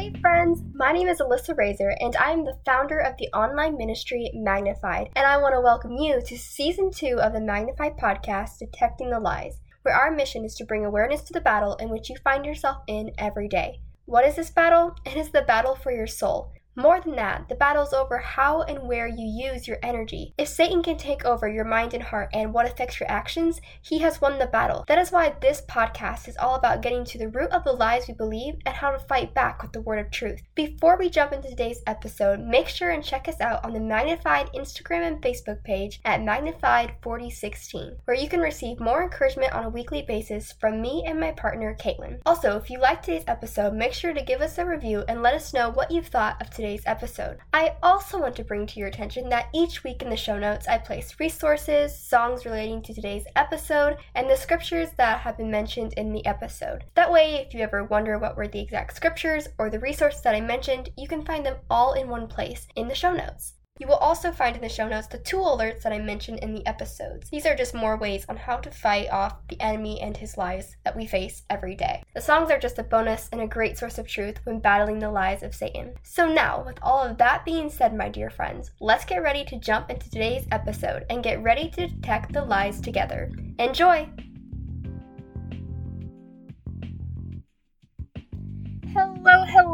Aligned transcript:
Hey 0.00 0.14
friends, 0.18 0.62
my 0.72 0.92
name 0.92 1.08
is 1.08 1.20
Alyssa 1.20 1.54
Razor 1.54 1.94
and 2.00 2.16
I 2.16 2.30
am 2.30 2.46
the 2.46 2.56
founder 2.64 3.00
of 3.00 3.18
the 3.18 3.28
online 3.34 3.76
ministry 3.76 4.30
Magnified, 4.32 5.10
and 5.14 5.26
I 5.26 5.36
want 5.36 5.54
to 5.54 5.60
welcome 5.60 5.92
you 5.98 6.22
to 6.22 6.38
season 6.38 6.90
two 6.90 7.20
of 7.20 7.34
the 7.34 7.40
Magnified 7.42 7.98
podcast, 7.98 8.58
Detecting 8.58 9.10
the 9.10 9.20
Lies, 9.20 9.60
where 9.82 9.94
our 9.94 10.10
mission 10.10 10.42
is 10.42 10.54
to 10.54 10.64
bring 10.64 10.86
awareness 10.86 11.20
to 11.24 11.34
the 11.34 11.42
battle 11.42 11.74
in 11.74 11.90
which 11.90 12.08
you 12.08 12.16
find 12.24 12.46
yourself 12.46 12.78
in 12.86 13.10
every 13.18 13.46
day. 13.46 13.82
What 14.06 14.24
is 14.24 14.36
this 14.36 14.48
battle? 14.48 14.94
It 15.04 15.18
is 15.18 15.32
the 15.32 15.42
battle 15.42 15.74
for 15.74 15.92
your 15.92 16.06
soul. 16.06 16.50
More 16.76 17.00
than 17.00 17.16
that, 17.16 17.48
the 17.48 17.56
battle's 17.56 17.92
over 17.92 18.18
how 18.18 18.62
and 18.62 18.86
where 18.86 19.08
you 19.08 19.26
use 19.26 19.66
your 19.66 19.78
energy. 19.82 20.32
If 20.38 20.48
Satan 20.48 20.82
can 20.82 20.96
take 20.96 21.24
over 21.24 21.48
your 21.48 21.64
mind 21.64 21.94
and 21.94 22.02
heart 22.02 22.30
and 22.32 22.54
what 22.54 22.66
affects 22.66 23.00
your 23.00 23.10
actions, 23.10 23.60
he 23.82 23.98
has 23.98 24.20
won 24.20 24.38
the 24.38 24.46
battle. 24.46 24.84
That 24.86 24.98
is 24.98 25.10
why 25.10 25.34
this 25.40 25.62
podcast 25.68 26.28
is 26.28 26.36
all 26.36 26.54
about 26.54 26.80
getting 26.80 27.04
to 27.06 27.18
the 27.18 27.28
root 27.28 27.50
of 27.50 27.64
the 27.64 27.72
lies 27.72 28.06
we 28.06 28.14
believe 28.14 28.54
and 28.64 28.74
how 28.74 28.92
to 28.92 28.98
fight 29.00 29.34
back 29.34 29.62
with 29.62 29.72
the 29.72 29.80
word 29.80 29.98
of 29.98 30.10
truth. 30.12 30.40
Before 30.54 30.96
we 30.96 31.10
jump 31.10 31.32
into 31.32 31.48
today's 31.48 31.82
episode, 31.86 32.38
make 32.40 32.68
sure 32.68 32.90
and 32.90 33.04
check 33.04 33.26
us 33.26 33.40
out 33.40 33.64
on 33.64 33.72
the 33.72 33.80
Magnified 33.80 34.50
Instagram 34.54 35.06
and 35.06 35.22
Facebook 35.22 35.62
page 35.64 36.00
at 36.04 36.20
Magnified4016, 36.20 37.96
where 38.04 38.16
you 38.16 38.28
can 38.28 38.40
receive 38.40 38.78
more 38.78 39.02
encouragement 39.02 39.52
on 39.52 39.64
a 39.64 39.68
weekly 39.68 40.02
basis 40.02 40.52
from 40.60 40.80
me 40.80 41.04
and 41.04 41.18
my 41.18 41.32
partner, 41.32 41.76
Caitlin. 41.80 42.20
Also, 42.24 42.56
if 42.56 42.70
you 42.70 42.78
liked 42.78 43.04
today's 43.04 43.24
episode, 43.26 43.74
make 43.74 43.92
sure 43.92 44.14
to 44.14 44.22
give 44.22 44.40
us 44.40 44.56
a 44.56 44.64
review 44.64 45.04
and 45.08 45.22
let 45.22 45.34
us 45.34 45.52
know 45.52 45.68
what 45.70 45.90
you've 45.90 46.06
thought 46.06 46.40
of 46.40 46.48
today's 46.48 46.59
today's 46.60 46.82
episode. 46.84 47.38
I 47.54 47.76
also 47.82 48.20
want 48.20 48.36
to 48.36 48.44
bring 48.44 48.66
to 48.66 48.78
your 48.78 48.88
attention 48.88 49.30
that 49.30 49.48
each 49.54 49.82
week 49.82 50.02
in 50.02 50.10
the 50.10 50.16
show 50.16 50.38
notes 50.38 50.68
I 50.68 50.76
place 50.76 51.18
resources, 51.18 51.98
songs 51.98 52.44
relating 52.44 52.82
to 52.82 52.92
today's 52.92 53.24
episode, 53.34 53.96
and 54.14 54.28
the 54.28 54.36
scriptures 54.36 54.90
that 54.98 55.20
have 55.20 55.38
been 55.38 55.50
mentioned 55.50 55.94
in 55.94 56.12
the 56.12 56.26
episode. 56.26 56.84
That 56.96 57.10
way, 57.10 57.36
if 57.36 57.54
you 57.54 57.60
ever 57.60 57.84
wonder 57.84 58.18
what 58.18 58.36
were 58.36 58.46
the 58.46 58.60
exact 58.60 58.94
scriptures 58.94 59.48
or 59.58 59.70
the 59.70 59.80
resources 59.80 60.20
that 60.20 60.34
I 60.34 60.42
mentioned, 60.42 60.90
you 60.98 61.08
can 61.08 61.24
find 61.24 61.46
them 61.46 61.56
all 61.70 61.94
in 61.94 62.08
one 62.08 62.28
place 62.28 62.68
in 62.76 62.88
the 62.88 62.94
show 62.94 63.14
notes. 63.14 63.54
You 63.80 63.86
will 63.86 63.94
also 63.94 64.30
find 64.30 64.54
in 64.54 64.60
the 64.60 64.68
show 64.68 64.86
notes 64.86 65.06
the 65.06 65.16
tool 65.16 65.56
alerts 65.56 65.82
that 65.82 65.92
I 65.94 65.98
mentioned 65.98 66.40
in 66.40 66.52
the 66.52 66.66
episodes. 66.66 67.30
These 67.30 67.46
are 67.46 67.56
just 67.56 67.74
more 67.74 67.96
ways 67.96 68.26
on 68.28 68.36
how 68.36 68.58
to 68.58 68.70
fight 68.70 69.08
off 69.10 69.38
the 69.48 69.58
enemy 69.58 70.02
and 70.02 70.14
his 70.14 70.36
lies 70.36 70.76
that 70.84 70.94
we 70.94 71.06
face 71.06 71.44
every 71.48 71.76
day. 71.76 72.02
The 72.14 72.20
songs 72.20 72.50
are 72.50 72.58
just 72.58 72.78
a 72.78 72.82
bonus 72.82 73.30
and 73.32 73.40
a 73.40 73.46
great 73.46 73.78
source 73.78 73.96
of 73.96 74.06
truth 74.06 74.38
when 74.44 74.60
battling 74.60 74.98
the 74.98 75.10
lies 75.10 75.42
of 75.42 75.54
Satan. 75.54 75.94
So 76.02 76.28
now, 76.30 76.62
with 76.62 76.78
all 76.82 77.02
of 77.02 77.16
that 77.16 77.46
being 77.46 77.70
said, 77.70 77.96
my 77.96 78.10
dear 78.10 78.28
friends, 78.28 78.70
let's 78.80 79.06
get 79.06 79.22
ready 79.22 79.46
to 79.46 79.58
jump 79.58 79.88
into 79.88 80.10
today's 80.10 80.46
episode 80.52 81.06
and 81.08 81.24
get 81.24 81.42
ready 81.42 81.70
to 81.70 81.86
detect 81.86 82.34
the 82.34 82.44
lies 82.44 82.82
together. 82.82 83.30
Enjoy! 83.58 84.06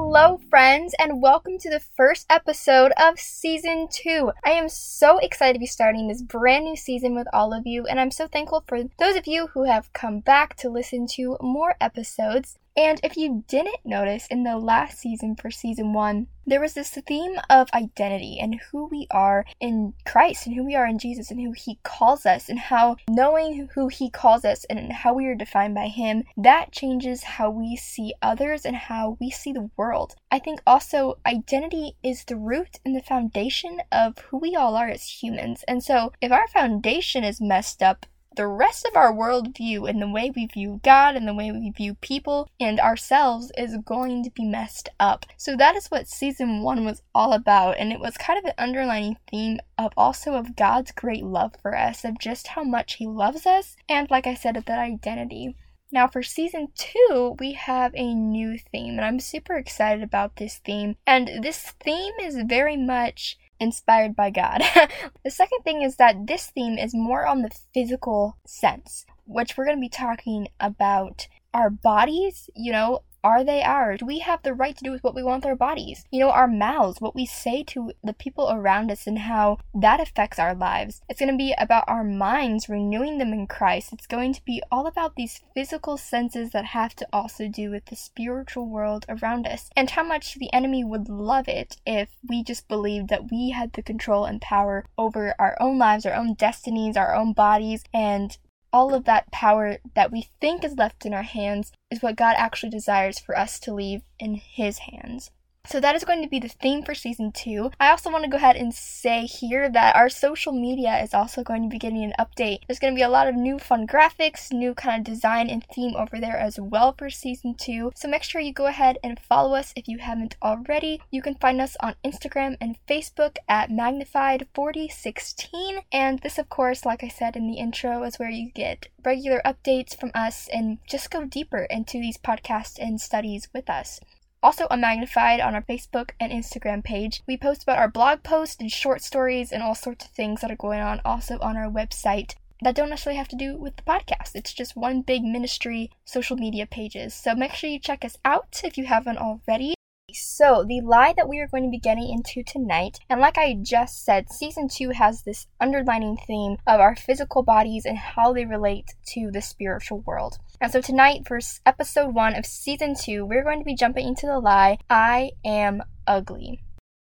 Hello, 0.09 0.41
friends, 0.49 0.95
and 1.01 1.21
welcome 1.21 1.59
to 1.59 1.69
the 1.69 1.81
first 1.81 2.27
episode 2.31 2.93
of 2.97 3.19
season 3.19 3.89
two. 3.91 4.31
I 4.45 4.51
am 4.51 4.69
so 4.69 5.19
excited 5.19 5.55
to 5.55 5.59
be 5.59 5.67
starting 5.67 6.07
this 6.07 6.23
brand 6.23 6.65
new 6.65 6.77
season 6.77 7.17
with 7.17 7.27
all 7.33 7.53
of 7.53 7.67
you, 7.67 7.87
and 7.87 7.99
I'm 7.99 8.13
so 8.13 8.29
thankful 8.29 8.63
for 8.69 8.85
those 9.01 9.17
of 9.17 9.27
you 9.27 9.49
who 9.49 9.65
have 9.65 9.93
come 9.93 10.21
back 10.21 10.55
to 10.59 10.71
listen 10.71 11.09
to 11.15 11.37
more 11.41 11.75
episodes. 11.81 12.57
And 12.77 13.01
if 13.03 13.17
you 13.17 13.45
didn't 13.49 13.87
notice 13.87 14.27
in 14.27 14.45
the 14.45 14.59
last 14.59 14.99
season 14.99 15.35
for 15.35 15.51
season 15.51 15.95
one, 15.95 16.27
there 16.49 16.61
was 16.61 16.75
this 16.75 16.91
theme 16.91 17.41
of 17.49 17.71
identity 17.73 18.39
and 18.39 18.61
who 18.71 18.87
we 18.87 19.07
are 19.11 19.45
in 19.61 19.95
Christ 20.05 20.47
and 20.47 20.55
who 20.55 20.65
we 20.65 20.77
are 20.77 20.87
in 20.87 20.99
Jesus 20.99 21.31
and 21.31 21.41
who 21.41 21.53
He 21.53 21.81
calls 21.83 22.27
us 22.27 22.49
and 22.49 22.59
how 22.59 22.97
knowing 23.09 23.69
who 23.75 23.89
He 23.89 24.11
calls 24.11 24.45
us 24.45 24.65
and 24.67 24.93
how 24.93 25.15
we 25.15 25.27
are 25.27 25.35
defined 25.35 25.75
by 25.75 25.89
Him, 25.89 26.25
that 26.37 26.71
changes 26.71 27.23
how 27.25 27.51
we 27.51 27.77
see 27.77 28.15
others 28.21 28.67
and 28.67 28.77
how 28.77 29.17
we 29.19 29.31
see 29.31 29.53
the 29.53 29.71
world. 29.77 30.15
I 30.31 30.39
think 30.39 30.61
also 30.67 31.19
identity 31.27 31.97
is 32.03 32.25
the 32.25 32.37
root 32.37 32.79
and 32.85 32.95
the 32.95 33.01
foundation 33.01 33.81
of 33.91 34.19
who 34.19 34.37
we 34.37 34.55
all 34.55 34.77
are 34.77 34.89
as 34.89 35.23
humans. 35.23 35.65
And 35.67 35.83
so 35.83 36.13
if 36.21 36.31
our 36.31 36.47
foundation 36.49 37.25
is 37.25 37.41
messed 37.41 37.83
up, 37.83 38.07
the 38.37 38.47
rest 38.47 38.87
of 38.87 38.97
our 38.97 39.13
worldview 39.13 39.89
and 39.89 40.01
the 40.01 40.09
way 40.09 40.31
we 40.35 40.47
view 40.47 40.81
God 40.85 41.17
and 41.17 41.27
the 41.27 41.35
way 41.35 41.51
we 41.51 41.71
view 41.71 41.95
people 41.95 42.49
and 42.61 42.79
ourselves 42.79 43.51
is 43.57 43.77
going 43.85 44.23
to 44.25 44.31
be 44.31 44.45
messed 44.45 44.89
up. 45.01 45.27
So 45.37 45.57
that 45.57 45.75
is 45.75 45.89
what 45.89 46.09
season 46.09 46.63
one 46.63 46.85
was 46.85 47.03
all 47.15 47.33
about, 47.33 47.79
and 47.79 47.93
it 47.93 48.01
was 48.01 48.17
kind 48.17 48.39
of 48.39 48.45
an 48.45 48.55
underlining 48.59 49.17
theme 49.31 49.59
of 49.79 49.93
also 49.97 50.35
of 50.35 50.55
God's 50.55 50.93
great 50.93 51.25
love 51.25 51.55
for 51.61 51.77
us, 51.77 52.05
of 52.05 52.19
just 52.19 52.49
how 52.49 52.63
much 52.63 52.95
He 52.95 53.07
loves 53.07 53.47
us, 53.47 53.77
and 53.89 54.11
like 54.11 54.27
I 54.27 54.35
said, 54.35 54.57
of 54.57 54.67
that 54.67 54.79
identity. 54.79 55.57
Now, 55.93 56.09
for 56.09 56.23
season 56.23 56.69
two, 56.75 57.37
we 57.39 57.53
have 57.53 57.93
a 57.95 58.13
new 58.13 58.59
theme, 58.59 58.95
and 58.95 59.05
I'm 59.05 59.21
super 59.21 59.55
excited 59.55 60.03
about 60.03 60.37
this 60.37 60.59
theme. 60.59 60.97
And 61.07 61.45
this 61.45 61.75
theme 61.81 62.13
is 62.21 62.43
very 62.45 62.77
much 62.77 63.39
inspired 63.61 64.15
by 64.15 64.31
God. 64.31 64.63
the 65.25 65.31
second 65.31 65.63
thing 65.63 65.83
is 65.83 65.97
that 65.97 66.27
this 66.27 66.47
theme 66.47 66.79
is 66.79 66.95
more 66.95 67.27
on 67.27 67.43
the 67.43 67.51
physical 67.73 68.37
sense, 68.47 69.07
which 69.27 69.57
we're 69.57 69.65
going 69.65 69.79
to 69.79 69.81
be 69.81 69.89
talking 69.89 70.49
about 70.61 71.29
our 71.55 71.71
bodies, 71.71 72.51
you 72.55 72.71
know, 72.71 73.03
are 73.25 73.43
they 73.43 73.63
ours? 73.63 74.01
Do 74.01 74.07
we 74.07 74.21
have 74.21 74.43
the 74.43 74.55
right 74.55 74.77
to 74.77 74.85
do 74.85 74.91
with 74.91 75.03
what 75.03 75.15
we 75.15 75.23
want 75.23 75.43
with 75.43 75.51
our 75.51 75.57
bodies? 75.57 76.05
You 76.11 76.21
know, 76.21 76.31
our 76.31 76.47
mouths, 76.47 77.01
what 77.01 77.15
we 77.15 77.27
say 77.27 77.63
to 77.65 77.93
the 78.03 78.13
people 78.13 78.51
around 78.51 78.91
us, 78.91 79.07
and 79.07 79.19
how 79.19 79.59
that 79.75 80.01
affects 80.01 80.39
our 80.39 80.55
lives. 80.55 81.03
It's 81.09 81.21
going 81.21 81.33
to 81.33 81.37
be 81.37 81.55
about 81.59 81.85
our 81.89 82.05
minds, 82.05 82.69
renewing 82.69 83.19
them 83.19 83.33
in 83.33 83.47
Christ. 83.47 83.93
It's 83.93 84.07
going 84.07 84.33
to 84.35 84.45
be 84.45 84.63
all 84.71 84.87
about 84.87 85.17
these 85.17 85.41
physical 85.55 85.97
senses 85.97 86.51
that 86.51 86.67
have 86.67 86.95
to 86.97 87.09
also 87.13 87.49
do 87.49 87.71
with 87.71 87.87
the 87.87 87.97
spiritual 87.97 88.67
world 88.67 89.07
around 89.09 89.47
us, 89.47 89.71
and 89.77 89.91
how 89.91 90.05
much 90.05 90.35
the 90.35 90.53
enemy 90.53 90.85
would 90.85 91.09
love 91.09 91.49
it 91.49 91.77
if 91.85 92.09
we 92.29 92.43
just 92.43 92.69
believed 92.69 93.09
that 93.09 93.31
we 93.31 93.51
had 93.51 93.73
the 93.73 93.83
control 93.83 94.25
and 94.25 94.41
power 94.41 94.85
over 94.97 95.35
our 95.39 95.57
own 95.61 95.79
lives, 95.79 96.07
our 96.07 96.15
own 96.15 96.35
destinies, 96.35 96.97
our 96.97 97.15
own 97.15 97.33
bodies, 97.33 97.85
and 97.93 98.39
all 98.77 98.93
of 98.93 99.05
that 99.05 99.31
power 99.33 99.79
that 99.95 100.13
we 100.13 100.29
think 100.39 100.63
is 100.63 100.77
left 100.77 101.07
in 101.07 101.15
our 101.15 101.23
hands 101.23 101.73
is 101.91 102.03
what 102.03 102.15
God 102.15 102.35
actually 102.37 102.69
desires 102.69 103.19
for 103.19 103.35
us 103.35 103.59
to 103.61 103.73
leave 103.73 104.03
in 104.19 104.35
His 104.35 104.81
hands. 104.81 105.31
So 105.69 105.81
that 105.81 105.97
is 105.97 106.05
going 106.05 106.23
to 106.23 106.29
be 106.29 106.39
the 106.39 106.49
theme 106.49 106.85
for 106.85 106.95
season 106.95 107.33
two. 107.33 107.73
I 107.81 107.91
also 107.91 108.09
want 108.09 108.23
to 108.23 108.31
go 108.31 108.37
ahead 108.37 108.55
and 108.55 108.73
say 108.73 109.27
here 109.27 109.69
that 109.69 109.97
our 109.97 110.09
social 110.09 110.53
media 110.53 111.03
is 111.03 111.13
also 111.13 111.43
going 111.43 111.65
to 111.65 111.69
be 111.69 111.79
getting 111.79 112.05
an 112.05 112.13
update. 112.21 112.61
There's 112.67 112.79
going 112.79 112.95
to 112.95 112.99
be 112.99 113.03
a 113.03 113.09
lot 113.09 113.27
of 113.27 113.35
new 113.35 113.59
fun 113.59 113.85
graphics, 113.87 114.53
new 114.53 114.75
kind 114.75 115.01
of 115.01 115.07
design 115.13 115.51
and 115.51 115.65
theme 115.65 115.97
over 115.97 116.21
there 116.21 116.37
as 116.37 116.61
well 116.61 116.95
for 116.97 117.11
season 117.11 117.55
two. 117.55 117.91
So 117.97 118.07
make 118.07 118.23
sure 118.23 118.41
you 118.41 118.53
go 118.53 118.67
ahead 118.67 118.99
and 119.03 119.19
follow 119.19 119.57
us 119.57 119.73
if 119.75 119.89
you 119.89 119.99
haven't 119.99 120.37
already. 120.41 121.03
You 121.11 121.21
can 121.21 121.35
find 121.35 121.61
us 121.61 121.77
on 121.81 121.97
Instagram 122.05 122.57
and 122.61 122.77
Facebook 122.89 123.39
at 123.49 123.71
Magnified4016. 123.71 125.83
And 125.93 126.21
this, 126.21 126.39
of 126.39 126.49
course, 126.49 126.85
like 126.85 127.03
I 127.03 127.09
said 127.09 127.35
in 127.35 127.49
the 127.49 127.59
intro, 127.59 128.05
is 128.05 128.21
where 128.21 128.31
you 128.31 128.53
get 128.53 128.87
regular 129.05 129.43
updates 129.45 129.99
from 129.99 130.13
us 130.15 130.49
and 130.53 130.79
just 130.89 131.11
go 131.11 131.25
deeper 131.25 131.67
into 131.71 131.99
these 131.99 132.19
podcasts 132.19 132.79
and 132.79 133.01
studies 133.01 133.49
with 133.53 133.69
us 133.69 133.99
also 134.47 134.69
on 134.71 134.81
Magnified 134.81 135.41
on 135.41 135.57
our 135.57 135.63
Facebook 135.63 136.11
and 136.21 136.31
Instagram 136.31 136.85
page. 136.85 137.21
We 137.27 137.37
post 137.37 137.65
about 137.65 137.79
our 137.79 137.89
blog 137.89 138.23
posts 138.23 138.59
and 138.61 138.71
short 138.71 139.03
stories 139.03 139.51
and 139.51 139.61
all 139.61 139.75
sorts 139.75 140.05
of 140.05 140.13
things 140.13 140.41
that 140.41 140.53
are 140.53 140.57
going 140.57 140.79
on 140.79 141.01
also 141.05 141.41
on 141.41 141.57
our 141.57 141.69
website 141.69 142.37
that 142.63 142.77
don't 142.77 142.91
necessarily 142.91 143.19
have 143.19 143.27
to 143.29 143.37
do 143.37 143.57
with 143.57 143.75
the 143.75 143.83
podcast. 143.83 144.37
It's 144.37 144.55
just 144.55 144.77
one 144.77 145.03
big 145.03 145.25
ministry 145.25 145.91
social 146.05 146.37
media 146.37 146.65
pages. 146.65 147.13
So 147.13 147.35
make 147.35 147.55
sure 147.55 147.69
you 147.69 147.81
check 147.81 148.05
us 148.05 148.19
out 148.25 148.61
if 148.63 148.79
you 148.79 148.85
haven't 148.87 149.19
already. 149.19 149.76
So, 150.13 150.65
the 150.65 150.83
lie 150.83 151.15
that 151.17 151.29
we 151.29 151.41
are 151.41 151.49
going 151.49 151.65
to 151.65 151.71
be 151.71 151.81
getting 151.81 152.09
into 152.09 152.45
tonight, 152.45 153.01
and 153.11 153.21
like 153.21 153.37
I 153.37 153.55
just 153.61 154.05
said, 154.05 154.31
season 154.31 154.69
two 154.69 154.91
has 154.91 155.23
this 155.23 155.49
underlining 155.61 156.17
theme 156.17 156.59
of 156.65 156.79
our 156.79 156.95
physical 156.95 157.43
bodies 157.43 157.85
and 157.85 157.99
how 157.99 158.33
they 158.33 158.45
relate 158.45 158.95
to 159.09 159.33
the 159.33 159.43
spiritual 159.43 160.03
world. 160.03 160.39
And 160.61 160.71
so, 160.71 160.81
tonight, 160.81 161.27
for 161.27 161.41
episode 161.67 162.15
one 162.15 162.37
of 162.37 162.47
season 162.47 162.95
two, 162.95 163.27
we're 163.27 163.43
going 163.43 163.59
to 163.59 163.65
be 163.65 163.75
jumping 163.75 164.07
into 164.07 164.27
the 164.27 164.39
lie 164.39 164.79
I 164.89 165.33
am 165.45 165.83
ugly. 166.07 166.61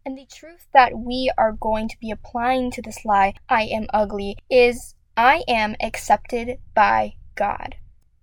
And 0.05 0.17
the 0.17 0.25
truth 0.25 0.67
that 0.73 0.91
we 0.97 1.31
are 1.37 1.53
going 1.53 1.87
to 1.87 1.99
be 1.99 2.11
applying 2.11 2.71
to 2.71 2.81
this 2.81 3.05
lie, 3.05 3.35
I 3.47 3.63
am 3.63 3.87
ugly, 3.93 4.35
is 4.49 4.95
I 5.15 5.45
am 5.47 5.77
accepted 5.79 6.57
by 6.75 7.13
God. 7.35 7.75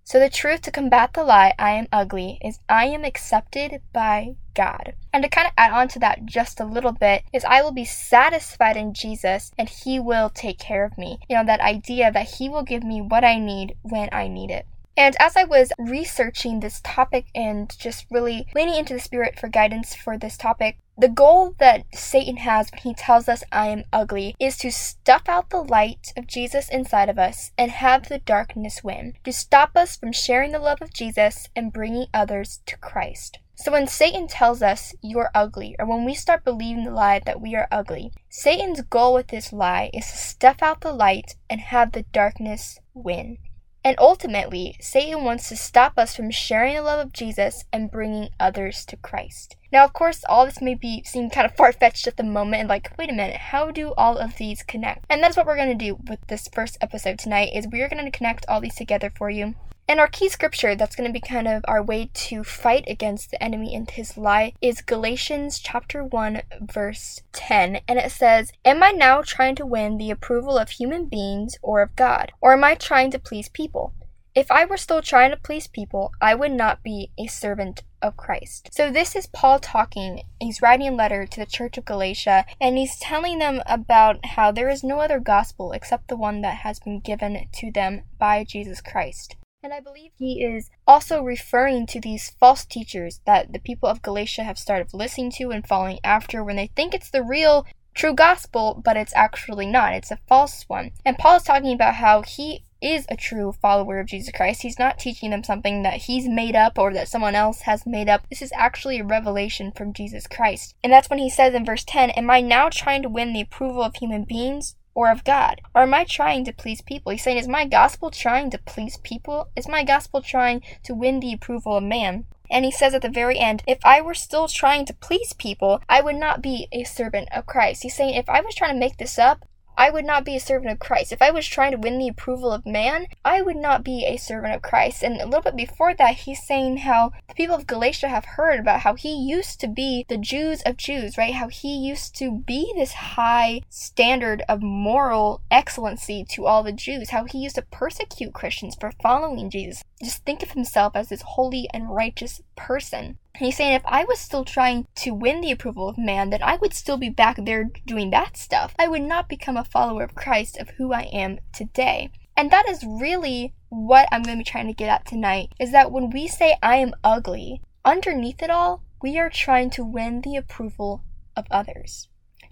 So 0.09 0.19
the 0.19 0.27
truth 0.27 0.63
to 0.63 0.71
combat 0.71 1.13
the 1.13 1.23
lie, 1.23 1.53
I 1.59 1.73
am 1.73 1.85
ugly, 1.91 2.39
is 2.43 2.61
I 2.67 2.85
am 2.85 3.03
accepted 3.03 3.79
by 3.93 4.37
God. 4.55 4.95
And 5.13 5.21
to 5.21 5.29
kind 5.29 5.45
of 5.45 5.53
add 5.55 5.71
on 5.71 5.87
to 5.89 5.99
that 5.99 6.25
just 6.25 6.59
a 6.59 6.65
little 6.65 6.93
bit, 6.93 7.25
is 7.31 7.45
I 7.45 7.61
will 7.61 7.71
be 7.71 7.85
satisfied 7.85 8.75
in 8.75 8.95
Jesus 8.95 9.51
and 9.55 9.69
He 9.69 9.99
will 9.99 10.31
take 10.31 10.57
care 10.57 10.83
of 10.83 10.97
me. 10.97 11.19
You 11.29 11.35
know, 11.35 11.45
that 11.45 11.61
idea 11.61 12.11
that 12.11 12.27
He 12.27 12.49
will 12.49 12.63
give 12.63 12.83
me 12.83 13.03
what 13.03 13.23
I 13.23 13.37
need 13.37 13.75
when 13.83 14.09
I 14.11 14.27
need 14.27 14.49
it. 14.49 14.65
And 14.99 15.15
as 15.17 15.37
I 15.37 15.45
was 15.45 15.71
researching 15.79 16.59
this 16.59 16.81
topic 16.83 17.27
and 17.33 17.73
just 17.79 18.05
really 18.11 18.45
leaning 18.53 18.75
into 18.75 18.93
the 18.93 18.99
Spirit 18.99 19.39
for 19.39 19.47
guidance 19.47 19.95
for 19.95 20.17
this 20.17 20.35
topic, 20.35 20.77
the 20.97 21.07
goal 21.07 21.55
that 21.57 21.85
Satan 21.93 22.35
has 22.35 22.69
when 22.69 22.81
he 22.81 22.93
tells 22.93 23.29
us 23.29 23.41
I 23.49 23.67
am 23.67 23.85
ugly 23.93 24.35
is 24.41 24.57
to 24.57 24.69
stuff 24.69 25.29
out 25.29 25.51
the 25.51 25.63
light 25.63 26.11
of 26.17 26.27
Jesus 26.27 26.67
inside 26.67 27.07
of 27.07 27.17
us 27.17 27.53
and 27.57 27.71
have 27.71 28.09
the 28.09 28.19
darkness 28.19 28.83
win, 28.83 29.13
to 29.23 29.31
stop 29.31 29.71
us 29.77 29.95
from 29.95 30.11
sharing 30.11 30.51
the 30.51 30.59
love 30.59 30.81
of 30.81 30.93
Jesus 30.93 31.47
and 31.55 31.71
bringing 31.71 32.07
others 32.13 32.59
to 32.65 32.75
Christ. 32.75 33.39
So 33.55 33.71
when 33.71 33.87
Satan 33.87 34.27
tells 34.27 34.61
us 34.61 34.93
you're 35.01 35.31
ugly, 35.33 35.77
or 35.79 35.85
when 35.85 36.03
we 36.03 36.13
start 36.13 36.43
believing 36.43 36.83
the 36.83 36.91
lie 36.91 37.21
that 37.25 37.39
we 37.39 37.55
are 37.55 37.69
ugly, 37.71 38.11
Satan's 38.27 38.81
goal 38.81 39.13
with 39.13 39.29
this 39.29 39.53
lie 39.53 39.91
is 39.93 40.11
to 40.11 40.17
stuff 40.17 40.61
out 40.61 40.81
the 40.81 40.91
light 40.91 41.35
and 41.49 41.61
have 41.61 41.93
the 41.93 42.03
darkness 42.11 42.79
win. 42.93 43.37
And 43.83 43.95
ultimately, 43.97 44.75
Satan 44.81 45.23
wants 45.23 45.47
to 45.49 45.55
stop 45.55 45.97
us 45.97 46.15
from 46.15 46.31
sharing 46.31 46.75
the 46.75 46.81
love 46.81 47.05
of 47.05 47.13
Jesus 47.13 47.63
and 47.71 47.89
bringing 47.89 48.29
others 48.39 48.85
to 48.85 48.97
Christ. 48.97 49.55
Now, 49.71 49.85
of 49.85 49.93
course, 49.93 50.23
all 50.27 50.45
this 50.45 50.61
may 50.61 50.75
be 50.75 51.03
seem 51.05 51.29
kind 51.29 51.45
of 51.45 51.55
far 51.57 51.71
fetched 51.71 52.07
at 52.07 52.17
the 52.17 52.23
moment, 52.23 52.61
and 52.61 52.69
like, 52.69 52.91
wait 52.97 53.09
a 53.09 53.13
minute, 53.13 53.37
how 53.37 53.71
do 53.71 53.93
all 53.97 54.17
of 54.17 54.37
these 54.37 54.63
connect? 54.63 55.05
And 55.09 55.23
that's 55.23 55.37
what 55.37 55.45
we're 55.45 55.55
going 55.55 55.77
to 55.77 55.85
do 55.85 55.97
with 56.07 56.19
this 56.27 56.49
first 56.53 56.77
episode 56.81 57.19
tonight. 57.19 57.51
Is 57.53 57.67
we 57.67 57.81
are 57.81 57.89
going 57.89 58.03
to 58.03 58.11
connect 58.11 58.45
all 58.49 58.59
these 58.59 58.75
together 58.75 59.11
for 59.15 59.29
you. 59.29 59.55
And 59.89 59.99
our 59.99 60.07
key 60.07 60.29
scripture 60.29 60.75
that's 60.75 60.95
going 60.95 61.09
to 61.09 61.11
be 61.11 61.19
kind 61.19 61.47
of 61.47 61.65
our 61.67 61.81
way 61.81 62.11
to 62.13 62.43
fight 62.43 62.83
against 62.87 63.31
the 63.31 63.43
enemy 63.43 63.73
and 63.73 63.89
his 63.89 64.19
lie 64.19 64.53
is 64.61 64.81
Galatians 64.81 65.57
chapter 65.57 66.03
1 66.03 66.43
verse 66.61 67.23
10 67.31 67.79
and 67.87 67.97
it 67.97 68.11
says, 68.11 68.51
"Am 68.63 68.83
I 68.83 68.91
now 68.91 69.23
trying 69.23 69.55
to 69.55 69.65
win 69.65 69.97
the 69.97 70.11
approval 70.11 70.59
of 70.59 70.69
human 70.69 71.05
beings 71.05 71.57
or 71.63 71.81
of 71.81 71.95
God, 71.95 72.31
or 72.39 72.53
am 72.53 72.63
I 72.63 72.75
trying 72.75 73.09
to 73.09 73.17
please 73.17 73.49
people?" 73.49 73.93
If 74.35 74.51
I 74.51 74.63
were 74.63 74.77
still 74.77 75.01
trying 75.01 75.31
to 75.31 75.37
please 75.37 75.65
people, 75.65 76.11
I 76.21 76.35
would 76.35 76.51
not 76.51 76.83
be 76.83 77.09
a 77.17 77.25
servant 77.25 77.81
of 77.99 78.15
Christ. 78.15 78.69
So 78.71 78.91
this 78.91 79.15
is 79.15 79.25
Paul 79.25 79.57
talking. 79.57 80.21
He's 80.39 80.61
writing 80.61 80.89
a 80.89 80.91
letter 80.91 81.25
to 81.25 81.39
the 81.39 81.47
church 81.47 81.79
of 81.79 81.85
Galatia 81.85 82.45
and 82.61 82.77
he's 82.77 82.99
telling 82.99 83.39
them 83.39 83.63
about 83.65 84.23
how 84.23 84.51
there 84.51 84.69
is 84.69 84.83
no 84.83 84.99
other 84.99 85.19
gospel 85.19 85.71
except 85.71 86.09
the 86.09 86.15
one 86.15 86.41
that 86.41 86.57
has 86.57 86.79
been 86.79 86.99
given 86.99 87.47
to 87.53 87.71
them 87.71 88.03
by 88.19 88.43
Jesus 88.43 88.81
Christ. 88.81 89.35
And 89.61 89.73
I 89.73 89.81
believe 89.81 90.11
he 90.17 90.41
is 90.41 90.69
also 90.87 91.21
referring 91.21 91.85
to 91.87 91.99
these 91.99 92.29
false 92.29 92.63
teachers 92.63 93.19
that 93.25 93.51
the 93.51 93.59
people 93.59 93.89
of 93.89 94.01
Galatia 94.01 94.43
have 94.43 94.57
started 94.57 94.93
listening 94.93 95.31
to 95.31 95.51
and 95.51 95.67
following 95.67 95.99
after 96.01 96.41
when 96.41 96.55
they 96.55 96.67
think 96.67 96.93
it's 96.93 97.09
the 97.09 97.23
real 97.23 97.65
true 97.93 98.13
gospel, 98.13 98.81
but 98.85 98.95
it's 98.95 99.13
actually 99.17 99.65
not. 99.65 99.95
It's 99.95 100.11
a 100.11 100.19
false 100.29 100.63
one. 100.69 100.91
And 101.03 101.17
Paul 101.17 101.35
is 101.35 101.43
talking 101.43 101.73
about 101.73 101.95
how 101.95 102.21
he 102.21 102.63
is 102.81 103.05
a 103.09 103.17
true 103.17 103.51
follower 103.51 103.99
of 103.99 104.07
Jesus 104.07 104.31
Christ. 104.33 104.61
He's 104.61 104.79
not 104.79 104.97
teaching 104.97 105.31
them 105.31 105.43
something 105.43 105.83
that 105.83 106.03
he's 106.03 106.29
made 106.29 106.55
up 106.55 106.79
or 106.79 106.93
that 106.93 107.09
someone 107.09 107.35
else 107.35 107.61
has 107.61 107.85
made 107.85 108.07
up. 108.07 108.29
This 108.29 108.41
is 108.41 108.53
actually 108.55 108.99
a 108.99 109.03
revelation 109.03 109.73
from 109.73 109.91
Jesus 109.91 110.25
Christ. 110.25 110.73
And 110.81 110.93
that's 110.93 111.09
when 111.09 111.19
he 111.19 111.29
says 111.29 111.53
in 111.53 111.65
verse 111.65 111.83
10 111.83 112.11
Am 112.11 112.29
I 112.29 112.39
now 112.39 112.69
trying 112.69 113.01
to 113.01 113.09
win 113.09 113.33
the 113.33 113.41
approval 113.41 113.83
of 113.83 113.95
human 113.95 114.23
beings? 114.23 114.77
Or 114.93 115.11
of 115.11 115.23
God? 115.23 115.61
Or 115.75 115.83
am 115.83 115.93
I 115.93 116.03
trying 116.03 116.45
to 116.45 116.53
please 116.53 116.81
people? 116.81 117.11
He's 117.11 117.23
saying, 117.23 117.37
Is 117.37 117.47
my 117.47 117.65
gospel 117.65 118.11
trying 118.11 118.49
to 118.51 118.57
please 118.57 118.97
people? 118.97 119.49
Is 119.55 119.67
my 119.67 119.83
gospel 119.83 120.21
trying 120.21 120.61
to 120.83 120.93
win 120.93 121.19
the 121.19 121.33
approval 121.33 121.77
of 121.77 121.83
man? 121.83 122.25
And 122.51 122.65
he 122.65 122.71
says 122.71 122.93
at 122.93 123.01
the 123.01 123.09
very 123.09 123.37
end, 123.37 123.63
if 123.67 123.77
I 123.85 124.01
were 124.01 124.15
still 124.15 124.47
trying 124.47 124.85
to 124.87 124.93
please 124.93 125.33
people, 125.33 125.81
I 125.87 126.01
would 126.01 126.15
not 126.15 126.41
be 126.41 126.67
a 126.71 126.83
servant 126.83 127.29
of 127.31 127.45
Christ. 127.45 127.83
He's 127.83 127.95
saying, 127.95 128.15
if 128.15 128.27
I 128.27 128.41
was 128.41 128.55
trying 128.55 128.73
to 128.73 128.79
make 128.79 128.97
this 128.97 129.19
up, 129.19 129.45
I 129.79 129.89
would 129.91 130.03
not 130.03 130.25
be 130.25 130.35
a 130.35 130.41
servant 130.41 130.73
of 130.73 130.79
Christ. 130.79 131.13
If 131.13 131.21
I 131.21 131.31
was 131.31 131.47
trying 131.47 131.71
to 131.71 131.77
win 131.77 131.99
the 131.99 132.09
approval 132.09 132.51
of 132.51 132.65
man, 132.65 133.07
I 133.23 133.41
would 133.41 133.55
not 133.55 133.81
be 133.81 134.05
a 134.05 134.17
servant 134.17 134.53
of 134.53 134.61
Christ. 134.61 135.03
And 135.03 135.21
a 135.21 135.25
little 135.25 135.41
bit 135.41 135.55
before 135.55 135.93
that, 135.93 136.15
he's 136.15 136.43
saying 136.43 136.79
how 136.79 137.13
the 137.29 137.33
people 137.33 137.55
of 137.55 137.65
Galatia 137.65 138.09
have 138.09 138.25
heard 138.25 138.59
about 138.59 138.81
how 138.81 138.95
he 138.95 139.13
used 139.15 139.61
to 139.61 139.69
be 139.69 140.05
the 140.09 140.17
Jews 140.17 140.61
of 140.63 140.75
Jews, 140.75 141.17
right? 141.17 141.33
How 141.33 141.47
he 141.47 141.77
used 141.77 142.13
to 142.17 142.29
be 142.29 142.73
this 142.75 142.91
high 142.91 143.61
standard 143.69 144.43
of 144.49 144.61
moral 144.61 145.39
excellency 145.49 146.25
to 146.31 146.45
all 146.45 146.61
the 146.61 146.73
Jews, 146.73 147.11
how 147.11 147.23
he 147.23 147.37
used 147.37 147.55
to 147.55 147.61
persecute 147.61 148.33
Christians 148.33 148.75
for 148.77 148.91
following 149.01 149.49
Jesus. 149.49 149.81
Just 150.01 150.23
think 150.25 150.41
of 150.41 150.51
himself 150.51 150.95
as 150.95 151.09
this 151.09 151.21
holy 151.21 151.67
and 151.73 151.93
righteous 151.93 152.41
person. 152.55 153.17
And 153.35 153.45
he's 153.45 153.57
saying 153.57 153.73
if 153.73 153.85
I 153.85 154.05
was 154.05 154.19
still 154.19 154.45
trying 154.45 154.87
to 154.95 155.13
win 155.13 155.41
the 155.41 155.51
approval 155.51 155.89
of 155.89 155.97
man, 155.97 156.29
then 156.29 156.41
I 156.41 156.55
would 156.55 156.73
still 156.73 156.97
be 156.97 157.09
back 157.09 157.37
there 157.43 157.69
doing 157.85 158.09
that 158.11 158.37
stuff. 158.37 158.73
I 158.79 158.87
would 158.87 159.01
not 159.01 159.27
become 159.27 159.57
a 159.57 159.63
follower 159.63 160.03
of 160.03 160.15
Christ 160.15 160.57
of 160.57 160.69
who 160.71 160.93
I 160.93 161.03
am 161.11 161.39
today. 161.53 162.11
And 162.37 162.51
that 162.51 162.69
is 162.69 162.85
really 162.85 163.53
what 163.67 164.07
I'm 164.11 164.23
going 164.23 164.37
to 164.37 164.43
be 164.43 164.49
trying 164.49 164.67
to 164.67 164.73
get 164.73 164.89
at 164.89 165.05
tonight 165.05 165.51
is 165.59 165.71
that 165.73 165.91
when 165.91 166.09
we 166.09 166.27
say 166.27 166.57
I 166.63 166.77
am 166.77 166.95
ugly, 167.03 167.61
underneath 167.83 168.41
it 168.41 168.49
all, 168.49 168.83
we 169.01 169.17
are 169.17 169.29
trying 169.29 169.69
to 169.71 169.83
win 169.83 170.21
the 170.21 170.37
approval 170.37 171.03
of 171.35 171.45
others. 171.51 172.07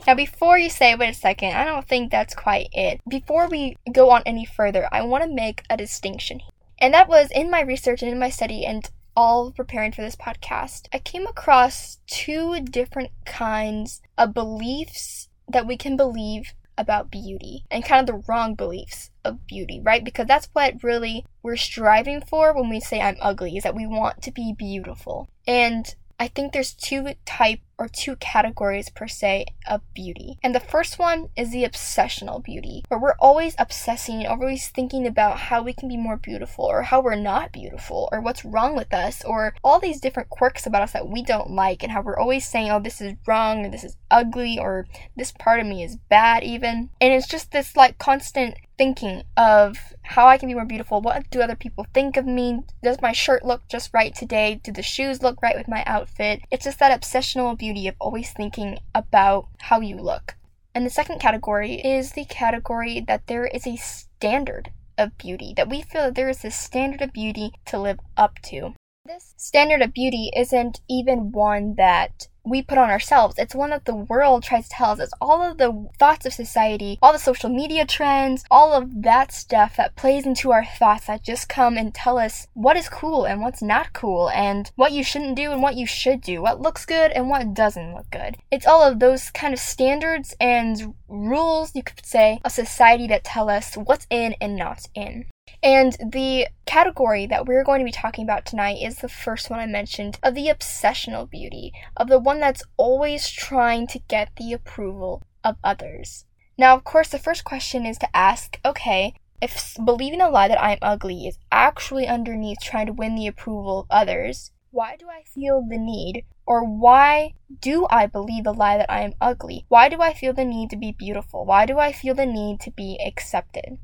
Now, 0.06 0.16
before 0.16 0.58
you 0.58 0.70
say, 0.70 0.94
wait 0.96 1.10
a 1.10 1.14
second, 1.14 1.54
I 1.54 1.66
don't 1.66 1.88
think 1.88 2.12
that's 2.12 2.36
quite 2.36 2.68
it. 2.72 3.02
Before 3.08 3.48
we 3.48 3.76
go 3.92 4.12
on 4.12 4.24
any 4.26 4.46
further, 4.46 4.88
I 4.92 5.02
want 5.02 5.24
to 5.24 5.30
make 5.30 5.64
a 5.70 5.78
distinction. 5.78 6.42
And 6.80 6.94
that 6.94 7.10
was 7.10 7.32
in 7.32 7.50
my 7.50 7.62
research 7.62 8.02
and 8.02 8.12
in 8.12 8.20
my 8.20 8.30
study, 8.30 8.66
and 8.66 8.90
all 9.16 9.52
preparing 9.52 9.92
for 9.92 10.02
this 10.04 10.16
podcast, 10.16 10.88
I 10.94 11.00
came 11.00 11.26
across 11.26 11.98
two 12.06 12.62
different 12.62 13.10
kinds 13.26 14.02
of 14.18 14.34
beliefs 14.34 15.28
that 15.48 15.66
we 15.66 15.76
can 15.76 15.98
believe 15.98 16.54
about 16.78 17.10
beauty 17.10 17.66
and 17.72 17.84
kind 17.84 18.02
of 18.02 18.06
the 18.06 18.24
wrong 18.28 18.54
beliefs 18.54 19.10
of 19.26 19.48
beauty, 19.48 19.82
right? 19.84 20.04
Because 20.04 20.28
that's 20.28 20.50
what 20.54 20.84
really 20.84 21.26
we're 21.42 21.56
striving 21.56 22.22
for 22.22 22.54
when 22.54 22.70
we 22.70 22.80
say 22.80 23.02
I'm 23.02 23.18
ugly, 23.20 23.58
is 23.58 23.64
that 23.64 23.76
we 23.76 23.88
want 23.88 24.22
to 24.22 24.32
be 24.32 24.54
beautiful. 24.56 25.28
And 25.48 25.96
I 26.20 26.28
think 26.28 26.54
there's 26.54 26.74
two 26.74 27.14
type 27.26 27.62
or 27.78 27.88
two 27.88 28.16
categories 28.18 28.90
per 28.90 29.08
se 29.08 29.46
of 29.68 29.82
beauty. 29.94 30.38
And 30.44 30.54
the 30.54 30.60
first 30.60 30.98
one 30.98 31.30
is 31.36 31.52
the 31.52 31.64
obsessional 31.64 32.44
beauty, 32.44 32.84
where 32.88 33.00
we're 33.00 33.16
always 33.20 33.56
obsessing, 33.58 34.26
always 34.26 34.70
thinking 34.70 35.06
about 35.06 35.38
how 35.38 35.64
we 35.64 35.74
can 35.74 35.88
be 35.88 35.98
more 35.98 36.18
beautiful 36.18 36.66
or 36.66 36.84
how 36.84 37.02
we're 37.02 37.16
not 37.16 37.52
beautiful 37.52 38.10
or 38.12 38.22
what's 38.22 38.46
wrong 38.46 38.76
with 38.76 38.94
us 38.94 39.24
or 39.24 39.54
all 39.64 39.80
these 39.80 40.02
different 40.02 40.30
quirks 40.30 40.66
about 40.66 40.82
us 40.82 40.94
that 40.94 41.10
we 41.10 41.24
don't 41.24 41.52
like 41.52 41.84
and 41.84 41.92
how 41.92 42.02
we're 42.02 42.18
always 42.18 42.48
saying, 42.48 42.70
oh, 42.72 42.80
this 42.80 43.02
is 43.02 43.14
wrong 43.28 43.66
or 43.66 43.70
this 43.70 43.84
is 43.84 43.98
ugly 44.10 44.58
or 44.60 44.88
this 45.16 45.32
part 45.32 45.60
of 45.60 45.66
me 45.66 45.84
is 45.84 45.98
bad 46.10 46.44
even. 46.44 46.90
And 47.02 47.14
it's 47.14 47.28
just 47.28 47.52
this 47.52 47.76
like 47.76 47.98
constant 47.98 48.56
thinking 48.78 49.24
of 49.36 49.78
how 50.04 50.28
I 50.28 50.38
can 50.38 50.48
be 50.48 50.56
more 50.56 50.66
beautiful. 50.66 51.02
What 51.02 51.30
do 51.30 51.42
other 51.42 51.56
people 51.56 51.86
think 51.94 52.18
of 52.18 52.26
me? 52.26 52.62
Does 52.84 53.02
my 53.02 53.12
shirt 53.12 53.46
look 53.46 53.68
just 53.68 53.94
right 53.94 54.14
today? 54.14 54.62
Do 54.64 54.72
the 54.72 54.84
shoes 54.84 55.22
look 55.22 55.42
right 55.42 55.58
with 55.58 55.68
my 55.68 55.84
outfit? 55.86 56.42
It's 56.52 56.66
just 56.66 56.80
that 56.80 57.00
obsessional 57.00 57.58
beauty 57.58 57.88
of 57.88 57.96
always 58.00 58.32
thinking 58.32 58.80
about 58.94 59.48
how 59.60 59.82
you 59.82 59.98
look. 59.98 60.36
And 60.76 60.86
the 60.86 60.92
second 60.92 61.20
category 61.20 61.76
is 61.76 62.12
the 62.12 62.26
category 62.26 63.00
that 63.08 63.26
there 63.28 63.48
is 63.48 63.66
a 63.66 63.78
standard 63.78 64.72
of 64.98 65.18
beauty, 65.18 65.54
that 65.58 65.70
we 65.70 65.82
feel 65.82 66.04
that 66.04 66.16
there 66.16 66.30
is 66.30 66.46
a 66.46 66.52
standard 66.52 67.02
of 67.02 67.14
beauty 67.14 67.52
to 67.66 67.80
live 67.80 68.00
up 68.16 68.40
to. 68.44 68.76
This 69.06 69.34
standard 69.38 69.82
of 69.82 69.94
beauty 69.94 70.32
isn't 70.36 70.82
even 70.90 71.32
one 71.32 71.76
that 71.78 72.28
we 72.48 72.62
put 72.62 72.78
on 72.78 72.90
ourselves. 72.90 73.36
It's 73.38 73.56
one 73.56 73.72
that 73.72 73.86
the 73.86 73.96
world 73.96 74.44
tries 74.44 74.70
to 74.70 74.76
tell 74.76 74.92
us. 74.92 75.00
It's 75.00 75.14
all 75.22 75.44
of 75.44 75.58
the 75.58 75.90
thoughts 76.00 76.26
of 76.26 76.34
society, 76.34 76.98
all 77.02 77.14
the 77.14 77.20
social 77.20 77.50
media 77.50 77.86
trends, 77.86 78.44
all 78.50 78.74
of 78.74 79.04
that 79.04 79.32
stuff 79.32 79.78
that 79.78 79.96
plays 79.96 80.26
into 80.26 80.52
our 80.52 80.66
thoughts 80.66 81.08
that 81.08 81.24
just 81.24 81.50
come 81.50 81.78
and 81.78 81.94
tell 81.94 82.18
us 82.18 82.48
what 82.54 82.78
is 82.78 82.90
cool 82.90 83.26
and 83.26 83.42
what's 83.42 83.62
not 83.62 83.94
cool, 83.94 84.30
and 84.30 84.72
what 84.76 84.92
you 84.92 85.04
shouldn't 85.04 85.36
do 85.36 85.52
and 85.52 85.62
what 85.62 85.76
you 85.76 85.86
should 85.86 86.22
do, 86.22 86.42
what 86.42 86.62
looks 86.62 86.86
good 86.86 87.12
and 87.12 87.30
what 87.30 87.54
doesn't 87.54 87.94
look 87.94 88.10
good. 88.12 88.38
It's 88.52 88.68
all 88.68 88.84
of 88.84 89.00
those 89.00 89.30
kind 89.32 89.54
of 89.54 89.60
standards 89.60 90.36
and 90.40 90.94
rules, 91.08 91.76
you 91.76 91.84
could 91.84 92.06
say, 92.06 92.40
of 92.44 92.52
society 92.52 93.08
that 93.08 93.24
tell 93.24 93.50
us 93.50 93.76
what's 93.76 94.08
in 94.10 94.36
and 94.40 94.56
not 94.56 94.88
in. 94.94 95.26
And 95.64 95.94
the 95.94 96.48
category 96.66 97.26
that 97.28 97.46
we're 97.46 97.64
going 97.64 97.80
to 97.80 97.86
be 97.86 97.92
talking 97.92 98.24
about 98.24 98.46
tonight 98.46 98.80
is 98.82 98.98
the 98.98 99.10
first 99.10 99.50
one 99.50 99.60
I 99.60 99.66
mentioned 99.66 100.20
of 100.22 100.36
the 100.36 100.48
obsessional 100.48 101.30
beauty, 101.30 101.72
of 101.96 102.10
the 102.10 102.20
one 102.20 102.37
that's 102.40 102.64
always 102.78 103.30
trying 103.30 103.88
to 103.88 104.00
get 104.08 104.36
the 104.36 104.54
approval 104.54 105.24
of 105.44 105.58
others. 105.64 106.26
Now, 106.58 106.76
of 106.76 106.84
course, 106.84 107.10
the 107.10 107.20
first 107.20 107.44
question 107.44 107.86
is 107.86 107.98
to 108.00 108.16
ask 108.16 108.60
okay, 108.66 109.14
if 109.42 109.76
believing 109.84 110.22
a 110.22 110.30
lie 110.30 110.48
that 110.48 110.62
I'm 110.62 110.80
ugly 110.82 111.28
is 111.28 111.38
actually 111.52 112.08
underneath 112.08 112.60
trying 112.62 112.88
to 112.88 112.94
win 112.94 113.16
the 113.16 113.28
approval 113.28 113.82
of 113.82 113.88
others, 113.90 114.52
why 114.72 114.96
do 114.98 115.08
I 115.10 115.24
feel 115.24 115.66
the 115.68 115.78
need, 115.78 116.26
or 116.46 116.64
why 116.64 117.34
do 117.62 117.88
I 117.90 118.06
believe 118.06 118.44
the 118.44 118.54
lie 118.54 118.78
that 118.78 118.92
I 118.92 119.02
am 119.02 119.14
ugly? 119.22 119.66
Why 119.70 119.90
do 119.90 120.02
I 120.02 120.14
feel 120.14 120.34
the 120.34 120.46
need 120.46 120.70
to 120.72 120.78
be 120.78 120.92
beautiful? 120.92 121.46
Why 121.46 121.66
do 121.66 121.80
I 121.80 121.92
feel 121.92 122.16
the 122.16 122.26
need 122.26 122.60
to 122.62 122.72
be 122.72 123.00
accepted? 123.06 123.78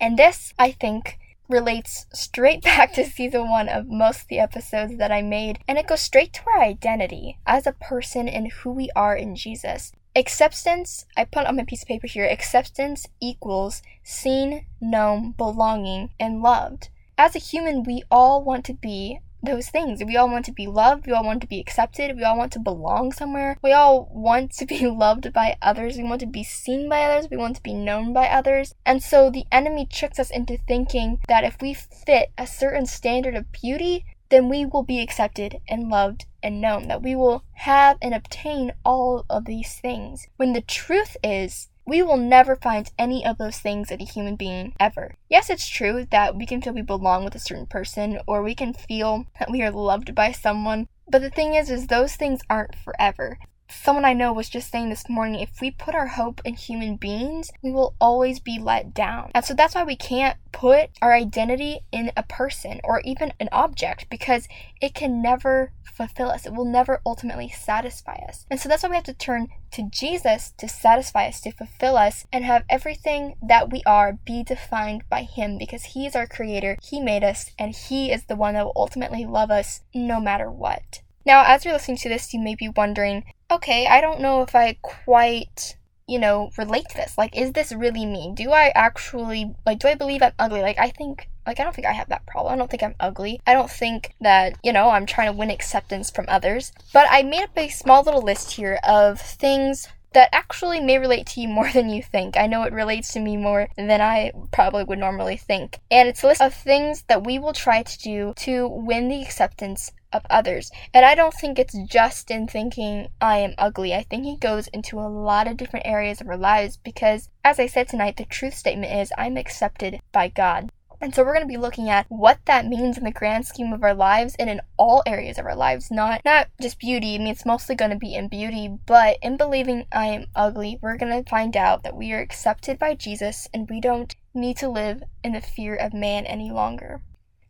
And 0.00 0.18
this, 0.18 0.52
I 0.58 0.72
think, 0.72 1.18
relates 1.48 2.06
straight 2.12 2.62
back 2.64 2.92
to 2.94 3.04
season 3.04 3.48
one 3.48 3.68
of 3.68 3.86
most 3.88 4.22
of 4.22 4.28
the 4.28 4.38
episodes 4.38 4.96
that 4.98 5.12
I 5.12 5.22
made, 5.22 5.58
and 5.68 5.78
it 5.78 5.86
goes 5.86 6.00
straight 6.00 6.32
to 6.34 6.42
our 6.46 6.62
identity 6.62 7.38
as 7.46 7.66
a 7.66 7.72
person 7.72 8.28
and 8.28 8.50
who 8.50 8.70
we 8.70 8.90
are 8.96 9.16
in 9.16 9.36
Jesus. 9.36 9.92
Acceptance, 10.16 11.06
I 11.16 11.24
put 11.24 11.46
on 11.46 11.56
my 11.56 11.64
piece 11.64 11.82
of 11.82 11.88
paper 11.88 12.06
here, 12.06 12.26
acceptance 12.26 13.08
equals 13.20 13.82
seen, 14.04 14.66
known, 14.80 15.32
belonging, 15.32 16.10
and 16.20 16.40
loved. 16.40 16.88
As 17.18 17.34
a 17.34 17.40
human, 17.40 17.82
we 17.82 18.02
all 18.10 18.42
want 18.42 18.64
to 18.66 18.74
be 18.74 19.20
those 19.44 19.68
things. 19.68 20.02
We 20.04 20.16
all 20.16 20.28
want 20.28 20.44
to 20.46 20.52
be 20.52 20.66
loved. 20.66 21.06
We 21.06 21.12
all 21.12 21.24
want 21.24 21.40
to 21.42 21.46
be 21.46 21.60
accepted. 21.60 22.16
We 22.16 22.24
all 22.24 22.36
want 22.36 22.52
to 22.52 22.58
belong 22.58 23.12
somewhere. 23.12 23.58
We 23.62 23.72
all 23.72 24.08
want 24.12 24.52
to 24.52 24.66
be 24.66 24.86
loved 24.86 25.32
by 25.32 25.56
others. 25.62 25.96
We 25.96 26.04
want 26.04 26.20
to 26.20 26.26
be 26.26 26.44
seen 26.44 26.88
by 26.88 27.04
others. 27.04 27.30
We 27.30 27.36
want 27.36 27.56
to 27.56 27.62
be 27.62 27.74
known 27.74 28.12
by 28.12 28.28
others. 28.28 28.74
And 28.84 29.02
so 29.02 29.30
the 29.30 29.46
enemy 29.52 29.86
tricks 29.86 30.18
us 30.18 30.30
into 30.30 30.56
thinking 30.56 31.20
that 31.28 31.44
if 31.44 31.60
we 31.60 31.74
fit 31.74 32.32
a 32.36 32.46
certain 32.46 32.86
standard 32.86 33.34
of 33.34 33.52
beauty, 33.52 34.04
then 34.30 34.48
we 34.48 34.64
will 34.64 34.82
be 34.82 35.00
accepted 35.00 35.60
and 35.68 35.88
loved 35.88 36.26
and 36.42 36.60
known, 36.60 36.88
that 36.88 37.02
we 37.02 37.14
will 37.14 37.44
have 37.52 37.96
and 38.02 38.14
obtain 38.14 38.72
all 38.84 39.24
of 39.30 39.44
these 39.44 39.74
things. 39.76 40.26
When 40.36 40.52
the 40.52 40.60
truth 40.60 41.16
is, 41.22 41.68
we 41.86 42.02
will 42.02 42.16
never 42.16 42.56
find 42.56 42.90
any 42.98 43.24
of 43.24 43.38
those 43.38 43.58
things 43.58 43.90
in 43.90 44.00
a 44.00 44.04
human 44.04 44.36
being 44.36 44.74
ever. 44.80 45.14
Yes, 45.28 45.50
it's 45.50 45.68
true 45.68 46.06
that 46.10 46.36
we 46.36 46.46
can 46.46 46.62
feel 46.62 46.72
we 46.72 46.82
belong 46.82 47.24
with 47.24 47.34
a 47.34 47.38
certain 47.38 47.66
person 47.66 48.20
or 48.26 48.42
we 48.42 48.54
can 48.54 48.72
feel 48.72 49.26
that 49.38 49.50
we 49.50 49.62
are 49.62 49.70
loved 49.70 50.14
by 50.14 50.32
someone, 50.32 50.88
but 51.08 51.20
the 51.20 51.30
thing 51.30 51.54
is 51.54 51.70
is 51.70 51.86
those 51.86 52.16
things 52.16 52.40
aren't 52.48 52.76
forever 52.76 53.38
someone 53.82 54.04
I 54.04 54.12
know 54.12 54.32
was 54.32 54.48
just 54.48 54.70
saying 54.70 54.90
this 54.90 55.08
morning 55.08 55.40
if 55.40 55.60
we 55.60 55.70
put 55.70 55.94
our 55.94 56.06
hope 56.06 56.40
in 56.44 56.54
human 56.54 56.96
beings, 56.96 57.50
we 57.62 57.70
will 57.70 57.94
always 58.00 58.40
be 58.40 58.58
let 58.58 58.94
down. 58.94 59.30
And 59.34 59.44
so 59.44 59.54
that's 59.54 59.74
why 59.74 59.84
we 59.84 59.96
can't 59.96 60.38
put 60.52 60.90
our 61.02 61.12
identity 61.12 61.80
in 61.92 62.12
a 62.16 62.22
person 62.22 62.80
or 62.84 63.00
even 63.00 63.32
an 63.40 63.48
object 63.52 64.06
because 64.08 64.48
it 64.80 64.94
can 64.94 65.20
never 65.20 65.72
fulfill 65.94 66.30
us. 66.30 66.46
It 66.46 66.54
will 66.54 66.64
never 66.64 67.00
ultimately 67.04 67.48
satisfy 67.48 68.16
us. 68.28 68.46
And 68.50 68.60
so 68.60 68.68
that's 68.68 68.82
why 68.82 68.88
we 68.90 68.96
have 68.96 69.04
to 69.04 69.14
turn 69.14 69.48
to 69.72 69.88
Jesus 69.90 70.52
to 70.58 70.68
satisfy 70.68 71.28
us, 71.28 71.40
to 71.42 71.50
fulfill 71.50 71.96
us, 71.96 72.26
and 72.32 72.44
have 72.44 72.64
everything 72.68 73.34
that 73.42 73.72
we 73.72 73.82
are 73.84 74.18
be 74.24 74.42
defined 74.42 75.02
by 75.08 75.22
Him 75.22 75.58
because 75.58 75.84
He 75.84 76.06
is 76.06 76.14
our 76.14 76.26
creator, 76.26 76.76
He 76.82 77.00
made 77.00 77.24
us, 77.24 77.50
and 77.58 77.74
He 77.74 78.12
is 78.12 78.24
the 78.24 78.36
one 78.36 78.54
that 78.54 78.64
will 78.64 78.72
ultimately 78.76 79.24
love 79.24 79.50
us 79.50 79.80
no 79.94 80.20
matter 80.20 80.50
what. 80.50 81.00
Now, 81.26 81.44
as 81.46 81.64
you're 81.64 81.72
listening 81.72 81.96
to 81.98 82.08
this, 82.08 82.34
you 82.34 82.40
may 82.40 82.54
be 82.54 82.68
wondering, 82.68 83.24
okay, 83.50 83.86
I 83.86 84.00
don't 84.00 84.20
know 84.20 84.42
if 84.42 84.54
I 84.54 84.78
quite, 84.82 85.76
you 86.06 86.18
know, 86.18 86.50
relate 86.56 86.88
to 86.90 86.96
this. 86.96 87.18
Like, 87.18 87.36
is 87.36 87.52
this 87.52 87.72
really 87.72 88.06
me? 88.06 88.32
Do 88.34 88.50
I 88.50 88.72
actually, 88.74 89.54
like, 89.66 89.78
do 89.78 89.88
I 89.88 89.94
believe 89.94 90.22
I'm 90.22 90.32
ugly? 90.38 90.60
Like, 90.60 90.78
I 90.78 90.90
think, 90.90 91.28
like, 91.46 91.60
I 91.60 91.64
don't 91.64 91.74
think 91.74 91.86
I 91.86 91.92
have 91.92 92.08
that 92.08 92.26
problem. 92.26 92.54
I 92.54 92.56
don't 92.56 92.70
think 92.70 92.82
I'm 92.82 92.96
ugly. 93.00 93.40
I 93.46 93.52
don't 93.52 93.70
think 93.70 94.14
that, 94.20 94.56
you 94.62 94.72
know, 94.72 94.90
I'm 94.90 95.06
trying 95.06 95.32
to 95.32 95.38
win 95.38 95.50
acceptance 95.50 96.10
from 96.10 96.26
others. 96.28 96.72
But 96.92 97.06
I 97.10 97.22
made 97.22 97.44
up 97.44 97.56
a 97.56 97.68
small 97.68 98.02
little 98.02 98.22
list 98.22 98.52
here 98.52 98.78
of 98.84 99.20
things 99.20 99.88
that 100.14 100.30
actually 100.32 100.80
may 100.80 100.98
relate 100.98 101.26
to 101.26 101.40
you 101.40 101.48
more 101.48 101.70
than 101.72 101.90
you 101.90 102.02
think. 102.02 102.36
I 102.36 102.46
know 102.46 102.62
it 102.62 102.72
relates 102.72 103.12
to 103.12 103.20
me 103.20 103.36
more 103.36 103.68
than 103.76 104.00
I 104.00 104.32
probably 104.52 104.84
would 104.84 104.98
normally 104.98 105.36
think. 105.36 105.80
And 105.90 106.08
it's 106.08 106.22
a 106.22 106.28
list 106.28 106.40
of 106.40 106.54
things 106.54 107.02
that 107.08 107.24
we 107.24 107.38
will 107.38 107.52
try 107.52 107.82
to 107.82 107.98
do 107.98 108.32
to 108.38 108.66
win 108.66 109.08
the 109.08 109.22
acceptance 109.22 109.92
of 110.14 110.24
others. 110.30 110.70
And 110.94 111.04
I 111.04 111.14
don't 111.14 111.34
think 111.34 111.58
it's 111.58 111.76
just 111.86 112.30
in 112.30 112.46
thinking 112.46 113.08
I 113.20 113.38
am 113.38 113.54
ugly. 113.58 113.92
I 113.94 114.04
think 114.04 114.26
it 114.26 114.40
goes 114.40 114.68
into 114.68 114.98
a 114.98 115.10
lot 115.10 115.46
of 115.46 115.56
different 115.56 115.86
areas 115.86 116.20
of 116.20 116.28
our 116.28 116.36
lives 116.36 116.78
because, 116.78 117.28
as 117.44 117.58
I 117.58 117.66
said 117.66 117.88
tonight, 117.88 118.16
the 118.16 118.24
truth 118.24 118.54
statement 118.54 118.92
is 118.92 119.12
I'm 119.18 119.36
accepted 119.36 120.00
by 120.12 120.28
God. 120.28 120.70
And 121.00 121.14
so 121.14 121.22
we're 121.22 121.34
going 121.34 121.46
to 121.46 121.52
be 121.52 121.58
looking 121.58 121.90
at 121.90 122.06
what 122.08 122.38
that 122.46 122.66
means 122.66 122.96
in 122.96 123.04
the 123.04 123.10
grand 123.10 123.46
scheme 123.46 123.74
of 123.74 123.82
our 123.82 123.92
lives 123.92 124.36
and 124.38 124.48
in 124.48 124.62
all 124.78 125.02
areas 125.04 125.38
of 125.38 125.44
our 125.44 125.54
lives, 125.54 125.90
not 125.90 126.22
not 126.24 126.48
just 126.60 126.78
beauty. 126.78 127.14
I 127.14 127.18
mean, 127.18 127.26
it's 127.26 127.44
mostly 127.44 127.74
going 127.74 127.90
to 127.90 127.98
be 127.98 128.14
in 128.14 128.28
beauty, 128.28 128.78
but 128.86 129.18
in 129.20 129.36
believing 129.36 129.86
I 129.92 130.06
am 130.06 130.28
ugly, 130.34 130.78
we're 130.80 130.96
going 130.96 131.12
to 131.12 131.28
find 131.28 131.58
out 131.58 131.82
that 131.82 131.96
we 131.96 132.12
are 132.12 132.20
accepted 132.20 132.78
by 132.78 132.94
Jesus 132.94 133.48
and 133.52 133.68
we 133.68 133.80
don't 133.80 134.16
need 134.32 134.56
to 134.58 134.68
live 134.70 135.02
in 135.22 135.32
the 135.32 135.42
fear 135.42 135.74
of 135.74 135.92
man 135.92 136.24
any 136.24 136.50
longer. 136.50 137.02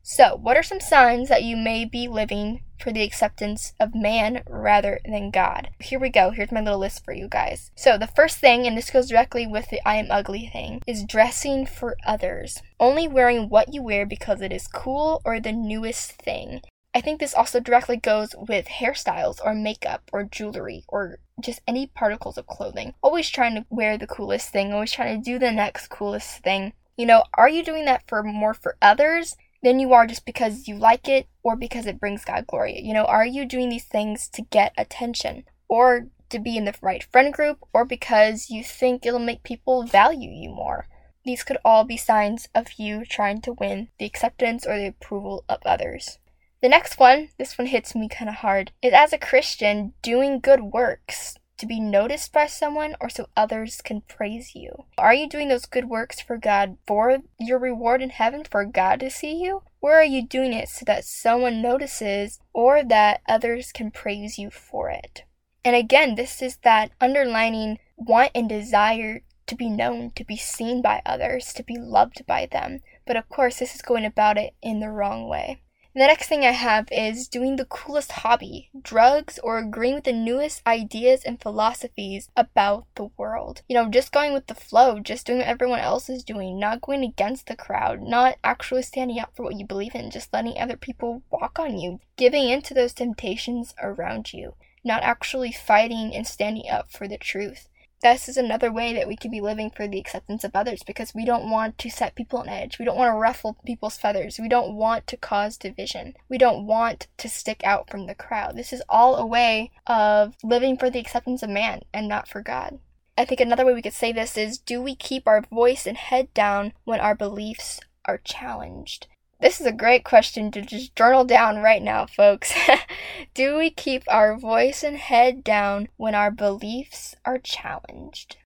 So, 0.06 0.37
what 0.37 0.58
are 0.58 0.62
some 0.62 0.80
signs 0.80 1.30
that 1.30 1.44
you 1.44 1.56
may 1.56 1.87
be 1.87 2.08
living 2.08 2.61
for 2.78 2.92
the 2.92 3.02
acceptance 3.02 3.73
of 3.80 3.94
man 3.94 4.42
rather 4.46 5.00
than 5.06 5.30
God? 5.30 5.70
Here 5.80 5.99
we 5.99 6.11
go. 6.11 6.28
Here's 6.28 6.52
my 6.52 6.61
little 6.61 6.78
list 6.78 7.02
for 7.06 7.14
you 7.14 7.26
guys. 7.26 7.70
So, 7.75 7.96
the 7.96 8.06
first 8.06 8.37
thing, 8.37 8.66
and 8.66 8.76
this 8.76 8.90
goes 8.90 9.08
directly 9.08 9.46
with 9.46 9.70
the 9.70 9.80
I 9.88 9.94
am 9.94 10.11
ugly 10.11 10.50
thing, 10.52 10.82
is 10.87 11.04
dressing 11.04 11.64
for 11.64 11.96
others. 12.06 12.61
Only 12.78 13.08
wearing 13.08 13.49
what 13.49 13.73
you 13.73 13.82
wear 13.82 14.04
because 14.04 14.42
it 14.42 14.52
is 14.52 14.66
cool 14.66 15.23
or 15.25 15.40
the 15.40 15.52
newest 15.52 16.12
thing. 16.12 16.61
I 16.94 17.00
think 17.00 17.18
this 17.18 17.34
also 17.34 17.58
directly 17.58 17.96
goes 17.96 18.34
with 18.37 18.66
hairstyles 18.66 19.40
or 19.42 19.54
makeup 19.54 20.11
or 20.12 20.25
jewelry 20.25 20.84
or 20.87 21.18
just 21.40 21.62
any 21.66 21.87
particles 21.87 22.37
of 22.37 22.46
clothing. 22.46 22.92
Always 23.00 23.30
trying 23.30 23.54
to 23.54 23.64
wear 23.70 23.96
the 23.96 24.06
coolest 24.06 24.50
thing, 24.50 24.75
always 24.75 24.92
trying 24.92 25.18
to 25.18 25.25
do 25.25 25.38
the 25.38 25.50
next 25.50 25.88
coolest 25.88 26.42
thing. 26.42 26.75
You 26.99 27.06
know, 27.06 27.25
are 27.32 27.49
you 27.49 27.64
doing 27.64 27.87
that 27.87 28.06
for 28.06 28.23
more 28.23 28.54
for 28.54 28.76
others 28.82 29.37
than 29.64 29.80
you 29.80 29.94
are 29.94 30.06
just 30.06 30.26
because 30.26 30.68
you 30.68 30.76
like 30.76 31.09
it 31.09 31.26
or 31.42 31.56
because 31.56 31.87
it 31.87 31.99
brings 31.99 32.25
God 32.25 32.47
glory. 32.47 32.80
You 32.80 32.92
know, 32.92 33.06
are 33.06 33.25
you 33.25 33.47
doing 33.47 33.71
these 33.71 33.87
things 33.87 34.28
to 34.28 34.42
get 34.42 34.75
attention 34.76 35.44
or 35.68 36.09
to 36.28 36.38
be 36.38 36.56
in 36.56 36.66
the 36.66 36.75
right 36.83 37.02
friend 37.02 37.33
group 37.33 37.59
or 37.73 37.85
because 37.85 38.50
you 38.50 38.62
think 38.62 39.04
it'll 39.04 39.18
make 39.18 39.42
people 39.42 39.83
value 39.83 40.30
you 40.30 40.50
more? 40.50 40.87
These 41.25 41.44
could 41.44 41.56
all 41.64 41.85
be 41.85 41.97
signs 41.97 42.49
of 42.54 42.75
you 42.76 43.06
trying 43.06 43.40
to 43.40 43.54
win 43.54 43.88
the 43.99 44.04
acceptance 44.04 44.66
or 44.66 44.78
the 44.78 44.88
approval 44.88 45.44
of 45.49 45.61
others. 45.64 46.18
The 46.61 46.68
next 46.68 46.99
one, 46.99 47.30
this 47.38 47.56
one 47.56 47.66
hits 47.66 47.94
me 47.94 48.09
kind 48.09 48.28
of 48.28 48.37
hard, 48.37 48.73
is 48.83 48.92
as 48.92 49.14
a 49.14 49.18
Christian, 49.18 49.94
doing 50.02 50.40
good 50.40 50.61
works 50.61 51.38
to 51.58 51.66
be 51.66 51.80
noticed 51.80 52.32
by 52.32 52.46
someone 52.46 52.96
or 53.00 53.08
so 53.08 53.28
others 53.37 53.80
can 53.82 54.00
praise 54.02 54.54
you? 54.54 54.84
Are 54.99 55.14
you 55.14 55.28
doing 55.28 55.49
those 55.49 55.66
good 55.66 55.87
works 55.87 56.20
for 56.20 56.37
God 56.37 56.78
for 56.87 57.18
your 57.38 57.58
reward 57.58 58.02
in 58.02 58.11
heaven, 58.11 58.44
for 58.44 58.64
God 58.64 59.00
to 59.00 59.11
see 59.11 59.42
you? 59.42 59.62
Or 59.80 59.94
are 59.94 60.04
you 60.04 60.26
doing 60.26 60.52
it 60.52 60.68
so 60.68 60.84
that 60.87 61.04
someone 61.04 61.62
notices 61.62 62.40
or 62.52 62.82
that 62.82 63.20
others 63.28 63.73
can 63.73 63.90
praise 63.90 64.38
you 64.38 64.50
for 64.50 64.90
it? 64.90 65.25
And 65.64 65.75
again, 65.76 66.14
this 66.14 66.42
is 66.42 66.58
that 66.58 66.90
underlining 67.00 67.78
want 67.96 68.32
and 68.34 68.49
desire 68.49 69.23
to 69.46 69.54
be 69.54 69.68
known, 69.68 70.11
to 70.16 70.25
be 70.25 70.37
seen 70.37 70.82
by 70.82 71.02
others, 71.04 71.52
to 71.54 71.62
be 71.62 71.76
loved 71.78 72.26
by 72.26 72.46
them. 72.46 72.80
But 73.06 73.16
of 73.16 73.28
course, 73.28 73.58
this 73.58 73.75
is 73.75 73.82
going 73.82 74.04
about 74.04 74.38
it 74.38 74.54
in 74.62 74.80
the 74.80 74.90
wrong 74.90 75.28
way. 75.28 75.61
The 75.96 76.08
next 76.08 76.26
thing 76.26 76.44
I 76.44 76.50
have 76.50 76.88
is 76.90 77.28
doing 77.28 77.54
the 77.54 77.66
coolest 77.66 78.10
hobby, 78.10 78.68
drugs, 78.82 79.38
or 79.38 79.58
agreeing 79.58 79.94
with 79.94 80.02
the 80.02 80.12
newest 80.12 80.60
ideas 80.66 81.22
and 81.22 81.40
philosophies 81.40 82.28
about 82.36 82.86
the 82.96 83.10
world. 83.16 83.62
You 83.68 83.76
know, 83.76 83.88
just 83.88 84.10
going 84.10 84.32
with 84.32 84.48
the 84.48 84.56
flow, 84.56 84.98
just 84.98 85.24
doing 85.24 85.38
what 85.38 85.46
everyone 85.46 85.78
else 85.78 86.08
is 86.08 86.24
doing, 86.24 86.58
not 86.58 86.80
going 86.80 87.04
against 87.04 87.46
the 87.46 87.54
crowd, 87.54 88.02
not 88.02 88.38
actually 88.42 88.82
standing 88.82 89.20
up 89.20 89.36
for 89.36 89.44
what 89.44 89.54
you 89.54 89.64
believe 89.64 89.94
in, 89.94 90.10
just 90.10 90.32
letting 90.32 90.58
other 90.58 90.76
people 90.76 91.22
walk 91.30 91.60
on 91.60 91.78
you, 91.78 92.00
giving 92.16 92.48
in 92.48 92.60
to 92.62 92.74
those 92.74 92.92
temptations 92.92 93.72
around 93.80 94.32
you, 94.32 94.54
not 94.82 95.04
actually 95.04 95.52
fighting 95.52 96.12
and 96.12 96.26
standing 96.26 96.68
up 96.68 96.90
for 96.90 97.06
the 97.06 97.18
truth 97.18 97.68
this 98.04 98.28
is 98.28 98.37
another 98.37 98.70
way 98.70 98.92
that 98.92 99.08
we 99.08 99.16
could 99.16 99.30
be 99.30 99.40
living 99.40 99.70
for 99.70 99.88
the 99.88 99.99
acceptance 99.99 100.44
of 100.44 100.54
others 100.54 100.82
because 100.82 101.14
we 101.14 101.25
don't 101.25 101.49
want 101.49 101.78
to 101.78 101.88
set 101.88 102.14
people 102.14 102.38
on 102.38 102.50
edge. 102.50 102.78
We 102.78 102.84
don't 102.84 102.99
want 102.99 103.08
to 103.08 103.18
ruffle 103.18 103.56
people's 103.64 103.96
feathers. 103.96 104.38
We 104.38 104.49
don't 104.49 104.75
want 104.75 105.06
to 105.06 105.16
cause 105.16 105.56
division. 105.56 106.14
We 106.28 106.37
don't 106.37 106.66
want 106.66 107.08
to 107.16 107.28
stick 107.30 107.62
out 107.64 107.88
from 107.88 108.06
the 108.06 108.14
crowd. 108.14 108.56
This 108.56 108.75
is 108.75 108.82
all 108.90 109.16
a 109.16 109.25
way 109.25 109.70
of 109.87 110.34
living 110.44 110.76
for 110.76 110.90
the 110.90 110.99
acceptance 110.99 111.42
of 111.42 111.49
man 111.49 111.80
and 111.94 112.06
not 112.06 112.28
for 112.28 112.42
God. 112.42 112.78
I 113.16 113.25
think 113.25 113.40
another 113.40 113.64
way 113.64 113.73
we 113.73 113.82
could 113.82 113.94
say 113.94 114.12
this 114.12 114.37
is 114.37 114.58
do 114.58 114.82
we 114.82 114.94
keep 114.94 115.26
our 115.26 115.40
voice 115.40 115.87
and 115.87 115.96
head 115.96 116.32
down 116.34 116.75
when 116.84 117.00
our 117.00 117.14
beliefs 117.14 117.80
are 118.04 118.18
challenged? 118.18 119.06
This 119.44 119.60
is 119.60 119.66
a 119.66 119.72
great 119.72 120.04
question 120.04 120.50
to 120.52 120.62
just 120.62 120.96
journal 120.96 121.26
down 121.26 121.58
right 121.58 121.82
now, 121.82 122.06
folks. 122.06 122.54
Do 123.34 123.58
we 123.58 123.68
keep 123.68 124.02
our 124.08 124.38
voice 124.38 124.82
and 124.82 124.96
head 124.96 125.44
down 125.44 125.88
when 125.98 126.14
our 126.14 126.30
beliefs 126.30 127.14
are 127.26 127.36
challenged? 127.36 128.38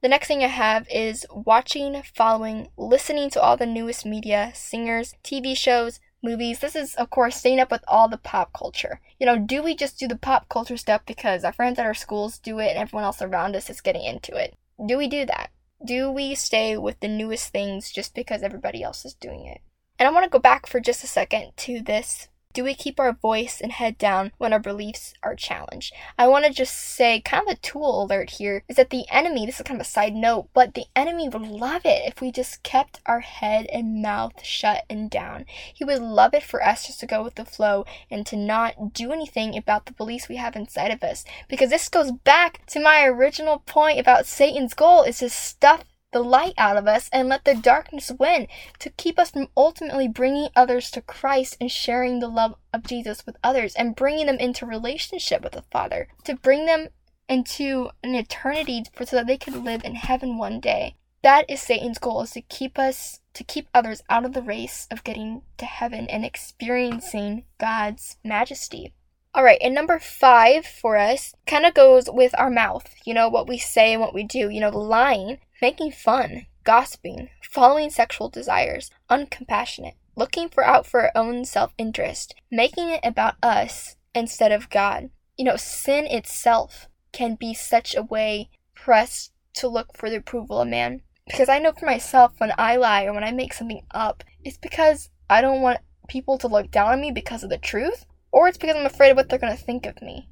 The 0.00 0.08
next 0.08 0.26
thing 0.26 0.42
I 0.42 0.46
have 0.46 0.88
is 0.90 1.26
watching, 1.30 2.02
following, 2.14 2.68
listening 2.78 3.28
to 3.32 3.42
all 3.42 3.58
the 3.58 3.66
newest 3.66 4.06
media, 4.06 4.50
singers, 4.54 5.14
TV 5.22 5.54
shows, 5.54 6.00
movies. 6.22 6.60
This 6.60 6.74
is, 6.74 6.94
of 6.94 7.10
course, 7.10 7.36
staying 7.36 7.60
up 7.60 7.70
with 7.70 7.84
all 7.86 8.08
the 8.08 8.16
pop 8.16 8.54
culture. 8.54 9.02
You 9.20 9.26
know, 9.26 9.38
do 9.38 9.62
we 9.62 9.76
just 9.76 9.98
do 9.98 10.08
the 10.08 10.16
pop 10.16 10.48
culture 10.48 10.78
stuff 10.78 11.02
because 11.04 11.44
our 11.44 11.52
friends 11.52 11.78
at 11.78 11.84
our 11.84 11.92
schools 11.92 12.38
do 12.38 12.58
it 12.58 12.70
and 12.70 12.78
everyone 12.78 13.04
else 13.04 13.20
around 13.20 13.54
us 13.54 13.68
is 13.68 13.82
getting 13.82 14.02
into 14.02 14.34
it? 14.34 14.56
Do 14.86 14.96
we 14.96 15.08
do 15.08 15.26
that? 15.26 15.50
Do 15.84 16.10
we 16.10 16.34
stay 16.34 16.78
with 16.78 17.00
the 17.00 17.08
newest 17.08 17.52
things 17.52 17.92
just 17.92 18.14
because 18.14 18.42
everybody 18.42 18.82
else 18.82 19.04
is 19.04 19.12
doing 19.12 19.44
it? 19.44 19.60
And 19.98 20.06
I 20.06 20.12
want 20.12 20.24
to 20.24 20.30
go 20.30 20.38
back 20.38 20.66
for 20.66 20.80
just 20.80 21.02
a 21.04 21.08
second 21.08 21.52
to 21.58 21.80
this 21.80 22.28
do 22.54 22.64
we 22.64 22.74
keep 22.74 22.98
our 22.98 23.12
voice 23.12 23.60
and 23.60 23.70
head 23.70 23.98
down 23.98 24.32
when 24.38 24.52
our 24.52 24.58
beliefs 24.58 25.14
are 25.22 25.36
challenged? 25.36 25.94
I 26.18 26.26
want 26.26 26.44
to 26.44 26.52
just 26.52 26.74
say, 26.74 27.20
kind 27.20 27.46
of 27.46 27.52
a 27.52 27.60
tool 27.60 28.02
alert 28.02 28.30
here, 28.30 28.64
is 28.68 28.76
that 28.76 28.90
the 28.90 29.04
enemy, 29.10 29.46
this 29.46 29.60
is 29.60 29.62
kind 29.62 29.80
of 29.80 29.86
a 29.86 29.88
side 29.88 30.14
note, 30.14 30.48
but 30.54 30.74
the 30.74 30.86
enemy 30.96 31.28
would 31.28 31.42
love 31.42 31.82
it 31.84 32.02
if 32.06 32.20
we 32.20 32.32
just 32.32 32.62
kept 32.62 33.00
our 33.06 33.20
head 33.20 33.66
and 33.66 34.02
mouth 34.02 34.42
shut 34.42 34.84
and 34.90 35.10
down. 35.10 35.44
He 35.72 35.84
would 35.84 36.00
love 36.00 36.34
it 36.34 36.42
for 36.42 36.64
us 36.64 36.86
just 36.86 37.00
to 37.00 37.06
go 37.06 37.22
with 37.22 37.36
the 37.36 37.44
flow 37.44 37.84
and 38.10 38.26
to 38.26 38.36
not 38.36 38.92
do 38.92 39.12
anything 39.12 39.56
about 39.56 39.86
the 39.86 39.92
beliefs 39.92 40.28
we 40.28 40.36
have 40.36 40.56
inside 40.56 40.90
of 40.90 41.04
us. 41.04 41.24
Because 41.48 41.70
this 41.70 41.88
goes 41.88 42.10
back 42.10 42.66
to 42.66 42.80
my 42.80 43.04
original 43.04 43.60
point 43.60 44.00
about 44.00 44.26
Satan's 44.26 44.74
goal 44.74 45.02
is 45.02 45.18
to 45.18 45.28
stuff 45.28 45.84
the 46.12 46.22
light 46.22 46.54
out 46.56 46.76
of 46.76 46.86
us 46.86 47.08
and 47.12 47.28
let 47.28 47.44
the 47.44 47.54
darkness 47.54 48.10
win 48.18 48.46
to 48.78 48.90
keep 48.90 49.18
us 49.18 49.30
from 49.30 49.48
ultimately 49.56 50.08
bringing 50.08 50.48
others 50.56 50.90
to 50.90 51.02
Christ 51.02 51.56
and 51.60 51.70
sharing 51.70 52.18
the 52.18 52.28
love 52.28 52.54
of 52.72 52.84
Jesus 52.84 53.26
with 53.26 53.36
others 53.44 53.74
and 53.74 53.96
bringing 53.96 54.26
them 54.26 54.38
into 54.38 54.64
relationship 54.64 55.42
with 55.42 55.52
the 55.52 55.64
Father, 55.70 56.08
to 56.24 56.34
bring 56.34 56.66
them 56.66 56.88
into 57.28 57.90
an 58.02 58.14
eternity 58.14 58.84
for, 58.94 59.04
so 59.04 59.16
that 59.16 59.26
they 59.26 59.36
could 59.36 59.54
live 59.54 59.84
in 59.84 59.94
heaven 59.96 60.38
one 60.38 60.60
day. 60.60 60.96
That 61.22 61.44
is 61.50 61.60
Satan's 61.60 61.98
goal 61.98 62.22
is 62.22 62.30
to 62.32 62.40
keep 62.42 62.78
us 62.78 63.20
to 63.34 63.44
keep 63.44 63.68
others 63.72 64.02
out 64.08 64.24
of 64.24 64.32
the 64.32 64.42
race 64.42 64.88
of 64.90 65.04
getting 65.04 65.42
to 65.58 65.64
heaven 65.64 66.08
and 66.08 66.24
experiencing 66.24 67.44
God's 67.60 68.16
majesty. 68.24 68.92
All 69.34 69.44
right, 69.44 69.58
and 69.60 69.74
number 69.74 70.00
five 70.00 70.66
for 70.66 70.96
us 70.96 71.34
kind 71.46 71.64
of 71.64 71.74
goes 71.74 72.08
with 72.10 72.34
our 72.38 72.50
mouth. 72.50 72.92
You 73.04 73.14
know, 73.14 73.28
what 73.28 73.46
we 73.46 73.58
say 73.58 73.92
and 73.92 74.00
what 74.00 74.14
we 74.14 74.24
do. 74.24 74.48
You 74.48 74.60
know, 74.60 74.70
the 74.70 74.78
lying, 74.78 75.38
making 75.60 75.92
fun, 75.92 76.46
gossiping, 76.64 77.30
following 77.42 77.90
sexual 77.90 78.28
desires, 78.28 78.90
uncompassionate, 79.10 79.94
looking 80.16 80.48
for 80.48 80.64
out 80.64 80.86
for 80.86 81.02
our 81.02 81.12
own 81.14 81.44
self 81.44 81.72
interest, 81.78 82.34
making 82.50 82.88
it 82.88 83.00
about 83.04 83.36
us 83.42 83.96
instead 84.14 84.52
of 84.52 84.70
God. 84.70 85.10
You 85.36 85.44
know, 85.44 85.56
sin 85.56 86.06
itself 86.06 86.88
can 87.12 87.36
be 87.36 87.54
such 87.54 87.94
a 87.94 88.02
way 88.02 88.50
us 88.92 89.30
to 89.54 89.68
look 89.68 89.96
for 89.96 90.08
the 90.08 90.16
approval 90.16 90.60
of 90.60 90.68
man. 90.68 91.02
Because 91.26 91.48
I 91.48 91.58
know 91.58 91.72
for 91.72 91.86
myself, 91.86 92.32
when 92.38 92.52
I 92.56 92.76
lie 92.76 93.04
or 93.04 93.12
when 93.12 93.24
I 93.24 93.32
make 93.32 93.52
something 93.52 93.82
up, 93.90 94.24
it's 94.42 94.56
because 94.56 95.10
I 95.28 95.40
don't 95.40 95.60
want 95.60 95.80
people 96.08 96.38
to 96.38 96.48
look 96.48 96.70
down 96.70 96.92
on 96.92 97.00
me 97.00 97.10
because 97.10 97.44
of 97.44 97.50
the 97.50 97.58
truth, 97.58 98.06
or 98.32 98.48
it's 98.48 98.56
because 98.56 98.76
I'm 98.76 98.86
afraid 98.86 99.10
of 99.10 99.16
what 99.16 99.28
they're 99.28 99.38
going 99.38 99.56
to 99.56 99.62
think 99.62 99.84
of 99.84 100.00
me. 100.00 100.28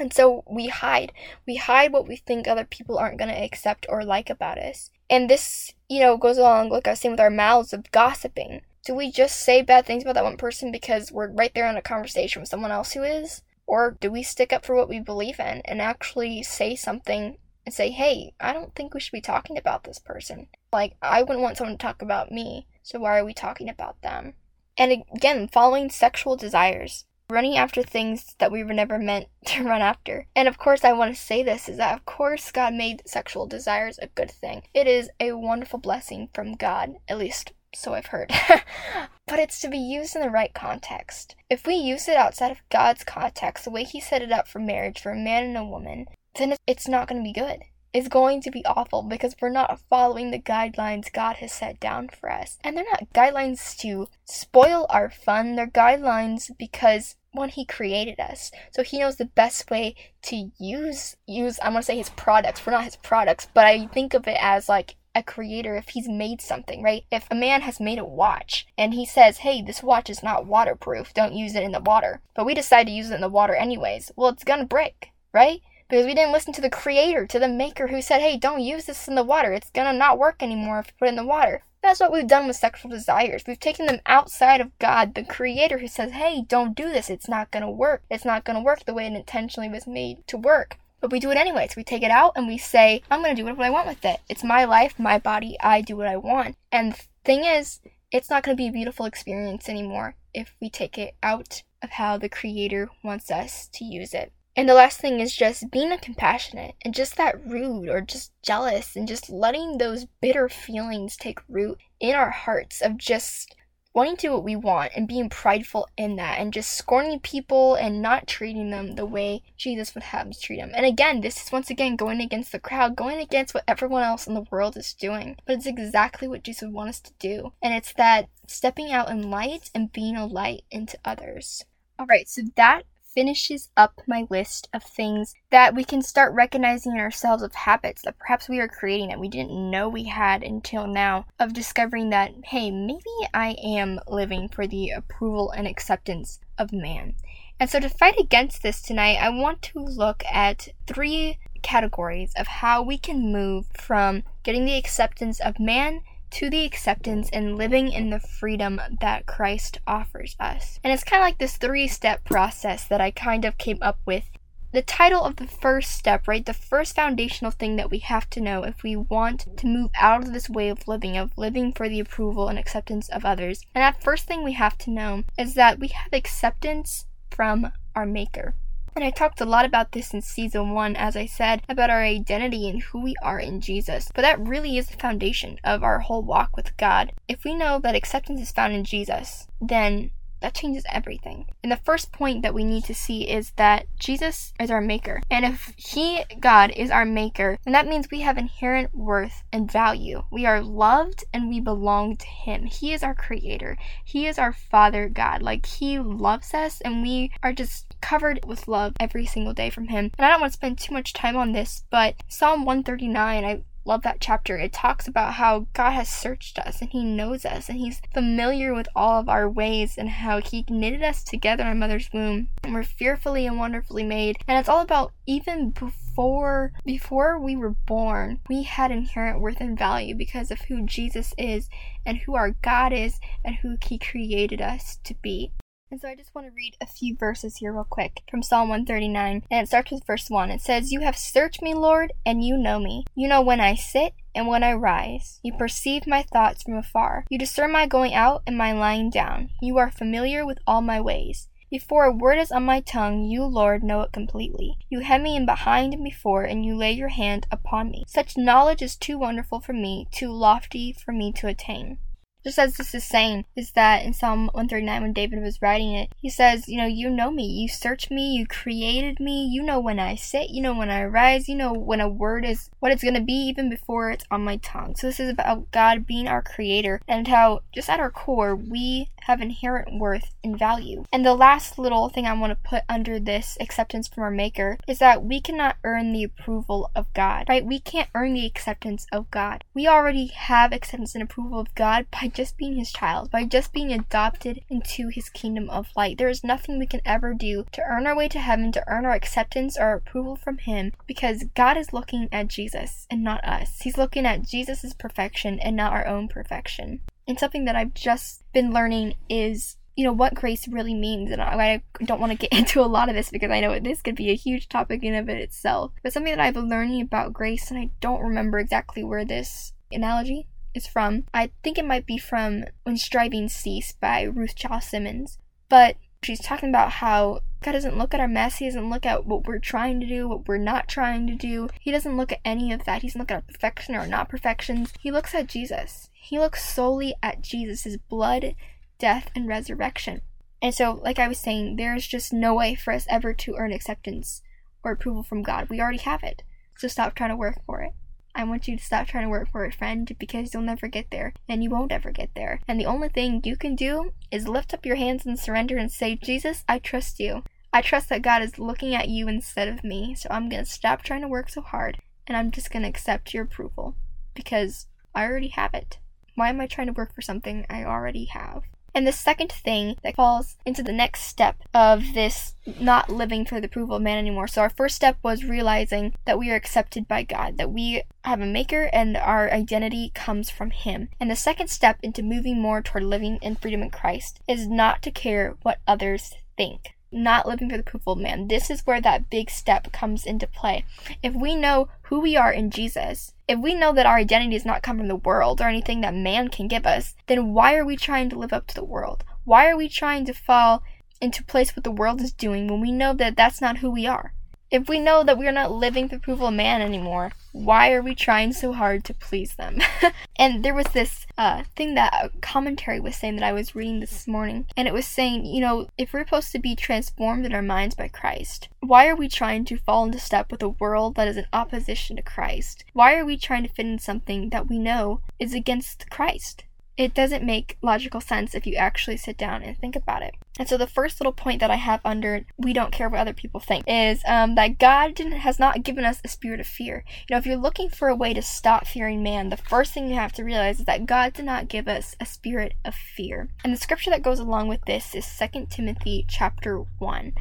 And 0.00 0.12
so 0.14 0.42
we 0.50 0.68
hide. 0.68 1.12
We 1.46 1.56
hide 1.56 1.92
what 1.92 2.08
we 2.08 2.16
think 2.16 2.48
other 2.48 2.64
people 2.64 2.98
aren't 2.98 3.18
going 3.18 3.28
to 3.28 3.44
accept 3.44 3.84
or 3.88 4.02
like 4.02 4.30
about 4.30 4.58
us. 4.58 4.90
And 5.10 5.28
this, 5.28 5.74
you 5.88 6.00
know, 6.00 6.16
goes 6.16 6.38
along, 6.38 6.70
like 6.70 6.88
I 6.88 6.92
was 6.92 7.00
saying, 7.00 7.12
with 7.12 7.20
our 7.20 7.30
mouths 7.30 7.74
of 7.74 7.90
gossiping. 7.92 8.62
Do 8.86 8.94
we 8.94 9.12
just 9.12 9.38
say 9.38 9.60
bad 9.60 9.84
things 9.84 10.02
about 10.02 10.14
that 10.14 10.24
one 10.24 10.38
person 10.38 10.72
because 10.72 11.12
we're 11.12 11.30
right 11.30 11.52
there 11.54 11.68
in 11.68 11.76
a 11.76 11.82
conversation 11.82 12.40
with 12.40 12.48
someone 12.48 12.70
else 12.70 12.92
who 12.92 13.02
is? 13.02 13.42
Or 13.66 13.98
do 14.00 14.10
we 14.10 14.22
stick 14.22 14.52
up 14.52 14.64
for 14.64 14.74
what 14.74 14.88
we 14.88 15.00
believe 15.00 15.38
in 15.38 15.60
and 15.66 15.82
actually 15.82 16.42
say 16.42 16.74
something 16.74 17.36
and 17.66 17.74
say, 17.74 17.90
hey, 17.90 18.32
I 18.40 18.54
don't 18.54 18.74
think 18.74 18.94
we 18.94 19.00
should 19.00 19.12
be 19.12 19.20
talking 19.20 19.58
about 19.58 19.84
this 19.84 19.98
person? 19.98 20.48
Like, 20.72 20.96
I 21.02 21.22
wouldn't 21.22 21.42
want 21.42 21.58
someone 21.58 21.76
to 21.76 21.82
talk 21.82 22.00
about 22.00 22.32
me, 22.32 22.66
so 22.82 22.98
why 22.98 23.18
are 23.18 23.24
we 23.24 23.34
talking 23.34 23.68
about 23.68 24.00
them? 24.00 24.32
And 24.78 25.04
again, 25.14 25.46
following 25.46 25.90
sexual 25.90 26.36
desires 26.36 27.04
running 27.30 27.56
after 27.56 27.82
things 27.82 28.34
that 28.38 28.52
we 28.52 28.64
were 28.64 28.74
never 28.74 28.98
meant 28.98 29.28
to 29.46 29.64
run 29.64 29.82
after. 29.82 30.26
And 30.34 30.48
of 30.48 30.58
course, 30.58 30.84
I 30.84 30.92
want 30.92 31.14
to 31.14 31.20
say 31.20 31.42
this 31.42 31.68
is 31.68 31.76
that, 31.78 31.94
of 31.94 32.04
course, 32.04 32.50
God 32.50 32.74
made 32.74 33.02
sexual 33.06 33.46
desires 33.46 33.98
a 34.00 34.08
good 34.08 34.30
thing. 34.30 34.62
It 34.74 34.86
is 34.86 35.10
a 35.18 35.32
wonderful 35.32 35.78
blessing 35.78 36.28
from 36.34 36.54
God, 36.54 36.94
at 37.08 37.18
least 37.18 37.52
so 37.72 37.94
I've 37.94 38.06
heard. 38.06 38.32
but 39.26 39.38
it's 39.38 39.60
to 39.60 39.68
be 39.68 39.78
used 39.78 40.16
in 40.16 40.22
the 40.22 40.30
right 40.30 40.52
context. 40.52 41.36
If 41.48 41.66
we 41.66 41.74
use 41.74 42.08
it 42.08 42.16
outside 42.16 42.50
of 42.50 42.68
God's 42.68 43.04
context, 43.04 43.64
the 43.64 43.70
way 43.70 43.84
He 43.84 44.00
set 44.00 44.22
it 44.22 44.32
up 44.32 44.48
for 44.48 44.58
marriage 44.58 45.00
for 45.00 45.12
a 45.12 45.16
man 45.16 45.44
and 45.44 45.56
a 45.56 45.64
woman, 45.64 46.06
then 46.36 46.56
it's 46.66 46.88
not 46.88 47.08
going 47.08 47.22
to 47.22 47.24
be 47.24 47.32
good 47.32 47.60
is 47.92 48.08
going 48.08 48.40
to 48.42 48.50
be 48.50 48.64
awful 48.64 49.02
because 49.02 49.34
we're 49.40 49.50
not 49.50 49.80
following 49.88 50.30
the 50.30 50.38
guidelines 50.38 51.12
God 51.12 51.36
has 51.36 51.52
set 51.52 51.80
down 51.80 52.08
for 52.08 52.30
us. 52.30 52.58
And 52.62 52.76
they're 52.76 52.84
not 52.84 53.12
guidelines 53.12 53.76
to 53.78 54.08
spoil 54.24 54.86
our 54.90 55.10
fun, 55.10 55.56
they're 55.56 55.66
guidelines 55.66 56.50
because 56.56 57.16
when 57.32 57.48
he 57.48 57.64
created 57.64 58.18
us. 58.18 58.50
So 58.72 58.82
he 58.82 58.98
knows 58.98 59.16
the 59.16 59.24
best 59.24 59.70
way 59.70 59.94
to 60.22 60.50
use 60.58 61.16
use 61.26 61.58
I'm 61.62 61.72
gonna 61.72 61.82
say 61.82 61.96
his 61.96 62.10
products. 62.10 62.64
We're 62.64 62.72
not 62.72 62.84
his 62.84 62.96
products, 62.96 63.48
but 63.52 63.66
I 63.66 63.86
think 63.86 64.14
of 64.14 64.26
it 64.26 64.38
as 64.40 64.68
like 64.68 64.96
a 65.14 65.22
creator 65.22 65.76
if 65.76 65.88
he's 65.88 66.08
made 66.08 66.40
something, 66.40 66.82
right? 66.82 67.04
If 67.10 67.26
a 67.30 67.34
man 67.34 67.62
has 67.62 67.80
made 67.80 67.98
a 67.98 68.04
watch 68.04 68.66
and 68.78 68.94
he 68.94 69.04
says, 69.04 69.38
hey, 69.38 69.60
this 69.60 69.82
watch 69.82 70.08
is 70.08 70.22
not 70.22 70.46
waterproof, 70.46 71.12
don't 71.14 71.34
use 71.34 71.54
it 71.54 71.64
in 71.64 71.72
the 71.72 71.80
water, 71.80 72.20
but 72.34 72.46
we 72.46 72.54
decide 72.54 72.86
to 72.86 72.92
use 72.92 73.10
it 73.10 73.16
in 73.16 73.20
the 73.20 73.28
water 73.28 73.54
anyways, 73.54 74.12
well, 74.16 74.28
it's 74.28 74.44
gonna 74.44 74.66
break, 74.66 75.10
right? 75.32 75.60
because 75.90 76.06
we 76.06 76.14
didn't 76.14 76.32
listen 76.32 76.52
to 76.52 76.60
the 76.60 76.70
creator, 76.70 77.26
to 77.26 77.40
the 77.40 77.48
maker 77.48 77.88
who 77.88 78.00
said, 78.00 78.20
hey, 78.20 78.36
don't 78.36 78.60
use 78.60 78.84
this 78.84 79.08
in 79.08 79.16
the 79.16 79.24
water. 79.24 79.52
It's 79.52 79.70
gonna 79.70 79.92
not 79.92 80.18
work 80.18 80.40
anymore 80.40 80.78
if 80.78 80.86
you 80.86 80.92
put 80.98 81.06
it 81.06 81.08
in 81.08 81.16
the 81.16 81.24
water. 81.24 81.64
That's 81.82 82.00
what 82.00 82.12
we've 82.12 82.26
done 82.26 82.46
with 82.46 82.56
sexual 82.56 82.90
desires. 82.90 83.44
We've 83.46 83.58
taken 83.58 83.86
them 83.86 84.00
outside 84.04 84.60
of 84.60 84.78
God, 84.78 85.14
the 85.14 85.24
creator 85.24 85.78
who 85.78 85.88
says, 85.88 86.12
hey, 86.12 86.44
don't 86.46 86.76
do 86.76 86.90
this. 86.90 87.08
It's 87.08 87.28
not 87.28 87.50
gonna 87.50 87.70
work. 87.70 88.02
It's 88.10 88.24
not 88.24 88.44
gonna 88.44 88.62
work 88.62 88.84
the 88.84 88.92
way 88.92 89.06
it 89.06 89.14
intentionally 89.14 89.68
was 89.68 89.86
made 89.86 90.26
to 90.26 90.36
work. 90.36 90.76
But 91.00 91.10
we 91.10 91.20
do 91.20 91.30
it 91.30 91.38
anyways. 91.38 91.76
We 91.76 91.84
take 91.84 92.02
it 92.02 92.10
out 92.10 92.32
and 92.36 92.46
we 92.46 92.58
say, 92.58 93.02
I'm 93.10 93.22
gonna 93.22 93.34
do 93.34 93.44
whatever 93.44 93.62
I 93.62 93.70
want 93.70 93.88
with 93.88 94.04
it. 94.04 94.20
It's 94.28 94.44
my 94.44 94.64
life, 94.66 94.98
my 94.98 95.18
body, 95.18 95.56
I 95.60 95.80
do 95.80 95.96
what 95.96 96.06
I 96.06 96.16
want. 96.16 96.56
And 96.70 96.92
the 96.92 97.02
thing 97.24 97.44
is, 97.44 97.80
it's 98.12 98.28
not 98.28 98.42
gonna 98.42 98.56
be 98.56 98.68
a 98.68 98.72
beautiful 98.72 99.06
experience 99.06 99.68
anymore 99.68 100.16
if 100.34 100.54
we 100.60 100.68
take 100.68 100.98
it 100.98 101.14
out 101.22 101.62
of 101.82 101.90
how 101.90 102.18
the 102.18 102.28
creator 102.28 102.90
wants 103.02 103.30
us 103.30 103.68
to 103.72 103.84
use 103.84 104.12
it. 104.12 104.32
And 104.60 104.68
the 104.68 104.74
last 104.74 105.00
thing 105.00 105.20
is 105.20 105.34
just 105.34 105.70
being 105.70 105.96
compassionate 106.02 106.74
and 106.84 106.92
just 106.92 107.16
that 107.16 107.42
rude 107.46 107.88
or 107.88 108.02
just 108.02 108.30
jealous 108.42 108.94
and 108.94 109.08
just 109.08 109.30
letting 109.30 109.78
those 109.78 110.04
bitter 110.20 110.50
feelings 110.50 111.16
take 111.16 111.38
root 111.48 111.78
in 111.98 112.14
our 112.14 112.28
hearts 112.28 112.82
of 112.82 112.98
just 112.98 113.56
wanting 113.94 114.16
to 114.16 114.26
do 114.26 114.32
what 114.34 114.44
we 114.44 114.56
want 114.56 114.92
and 114.94 115.08
being 115.08 115.30
prideful 115.30 115.88
in 115.96 116.16
that 116.16 116.38
and 116.38 116.52
just 116.52 116.76
scorning 116.76 117.20
people 117.20 117.74
and 117.74 118.02
not 118.02 118.26
treating 118.26 118.68
them 118.68 118.96
the 118.96 119.06
way 119.06 119.42
Jesus 119.56 119.94
would 119.94 120.04
have 120.04 120.26
us 120.26 120.38
treat 120.38 120.60
them. 120.60 120.72
And 120.74 120.84
again, 120.84 121.22
this 121.22 121.42
is 121.42 121.50
once 121.50 121.70
again 121.70 121.96
going 121.96 122.20
against 122.20 122.52
the 122.52 122.60
crowd, 122.60 122.96
going 122.96 123.18
against 123.18 123.54
what 123.54 123.64
everyone 123.66 124.02
else 124.02 124.26
in 124.26 124.34
the 124.34 124.44
world 124.50 124.76
is 124.76 124.92
doing. 124.92 125.38
But 125.46 125.56
it's 125.56 125.66
exactly 125.66 126.28
what 126.28 126.44
Jesus 126.44 126.64
would 126.64 126.74
want 126.74 126.90
us 126.90 127.00
to 127.00 127.12
do. 127.18 127.54
And 127.62 127.72
it's 127.72 127.94
that 127.94 128.28
stepping 128.46 128.92
out 128.92 129.08
in 129.08 129.30
light 129.30 129.70
and 129.74 129.90
being 129.90 130.16
a 130.16 130.26
light 130.26 130.64
into 130.70 130.98
others. 131.02 131.64
All 131.98 132.04
right, 132.04 132.28
so 132.28 132.42
that 132.56 132.82
finishes 133.14 133.70
up 133.76 134.00
my 134.06 134.26
list 134.30 134.68
of 134.72 134.82
things 134.82 135.34
that 135.50 135.74
we 135.74 135.84
can 135.84 136.02
start 136.02 136.32
recognizing 136.34 136.92
in 136.92 136.98
ourselves 136.98 137.42
of 137.42 137.54
habits 137.54 138.02
that 138.02 138.18
perhaps 138.18 138.48
we 138.48 138.60
are 138.60 138.68
creating 138.68 139.08
that 139.08 139.20
we 139.20 139.28
didn't 139.28 139.70
know 139.70 139.88
we 139.88 140.04
had 140.04 140.42
until 140.42 140.86
now, 140.86 141.26
of 141.38 141.52
discovering 141.52 142.10
that, 142.10 142.32
hey, 142.44 142.70
maybe 142.70 143.00
I 143.34 143.56
am 143.62 144.00
living 144.06 144.48
for 144.48 144.66
the 144.66 144.90
approval 144.90 145.50
and 145.50 145.66
acceptance 145.66 146.40
of 146.58 146.72
man. 146.72 147.14
And 147.58 147.68
so 147.68 147.78
to 147.80 147.88
fight 147.88 148.18
against 148.18 148.62
this 148.62 148.80
tonight, 148.80 149.18
I 149.20 149.28
want 149.28 149.60
to 149.62 149.80
look 149.80 150.24
at 150.30 150.68
three 150.86 151.38
categories 151.62 152.32
of 152.36 152.46
how 152.46 152.82
we 152.82 152.96
can 152.96 153.32
move 153.32 153.66
from 153.74 154.22
getting 154.42 154.64
the 154.64 154.78
acceptance 154.78 155.40
of 155.40 155.60
man 155.60 156.00
to 156.30 156.50
the 156.50 156.64
acceptance 156.64 157.28
and 157.32 157.56
living 157.56 157.92
in 157.92 158.10
the 158.10 158.20
freedom 158.20 158.80
that 159.00 159.26
Christ 159.26 159.78
offers 159.86 160.36
us. 160.38 160.80
And 160.82 160.92
it's 160.92 161.04
kind 161.04 161.22
of 161.22 161.26
like 161.26 161.38
this 161.38 161.56
three 161.56 161.88
step 161.88 162.24
process 162.24 162.84
that 162.88 163.00
I 163.00 163.10
kind 163.10 163.44
of 163.44 163.58
came 163.58 163.78
up 163.80 163.98
with. 164.06 164.24
The 164.72 164.82
title 164.82 165.24
of 165.24 165.36
the 165.36 165.48
first 165.48 165.90
step, 165.90 166.28
right? 166.28 166.46
The 166.46 166.54
first 166.54 166.94
foundational 166.94 167.50
thing 167.50 167.74
that 167.76 167.90
we 167.90 167.98
have 167.98 168.30
to 168.30 168.40
know 168.40 168.62
if 168.62 168.84
we 168.84 168.94
want 168.94 169.56
to 169.56 169.66
move 169.66 169.90
out 169.98 170.22
of 170.22 170.32
this 170.32 170.48
way 170.48 170.68
of 170.68 170.86
living, 170.86 171.16
of 171.16 171.36
living 171.36 171.72
for 171.72 171.88
the 171.88 171.98
approval 171.98 172.48
and 172.48 172.56
acceptance 172.56 173.08
of 173.08 173.24
others. 173.24 173.66
And 173.74 173.82
that 173.82 174.02
first 174.02 174.26
thing 174.26 174.44
we 174.44 174.52
have 174.52 174.78
to 174.78 174.90
know 174.90 175.24
is 175.36 175.54
that 175.54 175.80
we 175.80 175.88
have 175.88 176.12
acceptance 176.12 177.06
from 177.30 177.72
our 177.96 178.06
Maker. 178.06 178.54
And 178.94 179.04
I 179.04 179.10
talked 179.10 179.40
a 179.40 179.46
lot 179.46 179.64
about 179.64 179.92
this 179.92 180.12
in 180.12 180.20
season 180.20 180.70
one, 180.70 180.96
as 180.96 181.16
I 181.16 181.26
said, 181.26 181.62
about 181.68 181.90
our 181.90 182.02
identity 182.02 182.68
and 182.68 182.82
who 182.82 183.00
we 183.00 183.14
are 183.22 183.38
in 183.38 183.60
Jesus. 183.60 184.10
But 184.14 184.22
that 184.22 184.40
really 184.40 184.76
is 184.76 184.88
the 184.88 184.96
foundation 184.96 185.58
of 185.64 185.82
our 185.82 186.00
whole 186.00 186.22
walk 186.22 186.56
with 186.56 186.76
God. 186.76 187.12
If 187.28 187.44
we 187.44 187.54
know 187.54 187.78
that 187.78 187.94
acceptance 187.94 188.40
is 188.40 188.52
found 188.52 188.74
in 188.74 188.84
Jesus, 188.84 189.46
then 189.60 190.10
that 190.40 190.54
changes 190.54 190.84
everything. 190.88 191.46
And 191.62 191.70
the 191.70 191.76
first 191.76 192.12
point 192.12 192.42
that 192.42 192.54
we 192.54 192.64
need 192.64 192.84
to 192.84 192.94
see 192.94 193.28
is 193.28 193.52
that 193.56 193.86
Jesus 193.98 194.52
is 194.58 194.70
our 194.70 194.80
maker. 194.80 195.22
And 195.30 195.44
if 195.44 195.72
He, 195.76 196.24
God, 196.40 196.70
is 196.72 196.90
our 196.90 197.04
maker, 197.04 197.58
then 197.64 197.72
that 197.72 197.86
means 197.86 198.10
we 198.10 198.20
have 198.20 198.38
inherent 198.38 198.94
worth 198.94 199.42
and 199.52 199.70
value. 199.70 200.24
We 200.30 200.46
are 200.46 200.62
loved 200.62 201.24
and 201.32 201.48
we 201.48 201.60
belong 201.60 202.16
to 202.16 202.26
Him. 202.26 202.66
He 202.66 202.92
is 202.92 203.02
our 203.02 203.14
creator, 203.14 203.76
He 204.04 204.26
is 204.26 204.38
our 204.38 204.52
Father 204.52 205.08
God. 205.08 205.42
Like, 205.42 205.66
He 205.66 205.98
loves 205.98 206.54
us 206.54 206.80
and 206.80 207.02
we 207.02 207.32
are 207.42 207.52
just 207.52 207.96
covered 208.00 208.40
with 208.46 208.68
love 208.68 208.94
every 208.98 209.26
single 209.26 209.52
day 209.52 209.70
from 209.70 209.88
Him. 209.88 210.10
And 210.18 210.26
I 210.26 210.30
don't 210.30 210.40
want 210.40 210.52
to 210.52 210.56
spend 210.56 210.78
too 210.78 210.94
much 210.94 211.12
time 211.12 211.36
on 211.36 211.52
this, 211.52 211.84
but 211.90 212.16
Psalm 212.28 212.64
139, 212.64 213.44
I 213.44 213.62
love 213.84 214.02
that 214.02 214.20
chapter. 214.20 214.56
It 214.56 214.72
talks 214.72 215.08
about 215.08 215.34
how 215.34 215.66
God 215.72 215.92
has 215.92 216.08
searched 216.08 216.58
us 216.58 216.80
and 216.80 216.90
He 216.90 217.04
knows 217.04 217.44
us 217.44 217.68
and 217.68 217.78
He's 217.78 218.00
familiar 218.12 218.74
with 218.74 218.88
all 218.94 219.20
of 219.20 219.28
our 219.28 219.48
ways 219.48 219.96
and 219.96 220.08
how 220.08 220.40
He 220.40 220.64
knitted 220.68 221.02
us 221.02 221.22
together 221.22 221.64
in 221.64 221.78
mother's 221.78 222.10
womb. 222.12 222.48
And 222.62 222.74
we're 222.74 222.82
fearfully 222.82 223.46
and 223.46 223.58
wonderfully 223.58 224.04
made. 224.04 224.36
And 224.46 224.58
it's 224.58 224.68
all 224.68 224.80
about 224.80 225.12
even 225.26 225.70
before 225.70 226.72
before 226.84 227.38
we 227.38 227.56
were 227.56 227.70
born, 227.70 228.40
we 228.48 228.64
had 228.64 228.90
inherent 228.90 229.40
worth 229.40 229.60
and 229.60 229.78
value 229.78 230.14
because 230.14 230.50
of 230.50 230.60
who 230.62 230.84
Jesus 230.84 231.32
is 231.38 231.68
and 232.04 232.18
who 232.18 232.34
our 232.34 232.50
God 232.62 232.92
is 232.92 233.20
and 233.44 233.56
who 233.56 233.76
He 233.82 233.98
created 233.98 234.60
us 234.60 234.98
to 235.04 235.14
be. 235.22 235.52
And 235.90 236.00
so 236.00 236.06
I 236.06 236.14
just 236.14 236.32
want 236.36 236.46
to 236.46 236.52
read 236.54 236.76
a 236.80 236.86
few 236.86 237.16
verses 237.16 237.56
here, 237.56 237.72
real 237.72 237.82
quick, 237.82 238.22
from 238.30 238.44
Psalm 238.44 238.68
139. 238.68 239.42
And 239.50 239.64
it 239.64 239.66
starts 239.66 239.90
with 239.90 240.06
verse 240.06 240.30
1. 240.30 240.52
It 240.52 240.60
says, 240.60 240.92
You 240.92 241.00
have 241.00 241.18
searched 241.18 241.62
me, 241.62 241.74
Lord, 241.74 242.12
and 242.24 242.44
you 242.44 242.56
know 242.56 242.78
me. 242.78 243.04
You 243.16 243.26
know 243.26 243.42
when 243.42 243.60
I 243.60 243.74
sit 243.74 244.14
and 244.32 244.46
when 244.46 244.62
I 244.62 244.72
rise. 244.74 245.40
You 245.42 245.52
perceive 245.52 246.06
my 246.06 246.22
thoughts 246.22 246.62
from 246.62 246.76
afar. 246.76 247.24
You 247.28 247.38
discern 247.38 247.72
my 247.72 247.86
going 247.86 248.14
out 248.14 248.44
and 248.46 248.56
my 248.56 248.70
lying 248.72 249.10
down. 249.10 249.50
You 249.60 249.78
are 249.78 249.90
familiar 249.90 250.46
with 250.46 250.58
all 250.64 250.80
my 250.80 251.00
ways. 251.00 251.48
Before 251.70 252.04
a 252.04 252.12
word 252.12 252.38
is 252.38 252.52
on 252.52 252.64
my 252.64 252.80
tongue, 252.80 253.24
you, 253.24 253.44
Lord, 253.44 253.82
know 253.82 254.02
it 254.02 254.12
completely. 254.12 254.76
You 254.90 255.00
hem 255.00 255.24
me 255.24 255.34
in 255.34 255.44
behind 255.44 255.94
and 255.94 256.04
before, 256.04 256.44
and 256.44 256.64
you 256.64 256.76
lay 256.76 256.92
your 256.92 257.08
hand 257.08 257.48
upon 257.50 257.90
me. 257.90 258.04
Such 258.06 258.36
knowledge 258.36 258.82
is 258.82 258.94
too 258.94 259.18
wonderful 259.18 259.58
for 259.58 259.72
me, 259.72 260.06
too 260.12 260.30
lofty 260.30 260.92
for 260.92 261.10
me 261.10 261.32
to 261.32 261.48
attain. 261.48 261.98
Just 262.44 262.58
as 262.58 262.76
this 262.76 262.94
is 262.94 263.04
saying, 263.04 263.44
is 263.56 263.72
that 263.72 264.04
in 264.04 264.12
Psalm 264.12 264.46
139, 264.52 265.02
when 265.02 265.12
David 265.12 265.42
was 265.42 265.60
writing 265.60 265.92
it, 265.92 266.12
he 266.16 266.28
says, 266.28 266.68
You 266.68 266.78
know, 266.78 266.86
you 266.86 267.10
know 267.10 267.30
me, 267.30 267.44
you 267.46 267.68
search 267.68 268.10
me, 268.10 268.32
you 268.32 268.46
created 268.46 269.20
me, 269.20 269.46
you 269.46 269.62
know 269.62 269.80
when 269.80 269.98
I 269.98 270.14
sit, 270.14 270.50
you 270.50 270.62
know 270.62 270.74
when 270.74 270.90
I 270.90 271.04
rise, 271.04 271.48
you 271.48 271.54
know 271.54 271.72
when 271.72 272.00
a 272.00 272.08
word 272.08 272.44
is 272.44 272.70
what 272.78 272.92
it's 272.92 273.02
going 273.02 273.14
to 273.14 273.20
be 273.20 273.32
even 273.32 273.68
before 273.68 274.10
it's 274.10 274.24
on 274.30 274.44
my 274.44 274.56
tongue. 274.56 274.94
So 274.96 275.06
this 275.06 275.20
is 275.20 275.30
about 275.30 275.70
God 275.70 276.06
being 276.06 276.28
our 276.28 276.42
creator 276.42 277.00
and 277.06 277.28
how, 277.28 277.60
just 277.72 277.90
at 277.90 278.00
our 278.00 278.10
core, 278.10 278.54
we 278.56 279.10
have 279.24 279.40
inherent 279.40 279.98
worth 279.98 280.34
and 280.42 280.58
value. 280.58 281.04
And 281.12 281.24
the 281.24 281.34
last 281.34 281.78
little 281.78 282.08
thing 282.08 282.26
I 282.26 282.32
want 282.32 282.50
to 282.50 282.68
put 282.68 282.82
under 282.88 283.20
this 283.20 283.56
acceptance 283.60 284.08
from 284.08 284.22
our 284.22 284.30
Maker 284.30 284.78
is 284.88 284.98
that 284.98 285.24
we 285.24 285.40
cannot 285.40 285.76
earn 285.84 286.12
the 286.12 286.24
approval 286.24 286.90
of 286.94 287.12
God, 287.12 287.46
right? 287.48 287.64
We 287.64 287.78
can't 287.78 288.08
earn 288.14 288.34
the 288.34 288.46
acceptance 288.46 289.06
of 289.12 289.30
God. 289.30 289.64
We 289.74 289.86
already 289.86 290.26
have 290.28 290.72
acceptance 290.72 291.14
and 291.14 291.22
approval 291.22 291.60
of 291.60 291.74
God 291.74 292.06
by 292.10 292.29
just 292.34 292.56
being 292.56 292.76
His 292.76 292.92
child, 292.92 293.30
by 293.30 293.44
just 293.44 293.72
being 293.72 293.92
adopted 293.92 294.62
into 294.68 295.08
His 295.08 295.28
kingdom 295.28 295.68
of 295.70 295.88
light. 295.96 296.18
There 296.18 296.28
is 296.28 296.44
nothing 296.44 296.78
we 296.78 296.86
can 296.86 297.00
ever 297.04 297.34
do 297.34 297.64
to 297.72 297.82
earn 297.82 298.06
our 298.06 298.16
way 298.16 298.28
to 298.28 298.40
heaven, 298.40 298.72
to 298.72 298.84
earn 298.88 299.04
our 299.04 299.12
acceptance 299.12 299.76
or 299.78 299.92
approval 299.92 300.36
from 300.36 300.58
Him, 300.58 300.92
because 301.06 301.44
God 301.54 301.76
is 301.76 301.92
looking 301.92 302.28
at 302.32 302.48
Jesus 302.48 303.06
and 303.10 303.22
not 303.22 303.44
us. 303.44 303.80
He's 303.82 303.98
looking 303.98 304.26
at 304.26 304.42
Jesus' 304.42 304.94
perfection 304.94 305.58
and 305.60 305.76
not 305.76 305.92
our 305.92 306.06
own 306.06 306.28
perfection. 306.28 307.00
And 307.26 307.38
something 307.38 307.64
that 307.66 307.76
I've 307.76 307.94
just 307.94 308.42
been 308.52 308.72
learning 308.72 309.14
is 309.28 309.76
you 309.96 310.04
know 310.04 310.12
what 310.12 310.34
grace 310.34 310.66
really 310.66 310.94
means 310.94 311.30
and 311.30 311.42
I, 311.42 311.82
don't 312.04 312.20
want 312.20 312.32
to 312.32 312.38
get 312.38 312.52
into 312.58 312.80
a 312.80 312.88
lot 312.88 313.10
of 313.10 313.14
this 313.14 313.28
because 313.28 313.50
i 313.50 313.60
know 313.60 313.78
this 313.78 314.00
could 314.00 314.14
be 314.14 314.30
a 314.30 314.36
huge 314.36 314.68
topic 314.68 315.02
in 315.02 315.14
of 315.14 315.28
it 315.28 315.38
itself 315.38 315.92
but 316.02 316.12
something 316.12 316.34
that 316.34 316.40
i've 316.40 316.54
been 316.54 316.70
learning 316.70 317.02
about 317.02 317.34
grace 317.34 317.70
and 317.70 317.78
i 317.78 317.90
don't 318.00 318.22
remember 318.22 318.58
exactly 318.58 319.04
where 319.04 319.26
this 319.26 319.74
analogy 319.92 320.46
is 320.74 320.86
from 320.86 321.24
i 321.34 321.50
think 321.62 321.78
it 321.78 321.84
might 321.84 322.06
be 322.06 322.18
from 322.18 322.64
when 322.84 322.96
Strivings 322.96 323.54
Cease 323.54 323.92
by 323.92 324.22
Ruth 324.22 324.54
Chou 324.54 324.80
Simons 324.80 325.38
but 325.68 325.96
she's 326.22 326.40
talking 326.40 326.68
about 326.68 326.92
how 326.92 327.40
God 327.62 327.72
doesn't 327.72 327.98
look 327.98 328.14
at 328.14 328.20
our 328.20 328.28
mess. 328.28 328.56
He 328.56 328.66
doesn't 328.66 328.88
look 328.88 329.04
at 329.04 329.26
what 329.26 329.46
we're 329.46 329.58
trying 329.58 330.00
to 330.00 330.06
do, 330.06 330.26
what 330.26 330.48
we're 330.48 330.56
not 330.56 330.88
trying 330.88 331.26
to 331.26 331.34
do. 331.34 331.68
He 331.78 331.90
doesn't 331.90 332.16
look 332.16 332.32
at 332.32 332.40
any 332.42 332.72
of 332.72 332.84
that. 332.84 333.02
He 333.02 333.08
doesn't 333.08 333.20
look 333.20 333.30
at 333.30 333.34
our 333.34 333.42
perfection 333.42 333.94
or 333.94 334.06
not 334.06 334.30
perfections. 334.30 334.94
He 334.98 335.10
looks 335.10 335.34
at 335.34 335.46
Jesus. 335.46 336.08
He 336.12 336.38
looks 336.38 336.64
solely 336.64 337.14
at 337.22 337.42
Jesus, 337.42 337.86
blood, 338.08 338.54
death, 338.98 339.30
and 339.34 339.46
resurrection. 339.46 340.22
And 340.62 340.74
so, 340.74 341.00
like 341.02 341.18
I 341.18 341.28
was 341.28 341.38
saying, 341.38 341.76
there's 341.76 342.06
just 342.06 342.32
no 342.32 342.54
way 342.54 342.74
for 342.74 342.92
us 342.92 343.06
ever 343.10 343.34
to 343.34 343.56
earn 343.56 343.72
acceptance 343.72 344.42
or 344.82 344.92
approval 344.92 345.22
from 345.22 345.42
God. 345.42 345.68
We 345.68 345.80
already 345.80 345.98
have 345.98 346.22
it. 346.22 346.42
So 346.76 346.88
stop 346.88 347.14
trying 347.14 347.30
to 347.30 347.36
work 347.36 347.60
for 347.66 347.82
it. 347.82 347.92
I 348.34 348.44
want 348.44 348.68
you 348.68 348.76
to 348.76 348.84
stop 348.84 349.06
trying 349.06 349.24
to 349.24 349.30
work 349.30 349.50
for 349.50 349.64
it, 349.64 349.74
friend, 349.74 350.10
because 350.18 350.54
you'll 350.54 350.62
never 350.62 350.88
get 350.88 351.10
there, 351.10 351.32
and 351.48 351.62
you 351.62 351.70
won't 351.70 351.92
ever 351.92 352.10
get 352.10 352.30
there. 352.34 352.60
And 352.68 352.78
the 352.78 352.86
only 352.86 353.08
thing 353.08 353.42
you 353.44 353.56
can 353.56 353.74
do 353.74 354.12
is 354.30 354.48
lift 354.48 354.72
up 354.72 354.86
your 354.86 354.96
hands 354.96 355.26
and 355.26 355.38
surrender 355.38 355.76
and 355.76 355.90
say, 355.90 356.14
Jesus, 356.16 356.64
I 356.68 356.78
trust 356.78 357.18
you. 357.18 357.42
I 357.72 357.82
trust 357.82 358.08
that 358.08 358.22
God 358.22 358.42
is 358.42 358.58
looking 358.58 358.94
at 358.94 359.08
you 359.08 359.28
instead 359.28 359.68
of 359.68 359.84
me, 359.84 360.14
so 360.14 360.28
I'm 360.30 360.48
going 360.48 360.64
to 360.64 360.70
stop 360.70 361.02
trying 361.02 361.22
to 361.22 361.28
work 361.28 361.48
so 361.48 361.60
hard, 361.60 361.98
and 362.26 362.36
I'm 362.36 362.50
just 362.50 362.70
going 362.70 362.82
to 362.82 362.88
accept 362.88 363.34
your 363.34 363.44
approval, 363.44 363.96
because 364.34 364.86
I 365.14 365.24
already 365.24 365.48
have 365.48 365.74
it. 365.74 365.98
Why 366.34 366.48
am 366.48 366.60
I 366.60 366.66
trying 366.66 366.86
to 366.86 366.92
work 366.92 367.14
for 367.14 367.22
something 367.22 367.66
I 367.68 367.84
already 367.84 368.26
have? 368.26 368.62
And 368.94 369.06
the 369.06 369.12
second 369.12 369.52
thing 369.52 369.96
that 370.02 370.16
falls 370.16 370.56
into 370.64 370.82
the 370.82 370.92
next 370.92 371.22
step 371.22 371.56
of 371.74 372.14
this 372.14 372.54
not 372.78 373.08
living 373.08 373.44
for 373.44 373.60
the 373.60 373.66
approval 373.66 373.96
of 373.96 374.02
man 374.02 374.18
anymore. 374.18 374.48
So, 374.48 374.62
our 374.62 374.70
first 374.70 374.96
step 374.96 375.16
was 375.22 375.44
realizing 375.44 376.14
that 376.24 376.38
we 376.38 376.50
are 376.50 376.56
accepted 376.56 377.08
by 377.08 377.22
God, 377.22 377.56
that 377.58 377.72
we 377.72 378.02
have 378.24 378.40
a 378.40 378.46
maker 378.46 378.90
and 378.92 379.16
our 379.16 379.50
identity 379.50 380.10
comes 380.14 380.50
from 380.50 380.70
Him. 380.70 381.08
And 381.18 381.30
the 381.30 381.36
second 381.36 381.68
step 381.68 381.98
into 382.02 382.22
moving 382.22 382.60
more 382.60 382.82
toward 382.82 383.04
living 383.04 383.38
in 383.42 383.56
freedom 383.56 383.82
in 383.82 383.90
Christ 383.90 384.40
is 384.48 384.68
not 384.68 385.02
to 385.02 385.10
care 385.10 385.56
what 385.62 385.78
others 385.86 386.34
think 386.56 386.94
not 387.12 387.46
living 387.46 387.68
for 387.68 387.76
the 387.76 387.82
approval 387.82 388.12
of 388.12 388.18
man. 388.18 388.48
This 388.48 388.70
is 388.70 388.86
where 388.86 389.00
that 389.00 389.30
big 389.30 389.50
step 389.50 389.92
comes 389.92 390.24
into 390.24 390.46
play. 390.46 390.84
If 391.22 391.34
we 391.34 391.56
know 391.56 391.88
who 392.02 392.20
we 392.20 392.36
are 392.36 392.52
in 392.52 392.70
Jesus, 392.70 393.34
if 393.48 393.58
we 393.58 393.74
know 393.74 393.92
that 393.92 394.06
our 394.06 394.16
identity 394.16 394.56
does 394.56 394.64
not 394.64 394.82
come 394.82 394.98
from 394.98 395.08
the 395.08 395.16
world 395.16 395.60
or 395.60 395.68
anything 395.68 396.00
that 396.02 396.14
man 396.14 396.48
can 396.48 396.68
give 396.68 396.86
us, 396.86 397.14
then 397.26 397.52
why 397.52 397.74
are 397.76 397.84
we 397.84 397.96
trying 397.96 398.30
to 398.30 398.38
live 398.38 398.52
up 398.52 398.66
to 398.68 398.74
the 398.74 398.84
world? 398.84 399.24
Why 399.44 399.68
are 399.68 399.76
we 399.76 399.88
trying 399.88 400.24
to 400.26 400.32
fall 400.32 400.82
into 401.20 401.44
place 401.44 401.74
what 401.74 401.84
the 401.84 401.90
world 401.90 402.20
is 402.20 402.32
doing 402.32 402.68
when 402.68 402.80
we 402.80 402.92
know 402.92 403.12
that 403.14 403.36
that's 403.36 403.60
not 403.60 403.78
who 403.78 403.90
we 403.90 404.06
are? 404.06 404.34
If 404.70 404.88
we 404.88 405.00
know 405.00 405.24
that 405.24 405.36
we 405.36 405.48
are 405.48 405.52
not 405.52 405.72
living 405.72 406.08
for 406.08 406.14
the 406.14 406.16
approval 406.18 406.46
of 406.46 406.54
man 406.54 406.80
anymore, 406.80 407.32
why 407.52 407.92
are 407.92 408.02
we 408.02 408.14
trying 408.14 408.52
so 408.52 408.72
hard 408.72 409.04
to 409.04 409.14
please 409.14 409.54
them? 409.54 409.80
and 410.36 410.64
there 410.64 410.74
was 410.74 410.86
this 410.92 411.26
uh, 411.36 411.64
thing 411.76 411.94
that 411.94 412.12
a 412.12 412.30
commentary 412.40 413.00
was 413.00 413.16
saying 413.16 413.36
that 413.36 413.44
I 413.44 413.52
was 413.52 413.74
reading 413.74 414.00
this 414.00 414.26
morning, 414.26 414.66
and 414.76 414.86
it 414.86 414.94
was 414.94 415.06
saying, 415.06 415.46
you 415.46 415.60
know, 415.60 415.88
if 415.98 416.12
we're 416.12 416.24
supposed 416.24 416.52
to 416.52 416.58
be 416.58 416.76
transformed 416.76 417.46
in 417.46 417.54
our 417.54 417.62
minds 417.62 417.94
by 417.94 418.08
Christ, 418.08 418.68
why 418.80 419.08
are 419.08 419.16
we 419.16 419.28
trying 419.28 419.64
to 419.66 419.76
fall 419.76 420.04
into 420.04 420.18
step 420.18 420.50
with 420.50 420.62
a 420.62 420.68
world 420.68 421.16
that 421.16 421.28
is 421.28 421.36
in 421.36 421.46
opposition 421.52 422.16
to 422.16 422.22
Christ? 422.22 422.84
Why 422.92 423.16
are 423.16 423.24
we 423.24 423.36
trying 423.36 423.64
to 423.64 423.72
fit 423.72 423.86
in 423.86 423.98
something 423.98 424.50
that 424.50 424.68
we 424.68 424.78
know 424.78 425.20
is 425.38 425.54
against 425.54 426.08
Christ? 426.10 426.64
It 427.00 427.14
doesn't 427.14 427.42
make 427.42 427.78
logical 427.80 428.20
sense 428.20 428.54
if 428.54 428.66
you 428.66 428.74
actually 428.74 429.16
sit 429.16 429.38
down 429.38 429.62
and 429.62 429.78
think 429.78 429.96
about 429.96 430.22
it. 430.22 430.34
And 430.58 430.68
so 430.68 430.76
the 430.76 430.86
first 430.86 431.18
little 431.18 431.32
point 431.32 431.58
that 431.60 431.70
I 431.70 431.76
have 431.76 432.02
under 432.04 432.44
we 432.58 432.74
don't 432.74 432.92
care 432.92 433.08
what 433.08 433.20
other 433.20 433.32
people 433.32 433.58
think 433.58 433.84
is 433.86 434.22
um, 434.28 434.54
that 434.56 434.78
God 434.78 435.18
has 435.18 435.58
not 435.58 435.82
given 435.82 436.04
us 436.04 436.20
a 436.22 436.28
spirit 436.28 436.60
of 436.60 436.66
fear. 436.66 437.02
You 437.26 437.34
know, 437.34 437.38
if 437.38 437.46
you're 437.46 437.56
looking 437.56 437.88
for 437.88 438.08
a 438.08 438.14
way 438.14 438.34
to 438.34 438.42
stop 438.42 438.86
fearing 438.86 439.22
man, 439.22 439.48
the 439.48 439.56
first 439.56 439.94
thing 439.94 440.08
you 440.08 440.14
have 440.16 440.32
to 440.32 440.44
realize 440.44 440.80
is 440.80 440.84
that 440.84 441.06
God 441.06 441.32
did 441.32 441.46
not 441.46 441.68
give 441.68 441.88
us 441.88 442.16
a 442.20 442.26
spirit 442.26 442.74
of 442.84 442.94
fear. 442.94 443.48
And 443.64 443.72
the 443.72 443.78
scripture 443.78 444.10
that 444.10 444.20
goes 444.20 444.38
along 444.38 444.68
with 444.68 444.82
this 444.86 445.14
is 445.14 445.26
2 445.38 445.68
Timothy 445.70 446.26
chapter 446.28 446.84
1 446.98 447.32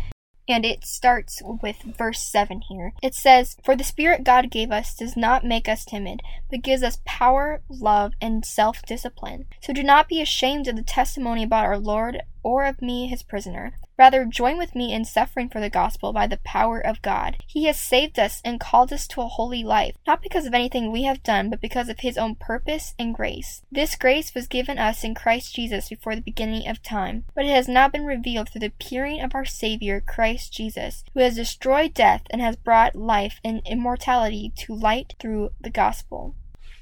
and 0.49 0.65
it 0.65 0.85
starts 0.85 1.41
with 1.43 1.77
verse 1.81 2.21
7 2.21 2.61
here. 2.69 2.93
It 3.01 3.15
says, 3.15 3.55
For 3.63 3.75
the 3.75 3.83
Spirit 3.83 4.23
God 4.23 4.51
gave 4.51 4.71
us 4.71 4.95
does 4.95 5.15
not 5.15 5.45
make 5.45 5.69
us 5.69 5.85
timid, 5.85 6.21
but 6.49 6.63
gives 6.63 6.83
us 6.83 6.99
power, 7.05 7.61
love, 7.69 8.13
and 8.21 8.45
self 8.45 8.81
discipline. 8.83 9.45
So 9.61 9.73
do 9.73 9.83
not 9.83 10.07
be 10.09 10.21
ashamed 10.21 10.67
of 10.67 10.75
the 10.75 10.83
testimony 10.83 11.43
about 11.43 11.65
our 11.65 11.77
Lord 11.77 12.23
or 12.43 12.65
of 12.65 12.81
me, 12.81 13.07
his 13.07 13.23
prisoner. 13.23 13.73
Rather, 13.99 14.23
join 14.23 14.57
with 14.57 14.75
me 14.75 14.93
in 14.93 15.03
suffering 15.03 15.49
for 15.49 15.59
the 15.59 15.69
gospel 15.69 16.13
by 16.13 16.25
the 16.25 16.37
power 16.37 16.79
of 16.79 17.01
God. 17.01 17.35
He 17.45 17.65
has 17.65 17.77
saved 17.77 18.17
us 18.17 18.41
and 18.45 18.57
called 18.57 18.93
us 18.93 19.05
to 19.09 19.21
a 19.21 19.27
holy 19.27 19.61
life, 19.61 19.95
not 20.07 20.21
because 20.21 20.45
of 20.45 20.53
anything 20.53 20.89
we 20.89 21.03
have 21.03 21.21
done, 21.21 21.49
but 21.49 21.59
because 21.59 21.89
of 21.89 21.99
his 21.99 22.17
own 22.17 22.35
purpose 22.35 22.95
and 22.97 23.13
grace. 23.13 23.61
This 23.69 23.97
grace 23.97 24.33
was 24.33 24.47
given 24.47 24.79
us 24.79 25.03
in 25.03 25.15
Christ 25.15 25.53
Jesus 25.53 25.89
before 25.89 26.15
the 26.15 26.21
beginning 26.21 26.65
of 26.65 26.81
time, 26.81 27.25
but 27.35 27.43
it 27.43 27.53
has 27.53 27.67
now 27.67 27.89
been 27.89 28.05
revealed 28.05 28.47
through 28.49 28.61
the 28.61 28.67
appearing 28.67 29.19
of 29.19 29.35
our 29.35 29.43
Savior, 29.43 29.99
Christ 29.99 30.53
Jesus, 30.53 31.03
who 31.13 31.19
has 31.19 31.35
destroyed 31.35 31.93
death 31.93 32.21
and 32.29 32.41
has 32.41 32.55
brought 32.55 32.95
life 32.95 33.41
and 33.43 33.61
immortality 33.65 34.53
to 34.59 34.73
light 34.73 35.15
through 35.19 35.49
the 35.59 35.69
gospel. 35.69 36.35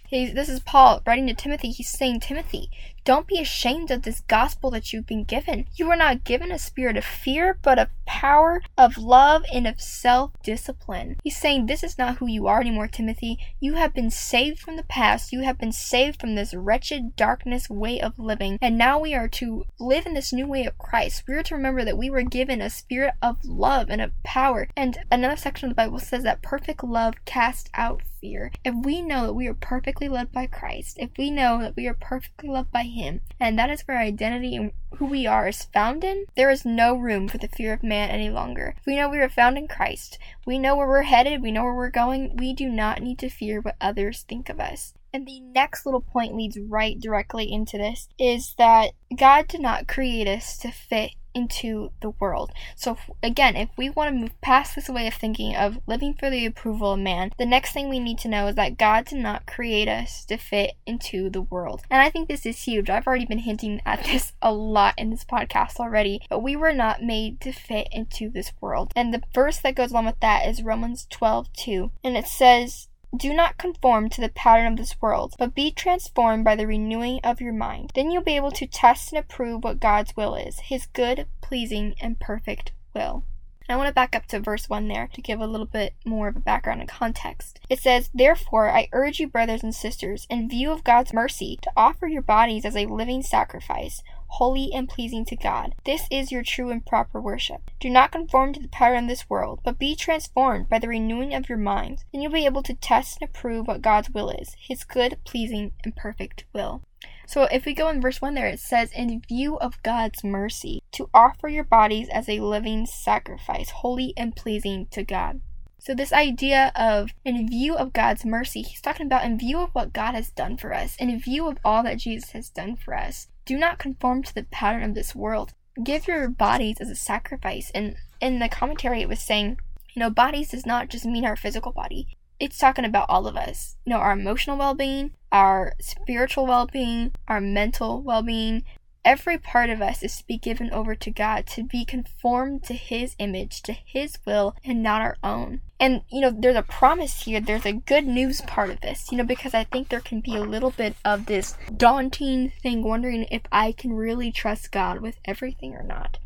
He, 0.07 0.31
this 0.31 0.47
is 0.47 0.61
Paul 0.61 1.01
writing 1.05 1.27
to 1.27 1.33
Timothy. 1.33 1.71
He's 1.71 1.89
saying, 1.89 2.21
Timothy, 2.21 2.69
don't 3.07 3.25
be 3.25 3.39
ashamed 3.39 3.89
of 3.89 4.01
this 4.01 4.19
gospel 4.27 4.69
that 4.69 4.91
you've 4.91 5.07
been 5.07 5.23
given. 5.23 5.65
You 5.75 5.87
were 5.87 5.95
not 5.95 6.25
given 6.25 6.51
a 6.51 6.59
spirit 6.59 6.97
of 6.97 7.05
fear, 7.05 7.57
but 7.61 7.79
of 7.79 7.87
power, 8.05 8.61
of 8.77 8.97
love, 8.97 9.45
and 9.53 9.65
of 9.65 9.79
self 9.79 10.31
discipline. 10.43 11.15
He's 11.23 11.37
saying 11.37 11.67
this 11.67 11.85
is 11.85 11.97
not 11.97 12.17
who 12.17 12.27
you 12.27 12.47
are 12.47 12.59
anymore, 12.59 12.89
Timothy. 12.89 13.39
You 13.61 13.75
have 13.75 13.93
been 13.93 14.11
saved 14.11 14.59
from 14.59 14.75
the 14.75 14.83
past. 14.83 15.31
You 15.31 15.43
have 15.43 15.57
been 15.57 15.71
saved 15.71 16.19
from 16.19 16.35
this 16.35 16.53
wretched 16.53 17.15
darkness 17.15 17.69
way 17.69 18.01
of 18.01 18.19
living. 18.19 18.57
And 18.61 18.77
now 18.77 18.99
we 18.99 19.13
are 19.13 19.29
to 19.29 19.63
live 19.79 20.05
in 20.05 20.13
this 20.13 20.33
new 20.33 20.45
way 20.45 20.65
of 20.65 20.77
Christ. 20.77 21.23
We 21.29 21.35
are 21.35 21.43
to 21.43 21.55
remember 21.55 21.85
that 21.85 21.97
we 21.97 22.09
were 22.09 22.23
given 22.23 22.61
a 22.61 22.69
spirit 22.69 23.13
of 23.21 23.37
love 23.45 23.89
and 23.89 24.01
of 24.01 24.11
power. 24.23 24.67
And 24.75 24.97
another 25.09 25.37
section 25.37 25.69
of 25.69 25.71
the 25.77 25.81
Bible 25.81 25.99
says 25.99 26.23
that 26.23 26.41
perfect 26.41 26.83
love 26.83 27.13
casts 27.23 27.69
out 27.73 28.01
fear. 28.19 28.51
If 28.63 28.73
we 28.75 29.01
know 29.01 29.27
that 29.27 29.33
we 29.33 29.47
are 29.47 29.53
perfectly 29.53 30.07
loved 30.07 30.31
by 30.31 30.47
Christ, 30.47 30.97
if 30.99 31.11
we 31.17 31.29
know 31.29 31.59
that 31.59 31.75
we 31.75 31.87
are 31.87 31.93
perfectly 31.93 32.49
loved 32.49 32.71
by 32.71 32.83
him, 32.83 32.96
and 33.39 33.59
that 33.59 33.69
is 33.69 33.81
where 33.81 33.97
identity 33.97 34.55
and 34.55 34.71
who 34.97 35.05
we 35.05 35.27
are 35.27 35.47
is 35.47 35.65
found 35.65 36.03
in, 36.03 36.25
there 36.35 36.49
is 36.49 36.65
no 36.65 36.95
room 36.95 37.27
for 37.27 37.37
the 37.37 37.47
fear 37.47 37.73
of 37.73 37.83
man 37.83 38.09
any 38.09 38.29
longer. 38.29 38.75
We 38.85 38.95
know 38.95 39.09
we 39.09 39.19
are 39.19 39.29
found 39.29 39.57
in 39.57 39.67
Christ, 39.67 40.17
we 40.45 40.57
know 40.57 40.75
where 40.75 40.87
we're 40.87 41.03
headed, 41.03 41.41
we 41.41 41.51
know 41.51 41.63
where 41.63 41.75
we're 41.75 41.89
going, 41.89 42.35
we 42.37 42.53
do 42.53 42.69
not 42.69 43.01
need 43.01 43.19
to 43.19 43.29
fear 43.29 43.61
what 43.61 43.75
others 43.79 44.23
think 44.27 44.49
of 44.49 44.59
us. 44.59 44.93
And 45.13 45.25
the 45.25 45.39
next 45.39 45.85
little 45.85 46.01
point 46.01 46.35
leads 46.35 46.59
right 46.59 46.99
directly 46.99 47.51
into 47.51 47.77
this 47.77 48.09
is 48.19 48.53
that 48.57 48.91
God 49.15 49.47
did 49.47 49.61
not 49.61 49.87
create 49.87 50.27
us 50.27 50.57
to 50.59 50.71
fit 50.71 51.11
into 51.37 51.91
the 52.01 52.09
world. 52.09 52.51
So, 52.75 52.93
if, 52.93 53.09
again, 53.21 53.55
if 53.55 53.69
we 53.77 53.89
want 53.89 54.13
to 54.13 54.19
move 54.19 54.41
past 54.41 54.75
this 54.75 54.89
way 54.89 55.07
of 55.07 55.13
thinking 55.13 55.55
of 55.55 55.79
living 55.85 56.15
for 56.15 56.29
the 56.29 56.45
approval 56.45 56.93
of 56.93 56.99
man, 56.99 57.31
the 57.37 57.45
next 57.45 57.71
thing 57.71 57.89
we 57.89 57.99
need 57.99 58.17
to 58.19 58.27
know 58.27 58.47
is 58.47 58.55
that 58.55 58.77
God 58.77 59.05
did 59.05 59.19
not 59.19 59.45
create 59.45 59.87
us 59.87 60.25
to 60.25 60.37
fit 60.37 60.73
into 60.85 61.29
the 61.29 61.41
world. 61.41 61.83
And 61.91 62.01
I 62.01 62.09
think 62.09 62.27
this 62.27 62.45
is 62.45 62.63
huge. 62.63 62.89
I've 62.89 63.07
already 63.07 63.25
been 63.25 63.39
hinting 63.39 63.81
at 63.85 64.03
this 64.03 64.33
a 64.41 64.51
lot 64.51 64.95
in 64.97 65.11
this 65.11 65.23
podcast 65.23 65.79
already, 65.79 66.21
but 66.29 66.43
we 66.43 66.55
were 66.55 66.73
not 66.73 67.03
made 67.03 67.39
to 67.41 67.51
fit 67.51 67.87
into 67.91 68.29
this 68.29 68.51
world. 68.59 68.91
And 68.95 69.13
the 69.13 69.21
verse 69.33 69.59
that 69.59 69.75
goes 69.75 69.91
along 69.91 70.05
with 70.05 70.19
that 70.21 70.47
is 70.47 70.63
Romans 70.63 71.05
12 71.09 71.53
2. 71.53 71.91
And 72.03 72.17
it 72.17 72.27
says, 72.27 72.87
Do 73.15 73.33
not 73.33 73.57
conform 73.57 74.09
to 74.09 74.21
the 74.21 74.29
pattern 74.29 74.73
of 74.73 74.77
this 74.77 75.01
world, 75.01 75.35
but 75.39 75.55
be 75.55 75.71
transformed 75.71 76.43
by 76.43 76.55
the 76.55 76.67
renewing 76.67 77.21
of 77.23 77.39
your 77.39 77.53
mind. 77.53 77.91
Then 77.95 78.11
you'll 78.11 78.21
be 78.21 78.35
able 78.35 78.51
to 78.51 78.67
test 78.67 79.13
and 79.13 79.19
approve 79.19 79.63
what 79.63 79.79
God's 79.79 80.15
will 80.17 80.35
is, 80.35 80.59
his 80.59 80.87
good, 80.87 81.27
pleasing, 81.41 81.95
and 82.01 82.19
perfect 82.19 82.73
will. 82.93 83.23
I 83.69 83.75
want 83.75 83.87
to 83.87 83.93
back 83.93 84.15
up 84.15 84.27
to 84.27 84.39
verse 84.39 84.69
1 84.69 84.87
there 84.87 85.09
to 85.13 85.21
give 85.21 85.41
a 85.41 85.47
little 85.47 85.65
bit 85.65 85.93
more 86.05 86.29
of 86.29 86.37
a 86.37 86.41
background 86.41 86.79
and 86.79 86.89
context. 86.89 87.59
It 87.69 87.79
says, 87.79 88.09
Therefore, 88.13 88.69
I 88.69 88.87
urge 88.93 89.19
you, 89.19 89.27
brothers 89.27 89.61
and 89.61 89.75
sisters, 89.75 90.25
in 90.29 90.49
view 90.49 90.71
of 90.71 90.85
God's 90.85 91.13
mercy, 91.13 91.59
to 91.63 91.71
offer 91.75 92.07
your 92.07 92.21
bodies 92.21 92.63
as 92.63 92.77
a 92.77 92.85
living 92.85 93.21
sacrifice, 93.21 94.03
holy 94.27 94.71
and 94.73 94.87
pleasing 94.87 95.25
to 95.25 95.35
God. 95.35 95.75
This 95.85 96.07
is 96.11 96.31
your 96.31 96.43
true 96.43 96.69
and 96.69 96.85
proper 96.85 97.19
worship. 97.19 97.71
Do 97.79 97.89
not 97.89 98.11
conform 98.11 98.53
to 98.53 98.59
the 98.59 98.67
pattern 98.67 99.05
of 99.05 99.09
this 99.09 99.29
world, 99.29 99.61
but 99.63 99.79
be 99.79 99.95
transformed 99.95 100.69
by 100.69 100.79
the 100.79 100.87
renewing 100.87 101.33
of 101.33 101.49
your 101.49 101.57
mind. 101.57 102.03
Then 102.11 102.21
you'll 102.21 102.31
be 102.31 102.45
able 102.45 102.63
to 102.63 102.73
test 102.73 103.17
and 103.21 103.29
approve 103.29 103.67
what 103.67 103.81
God's 103.81 104.09
will 104.09 104.29
is, 104.29 104.55
his 104.59 104.83
good, 104.83 105.17
pleasing, 105.25 105.71
and 105.83 105.95
perfect 105.95 106.45
will. 106.53 106.81
So 107.27 107.43
if 107.43 107.65
we 107.65 107.73
go 107.73 107.89
in 107.89 108.01
verse 108.01 108.21
1 108.21 108.35
there, 108.35 108.47
it 108.47 108.59
says, 108.59 108.91
In 108.93 109.21
view 109.27 109.57
of 109.59 109.83
God's 109.83 110.23
mercy, 110.23 110.81
to 110.93 111.09
offer 111.13 111.49
your 111.49 111.65
bodies 111.65 112.07
as 112.09 112.29
a 112.29 112.39
living 112.39 112.85
sacrifice, 112.85 113.69
holy 113.69 114.13
and 114.15 114.35
pleasing 114.35 114.87
to 114.91 115.03
God. 115.03 115.41
So, 115.79 115.93
this 115.93 116.11
idea 116.11 116.71
of 116.75 117.11
in 117.23 117.47
view 117.47 117.75
of 117.75 117.93
God's 117.93 118.25
mercy, 118.25 118.61
he's 118.61 118.81
talking 118.81 119.05
about 119.05 119.23
in 119.23 119.37
view 119.37 119.59
of 119.59 119.69
what 119.71 119.93
God 119.93 120.15
has 120.15 120.31
done 120.31 120.57
for 120.57 120.73
us, 120.73 120.95
in 120.97 121.17
view 121.19 121.47
of 121.47 121.59
all 121.63 121.83
that 121.83 121.99
Jesus 121.99 122.31
has 122.31 122.49
done 122.49 122.75
for 122.75 122.95
us. 122.95 123.27
Do 123.47 123.57
not 123.57 123.79
conform 123.79 124.23
to 124.23 124.35
the 124.35 124.43
pattern 124.43 124.83
of 124.83 124.93
this 124.93 125.15
world. 125.15 125.53
Give 125.81 126.05
your 126.05 126.27
bodies 126.27 126.81
as 126.81 126.89
a 126.89 126.95
sacrifice. 126.95 127.71
And 127.73 127.95
in 128.19 128.39
the 128.39 128.49
commentary, 128.49 129.01
it 129.01 129.07
was 129.07 129.21
saying, 129.21 129.57
you 129.93 130.01
know, 130.01 130.09
bodies 130.09 130.49
does 130.49 130.65
not 130.65 130.89
just 130.89 131.05
mean 131.05 131.23
our 131.23 131.37
physical 131.37 131.71
body, 131.71 132.09
it's 132.41 132.57
talking 132.57 132.83
about 132.83 133.05
all 133.07 133.25
of 133.25 133.37
us. 133.37 133.77
You 133.85 133.91
know, 133.91 133.99
our 133.99 134.11
emotional 134.11 134.57
well 134.57 134.73
being, 134.73 135.11
our 135.31 135.75
spiritual 135.79 136.45
well 136.45 136.67
being, 136.67 137.13
our 137.29 137.39
mental 137.39 138.01
well 138.01 138.21
being. 138.21 138.63
Every 139.05 139.37
part 139.37 139.69
of 139.69 139.81
us 139.81 140.03
is 140.03 140.17
to 140.17 140.27
be 140.27 140.37
given 140.37 140.71
over 140.71 140.93
to 140.95 141.11
God, 141.11 141.47
to 141.47 141.63
be 141.63 141.85
conformed 141.85 142.63
to 142.63 142.73
His 142.73 143.15
image, 143.19 143.61
to 143.63 143.73
His 143.73 144.17
will, 144.25 144.55
and 144.65 144.83
not 144.83 145.01
our 145.01 145.17
own. 145.23 145.61
And, 145.79 146.01
you 146.09 146.21
know, 146.21 146.31
there's 146.31 146.57
a 146.57 146.63
promise 146.63 147.23
here, 147.23 147.39
there's 147.39 147.65
a 147.65 147.73
good 147.73 148.05
news 148.05 148.41
part 148.41 148.69
of 148.69 148.81
this, 148.81 149.11
you 149.11 149.17
know, 149.17 149.23
because 149.23 149.53
I 149.53 149.63
think 149.63 149.89
there 149.89 150.01
can 150.01 150.21
be 150.21 150.35
a 150.35 150.41
little 150.41 150.71
bit 150.71 150.95
of 151.05 151.25
this 151.25 151.55
daunting 151.75 152.51
thing, 152.61 152.83
wondering 152.83 153.23
if 153.31 153.43
I 153.51 153.71
can 153.71 153.93
really 153.93 154.31
trust 154.31 154.71
God 154.71 155.01
with 155.01 155.19
everything 155.25 155.73
or 155.73 155.83
not. 155.83 156.17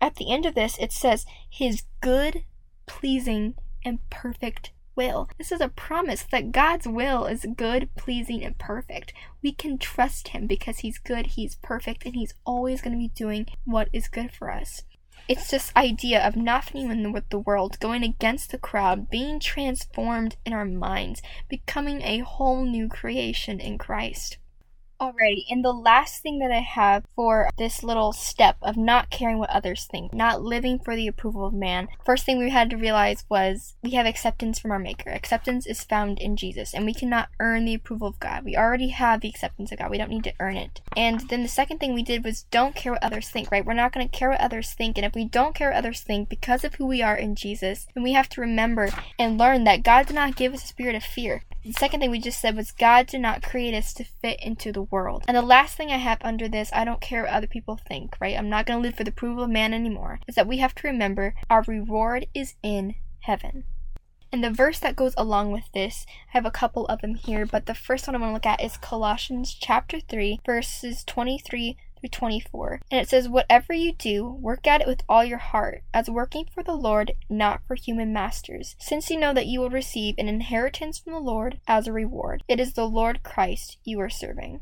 At 0.00 0.16
the 0.16 0.32
end 0.32 0.46
of 0.46 0.54
this, 0.54 0.78
it 0.78 0.92
says, 0.92 1.26
His 1.48 1.82
good, 2.00 2.44
pleasing, 2.86 3.54
and 3.84 3.98
perfect 4.08 4.72
will. 4.96 5.28
This 5.38 5.52
is 5.52 5.60
a 5.60 5.68
promise 5.68 6.24
that 6.30 6.52
God's 6.52 6.86
will 6.86 7.26
is 7.26 7.46
good, 7.56 7.90
pleasing, 7.96 8.44
and 8.44 8.58
perfect. 8.58 9.12
We 9.42 9.52
can 9.52 9.78
trust 9.78 10.28
Him 10.28 10.46
because 10.46 10.78
He's 10.78 10.98
good, 10.98 11.28
He's 11.28 11.56
perfect, 11.56 12.04
and 12.04 12.14
He's 12.14 12.34
always 12.44 12.80
going 12.80 12.92
to 12.92 12.98
be 12.98 13.08
doing 13.08 13.46
what 13.64 13.88
is 13.92 14.08
good 14.08 14.32
for 14.32 14.50
us. 14.50 14.82
It's 15.28 15.50
this 15.50 15.70
idea 15.76 16.26
of 16.26 16.34
not 16.34 16.64
fitting 16.64 17.12
with 17.12 17.28
the 17.28 17.38
world, 17.38 17.78
going 17.78 18.02
against 18.02 18.50
the 18.50 18.58
crowd, 18.58 19.08
being 19.10 19.38
transformed 19.38 20.36
in 20.44 20.52
our 20.52 20.64
minds, 20.64 21.22
becoming 21.48 22.02
a 22.02 22.18
whole 22.18 22.64
new 22.64 22.88
creation 22.88 23.60
in 23.60 23.78
Christ. 23.78 24.38
Alrighty, 25.00 25.46
and 25.48 25.64
the 25.64 25.72
last 25.72 26.20
thing 26.20 26.40
that 26.40 26.52
I 26.52 26.60
have 26.60 27.06
for 27.16 27.48
this 27.56 27.82
little 27.82 28.12
step 28.12 28.58
of 28.60 28.76
not 28.76 29.08
caring 29.08 29.38
what 29.38 29.48
others 29.48 29.88
think, 29.90 30.12
not 30.12 30.42
living 30.42 30.78
for 30.78 30.94
the 30.94 31.06
approval 31.06 31.46
of 31.46 31.54
man, 31.54 31.88
first 32.04 32.26
thing 32.26 32.36
we 32.36 32.50
had 32.50 32.68
to 32.68 32.76
realize 32.76 33.24
was 33.30 33.76
we 33.82 33.92
have 33.92 34.04
acceptance 34.04 34.58
from 34.58 34.70
our 34.72 34.78
Maker. 34.78 35.08
Acceptance 35.08 35.66
is 35.66 35.82
found 35.82 36.18
in 36.18 36.36
Jesus, 36.36 36.74
and 36.74 36.84
we 36.84 36.92
cannot 36.92 37.30
earn 37.40 37.64
the 37.64 37.72
approval 37.72 38.08
of 38.08 38.20
God. 38.20 38.44
We 38.44 38.58
already 38.58 38.88
have 38.88 39.22
the 39.22 39.30
acceptance 39.30 39.72
of 39.72 39.78
God, 39.78 39.90
we 39.90 39.96
don't 39.96 40.10
need 40.10 40.24
to 40.24 40.34
earn 40.38 40.58
it. 40.58 40.82
And 40.94 41.20
then 41.30 41.42
the 41.42 41.48
second 41.48 41.78
thing 41.78 41.94
we 41.94 42.02
did 42.02 42.22
was 42.22 42.42
don't 42.50 42.74
care 42.74 42.92
what 42.92 43.02
others 43.02 43.30
think, 43.30 43.50
right? 43.50 43.64
We're 43.64 43.72
not 43.72 43.94
going 43.94 44.06
to 44.06 44.18
care 44.18 44.28
what 44.28 44.40
others 44.42 44.74
think, 44.74 44.98
and 44.98 45.06
if 45.06 45.14
we 45.14 45.24
don't 45.24 45.54
care 45.54 45.70
what 45.70 45.78
others 45.78 46.02
think 46.02 46.28
because 46.28 46.62
of 46.62 46.74
who 46.74 46.84
we 46.84 47.00
are 47.00 47.16
in 47.16 47.36
Jesus, 47.36 47.86
then 47.94 48.02
we 48.02 48.12
have 48.12 48.28
to 48.28 48.42
remember 48.42 48.90
and 49.18 49.38
learn 49.38 49.64
that 49.64 49.82
God 49.82 50.08
did 50.08 50.14
not 50.16 50.36
give 50.36 50.52
us 50.52 50.64
a 50.64 50.66
spirit 50.66 50.94
of 50.94 51.02
fear. 51.02 51.40
The 51.62 51.72
second 51.72 52.00
thing 52.00 52.10
we 52.10 52.20
just 52.20 52.40
said 52.40 52.56
was 52.56 52.72
God 52.72 53.06
did 53.06 53.20
not 53.20 53.42
create 53.42 53.74
us 53.74 53.92
to 53.94 54.04
fit 54.04 54.42
into 54.42 54.72
the 54.72 54.82
world. 54.90 55.24
And 55.26 55.36
the 55.36 55.42
last 55.42 55.76
thing 55.76 55.90
I 55.90 55.96
have 55.96 56.18
under 56.22 56.48
this, 56.48 56.70
I 56.72 56.84
don't 56.84 57.00
care 57.00 57.22
what 57.22 57.32
other 57.32 57.46
people 57.46 57.76
think, 57.76 58.16
right? 58.20 58.36
I'm 58.36 58.48
not 58.48 58.66
going 58.66 58.78
to 58.78 58.82
live 58.82 58.96
for 58.96 59.04
the 59.04 59.10
approval 59.10 59.44
of 59.44 59.50
man 59.50 59.72
anymore, 59.72 60.20
is 60.26 60.34
that 60.34 60.46
we 60.46 60.58
have 60.58 60.74
to 60.76 60.88
remember 60.88 61.34
our 61.48 61.62
reward 61.62 62.26
is 62.34 62.54
in 62.62 62.94
heaven. 63.20 63.64
And 64.32 64.44
the 64.44 64.50
verse 64.50 64.78
that 64.78 64.94
goes 64.94 65.14
along 65.16 65.50
with 65.50 65.64
this, 65.74 66.06
I 66.08 66.38
have 66.38 66.46
a 66.46 66.52
couple 66.52 66.86
of 66.86 67.00
them 67.00 67.16
here, 67.16 67.44
but 67.44 67.66
the 67.66 67.74
first 67.74 68.06
one 68.06 68.14
I 68.14 68.20
want 68.20 68.30
to 68.30 68.34
look 68.34 68.46
at 68.46 68.64
is 68.64 68.76
Colossians 68.76 69.52
chapter 69.52 69.98
3, 69.98 70.40
verses 70.46 71.02
23 71.02 71.76
through 72.00 72.08
24. 72.08 72.80
And 72.92 73.00
it 73.00 73.08
says, 73.08 73.28
Whatever 73.28 73.72
you 73.72 73.92
do, 73.92 74.24
work 74.24 74.66
at 74.68 74.80
it 74.80 74.86
with 74.86 75.02
all 75.08 75.24
your 75.24 75.38
heart, 75.38 75.82
as 75.92 76.08
working 76.08 76.46
for 76.52 76.62
the 76.62 76.74
Lord, 76.74 77.12
not 77.28 77.62
for 77.66 77.74
human 77.74 78.12
masters, 78.12 78.76
since 78.78 79.10
you 79.10 79.18
know 79.18 79.34
that 79.34 79.46
you 79.46 79.60
will 79.60 79.70
receive 79.70 80.14
an 80.16 80.28
inheritance 80.28 80.98
from 80.98 81.12
the 81.12 81.18
Lord 81.18 81.58
as 81.66 81.88
a 81.88 81.92
reward. 81.92 82.44
It 82.46 82.60
is 82.60 82.74
the 82.74 82.88
Lord 82.88 83.24
Christ 83.24 83.78
you 83.84 84.00
are 84.00 84.10
serving. 84.10 84.60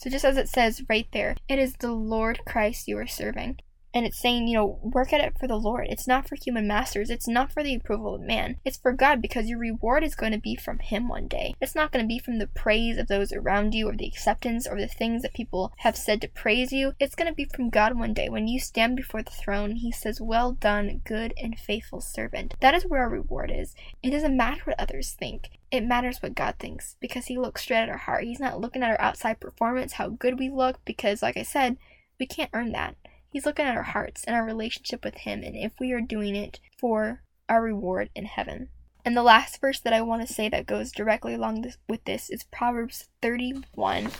So, 0.00 0.08
just 0.08 0.24
as 0.24 0.38
it 0.38 0.48
says 0.48 0.82
right 0.88 1.06
there, 1.12 1.36
it 1.46 1.58
is 1.58 1.74
the 1.74 1.92
Lord 1.92 2.40
Christ 2.46 2.88
you 2.88 2.96
are 2.96 3.06
serving 3.06 3.58
and 3.92 4.06
it's 4.06 4.18
saying, 4.18 4.46
you 4.46 4.54
know, 4.54 4.78
work 4.82 5.12
at 5.12 5.20
it 5.20 5.38
for 5.38 5.48
the 5.48 5.56
Lord. 5.56 5.86
It's 5.90 6.06
not 6.06 6.28
for 6.28 6.36
human 6.36 6.66
masters. 6.66 7.10
It's 7.10 7.26
not 7.26 7.52
for 7.52 7.62
the 7.62 7.74
approval 7.74 8.14
of 8.14 8.20
man. 8.20 8.56
It's 8.64 8.78
for 8.78 8.92
God 8.92 9.20
because 9.20 9.48
your 9.48 9.58
reward 9.58 10.04
is 10.04 10.14
going 10.14 10.32
to 10.32 10.38
be 10.38 10.54
from 10.54 10.78
Him 10.78 11.08
one 11.08 11.26
day. 11.26 11.54
It's 11.60 11.74
not 11.74 11.90
going 11.90 12.04
to 12.04 12.08
be 12.08 12.18
from 12.18 12.38
the 12.38 12.46
praise 12.46 12.98
of 12.98 13.08
those 13.08 13.32
around 13.32 13.74
you 13.74 13.88
or 13.88 13.96
the 13.96 14.06
acceptance 14.06 14.66
or 14.66 14.80
the 14.80 14.86
things 14.86 15.22
that 15.22 15.34
people 15.34 15.72
have 15.78 15.96
said 15.96 16.20
to 16.20 16.28
praise 16.28 16.72
you. 16.72 16.92
It's 17.00 17.14
going 17.14 17.28
to 17.28 17.34
be 17.34 17.46
from 17.46 17.70
God 17.70 17.98
one 17.98 18.14
day. 18.14 18.28
When 18.28 18.46
you 18.46 18.60
stand 18.60 18.96
before 18.96 19.22
the 19.22 19.30
throne, 19.30 19.76
He 19.76 19.90
says, 19.90 20.20
Well 20.20 20.52
done, 20.52 21.00
good 21.04 21.34
and 21.36 21.58
faithful 21.58 22.00
servant. 22.00 22.54
That 22.60 22.74
is 22.74 22.86
where 22.86 23.00
our 23.00 23.10
reward 23.10 23.50
is. 23.52 23.74
It 24.02 24.10
doesn't 24.10 24.36
matter 24.36 24.62
what 24.64 24.78
others 24.78 25.12
think. 25.18 25.50
It 25.70 25.84
matters 25.84 26.22
what 26.22 26.34
God 26.34 26.56
thinks 26.58 26.96
because 27.00 27.26
He 27.26 27.38
looks 27.38 27.62
straight 27.62 27.82
at 27.82 27.88
our 27.88 27.96
heart. 27.96 28.24
He's 28.24 28.40
not 28.40 28.60
looking 28.60 28.82
at 28.82 28.90
our 28.90 29.00
outside 29.00 29.40
performance, 29.40 29.94
how 29.94 30.08
good 30.08 30.38
we 30.38 30.48
look, 30.48 30.78
because, 30.84 31.22
like 31.22 31.36
I 31.36 31.42
said, 31.42 31.76
we 32.20 32.26
can't 32.26 32.50
earn 32.52 32.72
that. 32.72 32.96
He's 33.30 33.46
looking 33.46 33.64
at 33.64 33.76
our 33.76 33.84
hearts 33.84 34.24
and 34.24 34.34
our 34.34 34.44
relationship 34.44 35.04
with 35.04 35.18
Him, 35.18 35.44
and 35.44 35.54
if 35.54 35.72
we 35.78 35.92
are 35.92 36.00
doing 36.00 36.34
it 36.34 36.58
for 36.76 37.22
our 37.48 37.62
reward 37.62 38.10
in 38.14 38.24
heaven. 38.24 38.70
And 39.04 39.16
the 39.16 39.22
last 39.22 39.60
verse 39.60 39.78
that 39.80 39.92
I 39.92 40.02
want 40.02 40.26
to 40.26 40.32
say 40.32 40.48
that 40.48 40.66
goes 40.66 40.90
directly 40.90 41.34
along 41.34 41.62
this, 41.62 41.78
with 41.88 42.04
this 42.04 42.28
is 42.28 42.42
Proverbs 42.44 43.08
31 43.22 44.10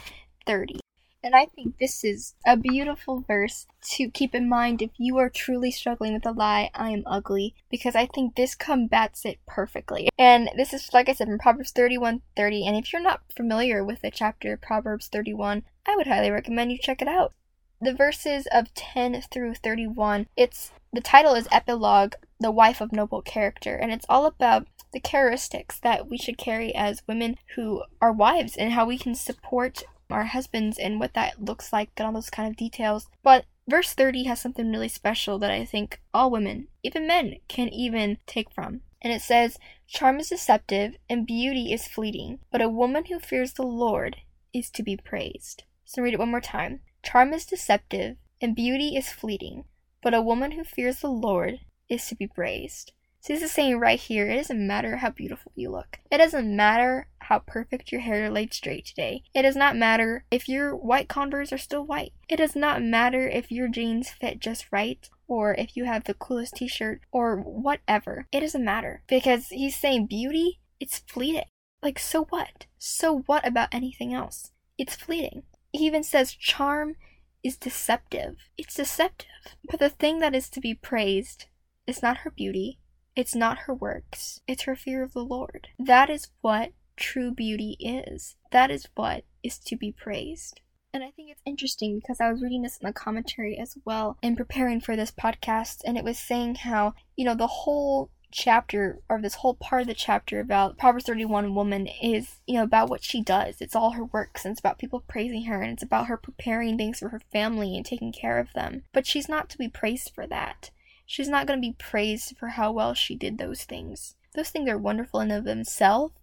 30. 0.46 0.78
And 1.24 1.34
I 1.34 1.46
think 1.46 1.78
this 1.78 2.04
is 2.04 2.34
a 2.46 2.56
beautiful 2.56 3.24
verse 3.26 3.66
to 3.96 4.08
keep 4.10 4.34
in 4.34 4.48
mind 4.48 4.80
if 4.80 4.90
you 4.96 5.18
are 5.18 5.28
truly 5.28 5.72
struggling 5.72 6.14
with 6.14 6.22
the 6.22 6.32
lie, 6.32 6.70
I 6.72 6.90
am 6.90 7.02
ugly, 7.04 7.54
because 7.68 7.96
I 7.96 8.06
think 8.06 8.36
this 8.36 8.54
combats 8.54 9.26
it 9.26 9.38
perfectly. 9.44 10.08
And 10.18 10.48
this 10.56 10.72
is, 10.72 10.88
like 10.94 11.08
I 11.08 11.14
said, 11.14 11.26
from 11.26 11.38
Proverbs 11.38 11.72
31 11.72 12.22
30. 12.36 12.64
And 12.64 12.76
if 12.76 12.92
you're 12.92 13.02
not 13.02 13.22
familiar 13.36 13.84
with 13.84 14.02
the 14.02 14.10
chapter 14.12 14.56
Proverbs 14.56 15.08
31, 15.08 15.64
I 15.84 15.96
would 15.96 16.06
highly 16.06 16.30
recommend 16.30 16.70
you 16.70 16.78
check 16.78 17.02
it 17.02 17.08
out 17.08 17.34
the 17.80 17.94
verses 17.94 18.46
of 18.52 18.72
10 18.74 19.22
through 19.30 19.54
31 19.54 20.26
it's 20.36 20.72
the 20.92 21.00
title 21.00 21.34
is 21.34 21.48
epilogue 21.50 22.14
the 22.38 22.50
wife 22.50 22.80
of 22.80 22.92
noble 22.92 23.22
character 23.22 23.76
and 23.76 23.92
it's 23.92 24.06
all 24.08 24.26
about 24.26 24.66
the 24.92 25.00
characteristics 25.00 25.78
that 25.80 26.08
we 26.08 26.18
should 26.18 26.38
carry 26.38 26.74
as 26.74 27.02
women 27.06 27.36
who 27.54 27.82
are 28.00 28.12
wives 28.12 28.56
and 28.56 28.72
how 28.72 28.84
we 28.84 28.98
can 28.98 29.14
support 29.14 29.84
our 30.10 30.24
husbands 30.24 30.78
and 30.78 30.98
what 30.98 31.14
that 31.14 31.42
looks 31.42 31.72
like 31.72 31.90
and 31.96 32.06
all 32.06 32.12
those 32.12 32.30
kind 32.30 32.48
of 32.48 32.56
details. 32.56 33.08
But 33.22 33.44
verse 33.68 33.92
30 33.92 34.24
has 34.24 34.40
something 34.40 34.72
really 34.72 34.88
special 34.88 35.38
that 35.38 35.50
i 35.50 35.64
think 35.64 36.00
all 36.12 36.28
women 36.30 36.66
even 36.82 37.06
men 37.06 37.36
can 37.46 37.68
even 37.68 38.18
take 38.26 38.50
from. 38.50 38.80
And 39.02 39.12
it 39.12 39.22
says 39.22 39.58
charm 39.86 40.18
is 40.18 40.28
deceptive 40.28 40.96
and 41.08 41.26
beauty 41.26 41.72
is 41.72 41.86
fleeting 41.86 42.40
but 42.50 42.62
a 42.62 42.68
woman 42.68 43.04
who 43.06 43.20
fears 43.20 43.52
the 43.52 43.62
lord 43.62 44.16
is 44.52 44.70
to 44.70 44.82
be 44.82 44.96
praised. 44.96 45.64
So 45.84 46.02
read 46.02 46.14
it 46.14 46.18
one 46.18 46.30
more 46.30 46.40
time 46.40 46.80
Charm 47.02 47.32
is 47.32 47.46
deceptive, 47.46 48.16
and 48.40 48.54
beauty 48.54 48.96
is 48.96 49.12
fleeting, 49.12 49.64
but 50.02 50.14
a 50.14 50.22
woman 50.22 50.52
who 50.52 50.64
fears 50.64 51.00
the 51.00 51.08
Lord 51.08 51.60
is 51.88 52.06
to 52.06 52.14
be 52.14 52.26
praised. 52.26 52.92
So 53.22 53.34
this 53.34 53.42
is 53.42 53.52
saying 53.52 53.78
right 53.78 54.00
here, 54.00 54.30
it 54.30 54.36
doesn't 54.36 54.66
matter 54.66 54.96
how 54.96 55.10
beautiful 55.10 55.52
you 55.54 55.70
look. 55.70 55.98
It 56.10 56.18
doesn't 56.18 56.56
matter 56.56 57.08
how 57.18 57.40
perfect 57.40 57.92
your 57.92 58.00
hair 58.00 58.24
is 58.24 58.32
laid 58.32 58.54
straight 58.54 58.86
today. 58.86 59.24
It 59.34 59.42
does 59.42 59.56
not 59.56 59.76
matter 59.76 60.24
if 60.30 60.48
your 60.48 60.74
white 60.74 61.08
Converse 61.08 61.52
are 61.52 61.58
still 61.58 61.84
white. 61.84 62.12
It 62.30 62.36
does 62.36 62.56
not 62.56 62.82
matter 62.82 63.28
if 63.28 63.52
your 63.52 63.68
jeans 63.68 64.08
fit 64.08 64.40
just 64.40 64.72
right 64.72 65.06
or 65.28 65.54
if 65.54 65.76
you 65.76 65.84
have 65.84 66.04
the 66.04 66.14
coolest 66.14 66.56
t-shirt 66.56 67.02
or 67.12 67.36
whatever. 67.36 68.26
It 68.32 68.40
doesn't 68.40 68.64
matter 68.64 69.02
because 69.06 69.48
he's 69.48 69.76
saying 69.76 70.06
beauty, 70.06 70.60
it's 70.80 71.00
fleeting. 71.00 71.44
Like 71.82 71.98
so 71.98 72.24
what? 72.24 72.66
So 72.78 73.18
what 73.26 73.46
about 73.46 73.68
anything 73.70 74.14
else? 74.14 74.52
It's 74.78 74.96
fleeting. 74.96 75.42
He 75.72 75.86
even 75.86 76.02
says 76.02 76.32
charm 76.34 76.96
is 77.42 77.56
deceptive. 77.56 78.36
It's 78.58 78.74
deceptive. 78.74 79.28
But 79.70 79.80
the 79.80 79.88
thing 79.88 80.18
that 80.18 80.34
is 80.34 80.50
to 80.50 80.60
be 80.60 80.74
praised 80.74 81.46
is 81.86 82.02
not 82.02 82.18
her 82.18 82.30
beauty, 82.30 82.78
It's 83.16 83.34
not 83.34 83.58
her 83.66 83.74
works, 83.74 84.40
it's 84.46 84.62
her 84.64 84.76
fear 84.76 85.02
of 85.02 85.12
the 85.12 85.24
Lord. 85.24 85.68
That 85.78 86.08
is 86.08 86.28
what 86.40 86.72
true 86.96 87.32
beauty 87.32 87.76
is. 87.80 88.36
That 88.52 88.70
is 88.70 88.86
what 88.94 89.24
is 89.42 89.58
to 89.58 89.76
be 89.76 89.92
praised. 89.92 90.60
And 90.92 91.02
I 91.04 91.10
think 91.10 91.30
it's 91.30 91.42
interesting 91.46 91.98
because 91.98 92.20
I 92.20 92.30
was 92.30 92.42
reading 92.42 92.62
this 92.62 92.78
in 92.80 92.86
the 92.86 92.92
commentary 92.92 93.58
as 93.58 93.76
well 93.84 94.16
in 94.22 94.36
preparing 94.36 94.80
for 94.80 94.96
this 94.96 95.10
podcast, 95.12 95.82
and 95.84 95.96
it 95.96 96.04
was 96.04 96.18
saying 96.18 96.56
how, 96.56 96.94
you 97.16 97.24
know, 97.24 97.34
the 97.34 97.46
whole 97.46 98.10
chapter 98.30 99.00
or 99.08 99.20
this 99.20 99.36
whole 99.36 99.54
part 99.54 99.82
of 99.82 99.88
the 99.88 99.94
chapter 99.94 100.40
about 100.40 100.78
Proverbs 100.78 101.06
31 101.06 101.54
woman 101.54 101.86
is, 101.86 102.40
you 102.46 102.54
know, 102.54 102.62
about 102.62 102.88
what 102.88 103.02
she 103.02 103.22
does. 103.22 103.60
It's 103.60 103.76
all 103.76 103.92
her 103.92 104.04
works 104.04 104.44
and 104.44 104.52
it's 104.52 104.60
about 104.60 104.78
people 104.78 105.04
praising 105.06 105.44
her 105.44 105.60
and 105.60 105.72
it's 105.72 105.82
about 105.82 106.06
her 106.06 106.16
preparing 106.16 106.76
things 106.76 107.00
for 107.00 107.08
her 107.10 107.20
family 107.32 107.76
and 107.76 107.84
taking 107.84 108.12
care 108.12 108.38
of 108.38 108.52
them. 108.52 108.84
But 108.92 109.06
she's 109.06 109.28
not 109.28 109.48
to 109.50 109.58
be 109.58 109.68
praised 109.68 110.12
for 110.14 110.26
that. 110.26 110.70
She's 111.06 111.28
not 111.28 111.46
going 111.46 111.60
to 111.60 111.68
be 111.68 111.74
praised 111.78 112.36
for 112.38 112.48
how 112.48 112.70
well 112.72 112.94
she 112.94 113.16
did 113.16 113.38
those 113.38 113.64
things. 113.64 114.14
Those 114.34 114.50
things 114.50 114.68
are 114.68 114.78
wonderful 114.78 115.20
in 115.20 115.30
of 115.32 115.44
themselves, 115.44 116.14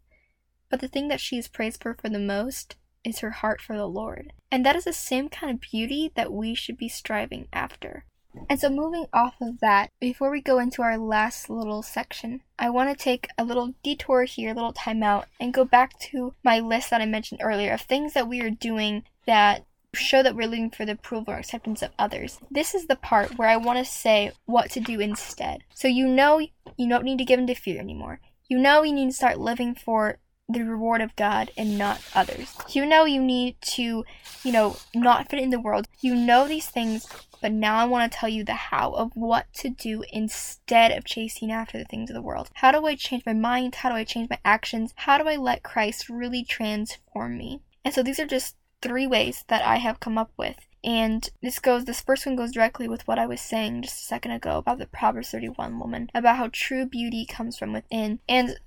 but 0.69 0.79
the 0.79 0.87
thing 0.87 1.09
that 1.09 1.19
she 1.19 1.37
is 1.37 1.47
praised 1.47 1.81
for 1.81 1.93
for 1.93 2.09
the 2.09 2.19
most 2.19 2.77
is 3.03 3.19
her 3.19 3.31
heart 3.31 3.61
for 3.61 3.75
the 3.75 3.87
Lord. 3.87 4.33
And 4.51 4.65
that 4.65 4.75
is 4.75 4.85
the 4.85 4.93
same 4.93 5.29
kind 5.29 5.53
of 5.53 5.61
beauty 5.61 6.11
that 6.15 6.31
we 6.31 6.53
should 6.53 6.77
be 6.77 6.89
striving 6.89 7.47
after. 7.51 8.05
And 8.50 8.60
so, 8.60 8.69
moving 8.69 9.06
off 9.13 9.36
of 9.41 9.60
that, 9.60 9.91
before 10.00 10.32
we 10.32 10.41
go 10.41 10.60
into 10.60 10.82
our 10.82 10.97
last 10.97 11.50
little 11.50 11.82
section, 11.82 12.41
I 12.58 12.69
want 12.69 12.89
to 12.89 13.04
take 13.04 13.28
a 13.38 13.43
little 13.43 13.73
detour 13.84 14.23
here, 14.23 14.52
a 14.52 14.54
little 14.54 14.73
timeout, 14.73 15.26
and 15.39 15.54
go 15.54 15.65
back 15.65 15.97
to 16.12 16.34
my 16.43 16.60
list 16.60 16.89
that 16.89 17.02
I 17.02 17.06
mentioned 17.06 17.41
earlier 17.43 17.73
of 17.73 17.82
things 17.82 18.13
that 18.13 18.28
we 18.28 18.41
are 18.41 18.50
doing 18.50 19.04
that 19.26 19.65
show 19.93 20.21
that 20.21 20.36
we're 20.36 20.47
looking 20.47 20.69
for 20.69 20.86
the 20.86 20.91
approval 20.93 21.34
or 21.34 21.38
acceptance 21.38 21.82
of 21.82 21.91
others. 21.97 22.39
This 22.52 22.76
is 22.76 22.88
the 22.88 22.95
part 22.95 23.38
where 23.38 23.50
I 23.50 23.58
want 23.58 23.80
to 23.80 23.86
say 23.86 24.32
what 24.45 24.69
to 24.71 24.80
do 24.80 25.00
instead. 25.00 25.63
So, 25.73 25.88
you 25.88 26.08
know, 26.08 26.39
you 26.39 26.89
don't 26.89 27.04
need 27.04 27.17
to 27.17 27.26
give 27.26 27.39
in 27.39 27.47
to 27.47 27.56
fear 27.56 27.80
anymore. 27.80 28.19
You 28.47 28.60
know, 28.60 28.84
you 28.84 28.93
need 28.93 29.08
to 29.08 29.15
start 29.15 29.39
living 29.39 29.76
for 29.76 30.19
the 30.50 30.63
reward 30.63 31.02
of 31.02 31.15
God 31.15 31.52
and 31.58 31.78
not 31.78 32.02
others. 32.15 32.56
You 32.69 32.86
know 32.86 33.06
you 33.06 33.21
need 33.21 33.58
to, 33.73 34.06
you 34.43 34.52
know, 34.52 34.78
not 34.95 35.30
fit 35.30 35.41
in 35.41 35.50
the 35.50 35.60
world. 35.60 35.88
You 36.00 36.15
know 36.15 36.47
these 36.47 36.67
things, 36.67 37.06
but 37.41 37.52
now 37.52 37.78
I 37.78 37.86
want 37.86 38.12
to 38.12 38.17
tell 38.17 38.30
you 38.30 38.43
the 38.43 38.54
how 38.54 38.91
of 38.91 39.12
what 39.13 39.52
to 39.56 39.69
do 39.69 40.04
instead 40.12 40.91
of 40.91 41.06
chasing 41.06 41.52
after 41.52 41.78
the 41.78 41.86
things 41.86 42.10
of 42.10 42.15
the 42.15 42.21
world. 42.21 42.50
How 42.56 42.71
do 42.71 42.86
I 42.86 42.95
change 42.95 43.23
my 43.26 43.34
mind? 43.34 43.76
How 43.76 43.89
do 43.89 43.95
I 43.95 44.04
change 44.04 44.30
my 44.30 44.39
actions? 44.43 44.93
How 44.95 45.17
do 45.17 45.28
I 45.28 45.36
let 45.36 45.63
Christ 45.63 46.10
really 46.10 46.43
transform 46.43 47.38
me? 47.38 47.62
And 47.86 47.93
so 47.93 48.04
these 48.04 48.19
are 48.19 48.26
just 48.26 48.56
three 48.82 49.08
ways 49.08 49.43
that 49.47 49.63
I 49.63 49.78
have 49.78 50.00
come 50.00 50.17
up 50.17 50.32
with. 50.38 50.58
And 50.84 51.30
this 51.41 51.60
goes, 51.60 51.86
this 51.86 52.02
first 52.02 52.26
one 52.26 52.36
goes 52.36 52.52
directly 52.52 52.88
with 52.88 53.08
what 53.08 53.19
I 53.19 53.26
was 53.26 53.41
saying 53.41 53.82
just 53.82 54.02
a 54.02 54.06
second 54.06 54.32
ago 54.32 54.58
about 54.58 54.78
the 54.78 54.88
Proverbs 54.88 55.32
31 55.32 55.80
woman, 55.80 56.10
about 56.13 56.38
how 56.38 56.50
true 56.52 56.86
beauty 56.86 57.26
comes 57.26 57.58
from 57.58 57.73
within. 57.73 58.19
And 58.30 58.58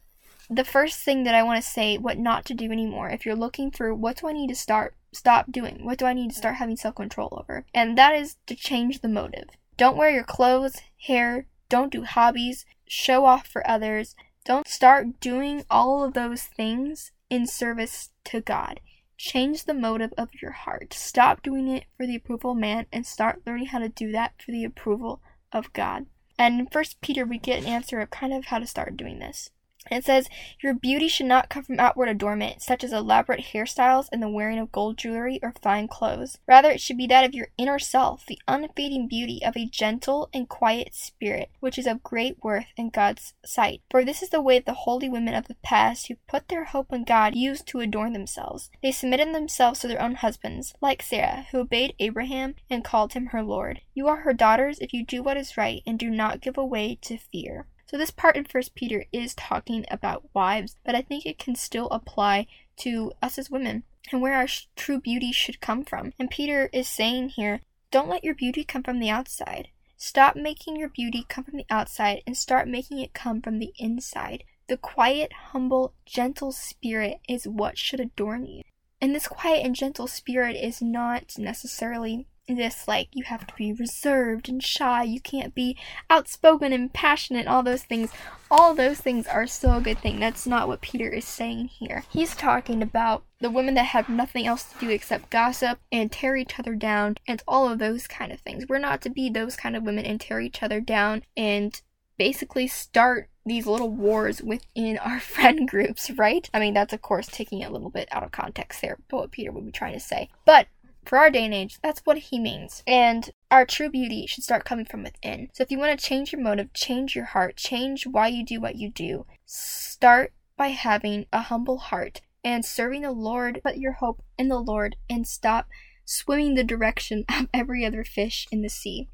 the 0.51 0.65
first 0.65 0.99
thing 1.01 1.23
that 1.25 1.35
I 1.35 1.45
want 1.45 1.63
to 1.63 1.71
say 1.71 1.97
what 1.97 2.19
not 2.19 2.45
to 2.47 2.55
do 2.55 2.73
anymore 2.73 3.09
if 3.09 3.25
you're 3.25 3.37
looking 3.37 3.71
for 3.71 3.95
what 3.95 4.17
do 4.17 4.29
I 4.29 4.33
need 4.33 4.49
to 4.49 4.57
start 4.57 4.95
stop 5.12 5.51
doing? 5.51 5.85
What 5.85 5.99
do 5.99 6.07
I 6.07 6.12
need 6.12 6.31
to 6.31 6.37
start 6.37 6.57
having 6.57 6.77
self-control 6.77 7.37
over? 7.40 7.66
And 7.75 7.96
that 7.99 8.14
is 8.14 8.37
to 8.46 8.55
change 8.55 9.01
the 9.01 9.09
motive. 9.09 9.49
Don't 9.77 9.96
wear 9.96 10.11
your 10.11 10.25
clothes, 10.25 10.77
hair, 11.07 11.46
don't 11.68 11.92
do 11.92 12.05
hobbies, 12.05 12.66
show 12.87 13.25
off 13.25 13.46
for 13.46 13.68
others. 13.68 14.14
Don't 14.44 14.68
start 14.68 15.20
doing 15.20 15.64
all 15.70 16.03
of 16.05 16.14
those 16.14 16.42
things 16.42 17.12
in 17.31 17.46
service 17.46 18.11
to 18.25 18.40
God. 18.40 18.81
Change 19.16 19.64
the 19.64 19.75
motive 19.75 20.12
of 20.16 20.31
your 20.40 20.53
heart. 20.53 20.92
Stop 20.94 21.42
doing 21.42 21.68
it 21.68 21.85
for 21.96 22.07
the 22.07 22.16
approval 22.16 22.53
of 22.53 22.59
man 22.59 22.87
and 22.92 23.07
start 23.07 23.42
learning 23.46 23.66
how 23.66 23.79
to 23.79 23.88
do 23.88 24.11
that 24.12 24.33
for 24.44 24.51
the 24.51 24.64
approval 24.64 25.20
of 25.53 25.73
God. 25.73 26.07
And 26.38 26.59
in 26.59 26.66
First 26.66 27.01
Peter, 27.01 27.27
we 27.27 27.38
get 27.38 27.61
an 27.61 27.66
answer 27.66 28.01
of 28.01 28.11
kind 28.11 28.33
of 28.33 28.46
how 28.46 28.59
to 28.59 28.66
start 28.66 28.96
doing 28.96 29.18
this. 29.18 29.51
It 29.90 30.05
says, 30.05 30.29
Your 30.62 30.75
beauty 30.75 31.09
should 31.09 31.27
not 31.27 31.49
come 31.49 31.64
from 31.64 31.81
outward 31.81 32.09
adornment, 32.09 32.61
such 32.61 32.85
as 32.85 32.93
elaborate 32.93 33.47
hairstyles 33.55 34.09
and 34.12 34.23
the 34.23 34.29
wearing 34.29 34.59
of 34.59 34.71
gold 34.71 34.99
jewelry 34.99 35.40
or 35.43 35.55
fine 35.62 35.88
clothes. 35.88 36.38
Rather, 36.47 36.71
it 36.71 36.81
should 36.81 36.99
be 36.99 37.07
that 37.07 37.25
of 37.25 37.35
your 37.35 37.49
inner 37.57 37.79
self, 37.79 38.27
the 38.27 38.38
unfading 38.47 39.09
beauty 39.09 39.40
of 39.45 39.57
a 39.57 39.64
gentle 39.64 40.29
and 40.35 40.51
quiet 40.51 40.95
spirit, 40.95 41.51
which 41.61 41.79
is 41.79 41.87
of 41.87 42.03
great 42.03 42.37
worth 42.45 42.66
in 42.77 42.90
God's 42.90 43.33
sight. 43.45 43.81
For 43.90 44.05
this 44.05 44.23
is 44.23 44.29
the 44.29 44.43
way 44.43 44.59
the 44.59 44.75
holy 44.75 45.09
women 45.09 45.35
of 45.35 45.49
the 45.49 45.57
past, 45.62 46.09
who 46.09 46.16
put 46.29 46.49
their 46.49 46.64
hope 46.64 46.93
in 46.93 47.05
God, 47.05 47.35
used 47.35 47.66
to 47.69 47.81
adorn 47.81 48.12
themselves. 48.12 48.71
They 48.83 48.93
submitted 48.93 49.35
themselves 49.35 49.81
to 49.81 49.88
their 49.88 50.03
own 50.03 50.16
husbands, 50.16 50.75
like 50.83 51.03
Sarah, 51.03 51.47
who 51.53 51.59
obeyed 51.61 51.95
Abraham 51.99 52.55
and 52.69 52.85
called 52.85 53.14
him 53.14 53.27
her 53.27 53.43
Lord. 53.43 53.81
You 53.95 54.09
are 54.09 54.19
her 54.19 54.35
daughters 54.35 54.79
if 54.79 54.93
you 54.93 55.07
do 55.07 55.23
what 55.23 55.38
is 55.38 55.57
right 55.57 55.83
and 55.87 55.99
do 55.99 56.11
not 56.11 56.43
give 56.43 56.59
way 56.59 56.99
to 57.03 57.16
fear. 57.16 57.66
So 57.90 57.98
this 57.98 58.12
part 58.12 58.37
in 58.37 58.44
First 58.44 58.76
Peter 58.76 59.07
is 59.11 59.35
talking 59.35 59.85
about 59.90 60.33
wives, 60.33 60.76
but 60.85 60.94
I 60.94 61.03
think 61.03 61.26
it 61.26 61.40
can 61.40 61.57
still 61.57 61.88
apply 61.88 62.46
to 62.76 63.11
us 63.20 63.37
as 63.37 63.50
women 63.50 63.83
and 64.12 64.22
where 64.22 64.35
our 64.35 64.46
sh- 64.46 64.68
true 64.76 65.00
beauty 65.00 65.33
should 65.33 65.61
come 65.61 65.85
from. 65.85 66.12
And 66.16 66.31
Peter 66.31 66.70
is 66.72 66.87
saying 66.87 67.31
here, 67.31 67.62
don't 67.90 68.09
let 68.09 68.22
your 68.22 68.37
beauty 68.37 68.62
come 68.62 68.85
from 68.85 69.00
the 69.00 69.11
outside. 69.11 69.70
Stop 69.96 70.37
making 70.37 70.76
your 70.76 70.88
beauty 70.88 71.26
come 71.29 71.42
from 71.42 71.57
the 71.57 71.66
outside 71.68 72.22
and 72.29 72.37
start 72.37 72.68
making 72.68 73.00
it 73.00 73.12
come 73.12 73.42
from 73.42 73.59
the 73.59 73.72
inside. 73.76 74.44
The 74.68 74.76
quiet, 74.76 75.33
humble, 75.50 75.92
gentle 76.07 76.53
spirit 76.53 77.18
is 77.29 77.48
what 77.48 77.76
should 77.76 77.98
adorn 77.98 78.46
you. 78.46 78.62
And 79.00 79.16
this 79.16 79.26
quiet 79.26 79.66
and 79.66 79.74
gentle 79.74 80.07
spirit 80.07 80.55
is 80.55 80.81
not 80.81 81.37
necessarily 81.38 82.29
this 82.57 82.87
like 82.89 83.09
you 83.13 83.25
have 83.25 83.47
to 83.47 83.55
be 83.55 83.73
reserved 83.73 84.49
and 84.49 84.63
shy 84.63 85.03
you 85.03 85.21
can't 85.21 85.55
be 85.55 85.77
outspoken 86.09 86.73
and 86.73 86.93
passionate 86.93 87.47
all 87.47 87.63
those 87.63 87.83
things 87.83 88.11
all 88.51 88.75
those 88.75 88.99
things 89.01 89.27
are 89.27 89.47
still 89.47 89.77
a 89.77 89.81
good 89.81 89.99
thing 89.99 90.21
that's 90.21 90.47
not 90.47 90.69
what 90.69 90.81
peter 90.81 91.09
is 91.09 91.25
saying 91.25 91.67
here 91.67 92.05
he's 92.11 92.35
talking 92.35 92.83
about 92.83 93.25
the 93.41 93.51
women 93.51 93.75
that 93.75 93.85
have 93.85 94.09
nothing 94.09 94.47
else 94.47 94.65
to 94.65 94.79
do 94.79 94.91
except 94.91 95.31
gossip 95.31 95.79
and 95.91 96.13
tear 96.13 96.37
each 96.37 96.59
other 96.59 96.75
down 96.75 97.17
and 97.27 97.43
all 97.47 97.69
of 97.69 97.79
those 97.79 98.07
kind 98.07 98.33
of 98.33 98.41
things 98.41 98.67
we're 98.69 98.79
not 98.79 99.01
to 99.01 99.11
be 99.11 99.29
those 99.31 99.57
kind 99.57 99.77
of 99.77 99.83
women 99.83 100.05
and 100.05 100.21
tear 100.21 100.41
each 100.41 100.63
other 100.63 100.81
down 100.81 101.23
and 101.37 101.83
basically 102.21 102.67
start 102.67 103.31
these 103.47 103.67
little 103.67 103.89
wars 103.89 104.43
within 104.43 104.99
our 104.99 105.21
friend 105.35 105.67
groups, 105.69 106.11
right? 106.11 106.49
I 106.53 106.61
mean, 106.61 106.75
that's 106.75 106.93
of 106.93 107.03
course 107.03 107.27
taking 107.27 107.61
it 107.61 107.71
a 107.71 107.73
little 107.73 107.91
bit 107.91 108.09
out 108.13 108.23
of 108.23 108.31
context 108.31 108.83
there, 108.83 108.99
but 109.09 109.17
what 109.17 109.31
Peter 109.31 109.51
would 109.53 109.65
be 109.65 109.73
trying 109.73 109.95
to 109.95 110.01
say. 110.01 110.29
But 110.45 110.67
for 111.05 111.19
our 111.19 111.31
day 111.31 111.45
and 111.45 111.55
age, 111.55 111.79
that's 111.83 112.01
what 112.05 112.19
he 112.19 112.39
means. 112.39 112.83
And 112.87 113.31
our 113.51 113.65
true 113.65 113.91
beauty 113.91 114.27
should 114.27 114.45
start 114.45 114.65
coming 114.65 114.85
from 114.85 115.03
within. 115.03 115.51
So 115.53 115.63
if 115.63 115.71
you 115.71 115.79
want 115.79 115.99
to 115.99 116.07
change 116.07 116.33
your 116.33 116.41
motive, 116.41 116.73
change 116.73 117.17
your 117.17 117.25
heart, 117.27 117.57
change 117.57 118.07
why 118.07 118.29
you 118.29 118.45
do 118.45 118.61
what 118.61 118.77
you 118.77 118.91
do, 118.91 119.27
start 119.47 120.33
by 120.57 120.69
having 120.69 121.27
a 121.33 121.43
humble 121.43 121.79
heart 121.79 122.21
and 122.45 122.65
serving 122.65 123.03
the 123.03 123.13
Lord. 123.13 123.61
Put 123.63 123.79
your 123.79 123.93
hope 123.93 124.23
in 124.39 124.49
the 124.49 124.61
Lord 124.61 124.97
and 125.09 125.27
stop 125.27 125.69
swimming 126.05 126.55
the 126.55 126.65
direction 126.65 127.25
of 127.35 127.49
every 127.53 127.85
other 127.85 128.05
fish 128.05 128.47
in 128.51 128.63
the 128.63 128.69
sea. 128.69 129.09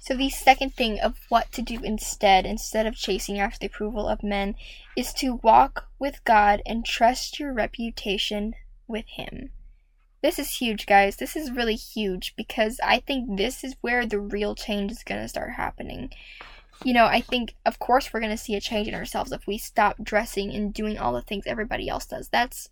So 0.00 0.14
the 0.14 0.30
second 0.30 0.74
thing 0.74 1.00
of 1.00 1.18
what 1.28 1.50
to 1.52 1.62
do 1.62 1.80
instead, 1.82 2.46
instead 2.46 2.86
of 2.86 2.94
chasing 2.94 3.40
after 3.40 3.58
the 3.58 3.66
approval 3.66 4.06
of 4.06 4.22
men, 4.22 4.54
is 4.96 5.12
to 5.14 5.40
walk 5.42 5.88
with 5.98 6.22
God 6.24 6.62
and 6.64 6.84
trust 6.84 7.40
your 7.40 7.52
reputation 7.52 8.54
with 8.86 9.06
Him. 9.08 9.50
This 10.22 10.38
is 10.38 10.58
huge, 10.58 10.86
guys. 10.86 11.16
This 11.16 11.34
is 11.34 11.50
really 11.50 11.74
huge 11.74 12.34
because 12.36 12.78
I 12.82 13.00
think 13.00 13.36
this 13.36 13.64
is 13.64 13.74
where 13.80 14.06
the 14.06 14.20
real 14.20 14.54
change 14.54 14.92
is 14.92 15.02
going 15.02 15.20
to 15.20 15.28
start 15.28 15.52
happening. 15.54 16.10
You 16.84 16.94
know, 16.94 17.06
I 17.06 17.20
think, 17.20 17.56
of 17.66 17.80
course, 17.80 18.12
we're 18.12 18.20
going 18.20 18.30
to 18.30 18.36
see 18.36 18.54
a 18.54 18.60
change 18.60 18.86
in 18.86 18.94
ourselves 18.94 19.32
if 19.32 19.46
we 19.46 19.58
stop 19.58 19.96
dressing 20.02 20.52
and 20.52 20.72
doing 20.72 20.96
all 20.96 21.12
the 21.12 21.22
things 21.22 21.44
everybody 21.46 21.88
else 21.88 22.06
does. 22.06 22.28
That's, 22.28 22.68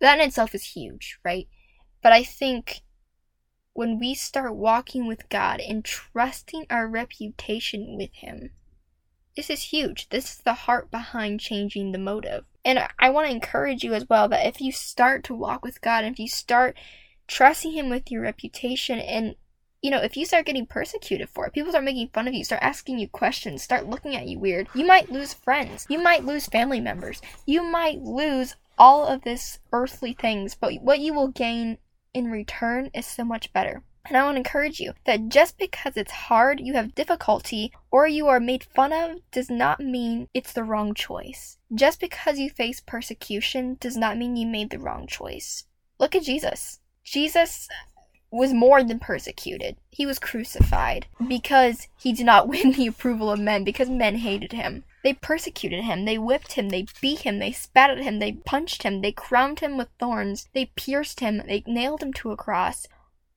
that 0.00 0.18
in 0.18 0.26
itself 0.26 0.54
is 0.54 0.64
huge, 0.64 1.18
right? 1.24 1.46
But 2.02 2.12
I 2.12 2.24
think 2.24 2.82
when 3.74 3.98
we 3.98 4.14
start 4.14 4.54
walking 4.54 5.06
with 5.06 5.28
God 5.28 5.60
and 5.60 5.84
trusting 5.84 6.66
our 6.68 6.88
reputation 6.88 7.96
with 7.96 8.12
Him, 8.12 8.50
this 9.36 9.48
is 9.48 9.62
huge. 9.64 10.08
This 10.08 10.32
is 10.32 10.38
the 10.38 10.54
heart 10.54 10.90
behind 10.90 11.40
changing 11.40 11.92
the 11.92 11.98
motive. 11.98 12.44
And 12.64 12.78
I 12.98 13.10
want 13.10 13.26
to 13.26 13.34
encourage 13.34 13.82
you 13.82 13.94
as 13.94 14.08
well 14.08 14.28
that 14.28 14.46
if 14.46 14.60
you 14.60 14.70
start 14.70 15.24
to 15.24 15.34
walk 15.34 15.64
with 15.64 15.80
God, 15.80 16.04
if 16.04 16.18
you 16.18 16.28
start 16.28 16.76
trusting 17.26 17.72
Him 17.72 17.88
with 17.88 18.10
your 18.10 18.22
reputation, 18.22 18.98
and 19.00 19.34
you 19.82 19.90
know, 19.90 20.00
if 20.00 20.16
you 20.16 20.24
start 20.24 20.46
getting 20.46 20.66
persecuted 20.66 21.28
for 21.28 21.44
it, 21.44 21.52
people 21.52 21.72
start 21.72 21.84
making 21.84 22.08
fun 22.08 22.28
of 22.28 22.34
you, 22.34 22.44
start 22.44 22.62
asking 22.62 23.00
you 23.00 23.08
questions, 23.08 23.62
start 23.62 23.88
looking 23.88 24.14
at 24.14 24.28
you 24.28 24.38
weird, 24.38 24.68
you 24.74 24.86
might 24.86 25.10
lose 25.10 25.34
friends, 25.34 25.86
you 25.88 26.00
might 26.00 26.24
lose 26.24 26.46
family 26.46 26.80
members, 26.80 27.20
you 27.46 27.64
might 27.64 28.00
lose 28.00 28.54
all 28.78 29.06
of 29.06 29.22
this 29.22 29.58
earthly 29.72 30.12
things, 30.12 30.54
but 30.54 30.74
what 30.82 31.00
you 31.00 31.12
will 31.12 31.28
gain 31.28 31.78
in 32.14 32.30
return 32.30 32.90
is 32.94 33.06
so 33.06 33.24
much 33.24 33.52
better. 33.52 33.82
And 34.04 34.16
I 34.16 34.24
want 34.24 34.34
to 34.34 34.40
encourage 34.40 34.80
you 34.80 34.94
that 35.04 35.28
just 35.28 35.58
because 35.58 35.96
it's 35.96 36.10
hard, 36.10 36.60
you 36.60 36.74
have 36.74 36.94
difficulty, 36.94 37.72
or 37.90 38.06
you 38.06 38.26
are 38.26 38.40
made 38.40 38.64
fun 38.64 38.92
of, 38.92 39.20
does 39.30 39.48
not 39.48 39.78
mean 39.78 40.28
it's 40.34 40.52
the 40.52 40.64
wrong 40.64 40.92
choice. 40.92 41.58
Just 41.72 42.00
because 42.00 42.38
you 42.38 42.50
face 42.50 42.80
persecution 42.80 43.76
does 43.80 43.96
not 43.96 44.18
mean 44.18 44.36
you 44.36 44.46
made 44.46 44.70
the 44.70 44.78
wrong 44.78 45.06
choice. 45.06 45.64
Look 46.00 46.16
at 46.16 46.24
Jesus. 46.24 46.80
Jesus 47.04 47.68
was 48.32 48.52
more 48.52 48.82
than 48.82 48.98
persecuted. 48.98 49.76
He 49.90 50.06
was 50.06 50.18
crucified 50.18 51.06
because 51.28 51.86
he 51.98 52.12
did 52.12 52.26
not 52.26 52.48
win 52.48 52.72
the 52.72 52.86
approval 52.88 53.30
of 53.30 53.38
men, 53.38 53.62
because 53.62 53.88
men 53.88 54.16
hated 54.16 54.52
him. 54.52 54.84
They 55.04 55.14
persecuted 55.14 55.84
him, 55.84 56.04
they 56.04 56.16
whipped 56.16 56.52
him, 56.52 56.70
they 56.70 56.86
beat 57.00 57.20
him, 57.20 57.40
they 57.40 57.52
spat 57.52 57.90
at 57.90 57.98
him, 57.98 58.20
they 58.20 58.32
punched 58.32 58.84
him, 58.84 59.00
they 59.00 59.12
crowned 59.12 59.60
him 59.60 59.76
with 59.76 59.88
thorns, 59.98 60.48
they 60.54 60.66
pierced 60.76 61.20
him, 61.20 61.42
they 61.46 61.62
nailed 61.66 62.02
him 62.02 62.12
to 62.14 62.30
a 62.30 62.36
cross. 62.36 62.86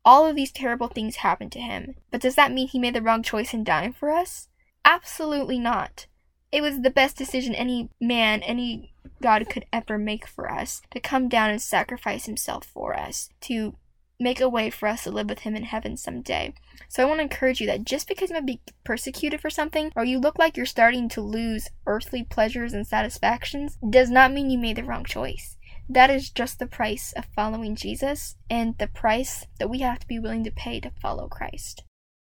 All 0.06 0.28
of 0.28 0.36
these 0.36 0.52
terrible 0.52 0.88
things 0.88 1.18
happened 1.18 1.52
to 1.54 1.60
him. 1.60 1.96
But 2.12 2.22
does 2.22 2.36
that 2.36 2.52
mean 2.52 2.68
he 2.68 2.80
made 2.80 2.94
the 2.94 3.02
wrong 3.02 3.24
choice 3.24 3.54
in 3.54 3.64
dying 3.64 3.92
for 3.92 4.12
us? 4.12 4.48
Absolutely 4.86 5.60
not. 5.60 6.06
It 6.52 6.62
was 6.62 6.82
the 6.82 6.92
best 6.92 7.18
decision 7.18 7.56
any 7.56 7.90
man, 8.00 8.44
any 8.44 8.94
God 9.22 9.50
could 9.50 9.66
ever 9.74 9.98
make 9.98 10.28
for 10.28 10.50
us 10.50 10.84
to 10.92 11.00
come 11.00 11.28
down 11.28 11.50
and 11.50 11.62
sacrifice 11.62 12.28
himself 12.28 12.66
for 12.66 12.96
us, 12.96 13.30
to 13.42 13.76
make 14.20 14.40
a 14.40 14.48
way 14.48 14.70
for 14.70 14.88
us 14.88 15.04
to 15.04 15.12
live 15.12 15.28
with 15.28 15.40
him 15.40 15.56
in 15.56 15.64
heaven 15.64 15.98
someday. 15.98 16.54
So 16.88 17.04
I 17.04 17.06
want 17.06 17.20
to 17.20 17.24
encourage 17.24 17.60
you 17.60 17.68
that 17.68 17.84
just 17.84 18.08
because 18.08 18.30
you 18.30 18.36
might 18.36 18.46
be 18.46 18.62
persecuted 18.84 19.42
for 19.42 19.50
something 19.50 19.92
or 19.96 20.06
you 20.06 20.20
look 20.20 20.40
like 20.40 20.56
you're 20.56 20.66
starting 20.66 21.10
to 21.10 21.22
lose 21.22 21.70
earthly 21.86 22.24
pleasures 22.24 22.74
and 22.74 22.88
satisfactions 22.88 23.78
does 23.90 24.10
not 24.10 24.32
mean 24.32 24.50
you 24.50 24.58
made 24.58 24.78
the 24.78 24.84
wrong 24.84 25.04
choice. 25.04 25.55
That 25.88 26.10
is 26.10 26.32
just 26.32 26.58
the 26.58 26.66
price 26.66 27.14
of 27.14 27.26
following 27.36 27.76
Jesus 27.76 28.36
and 28.50 28.78
the 28.78 28.88
price 28.88 29.46
that 29.60 29.70
we 29.70 29.80
have 29.80 30.00
to 30.00 30.08
be 30.08 30.18
willing 30.18 30.44
to 30.44 30.52
pay 30.52 30.80
to 30.80 30.90
follow 30.90 31.28
Christ. 31.28 31.84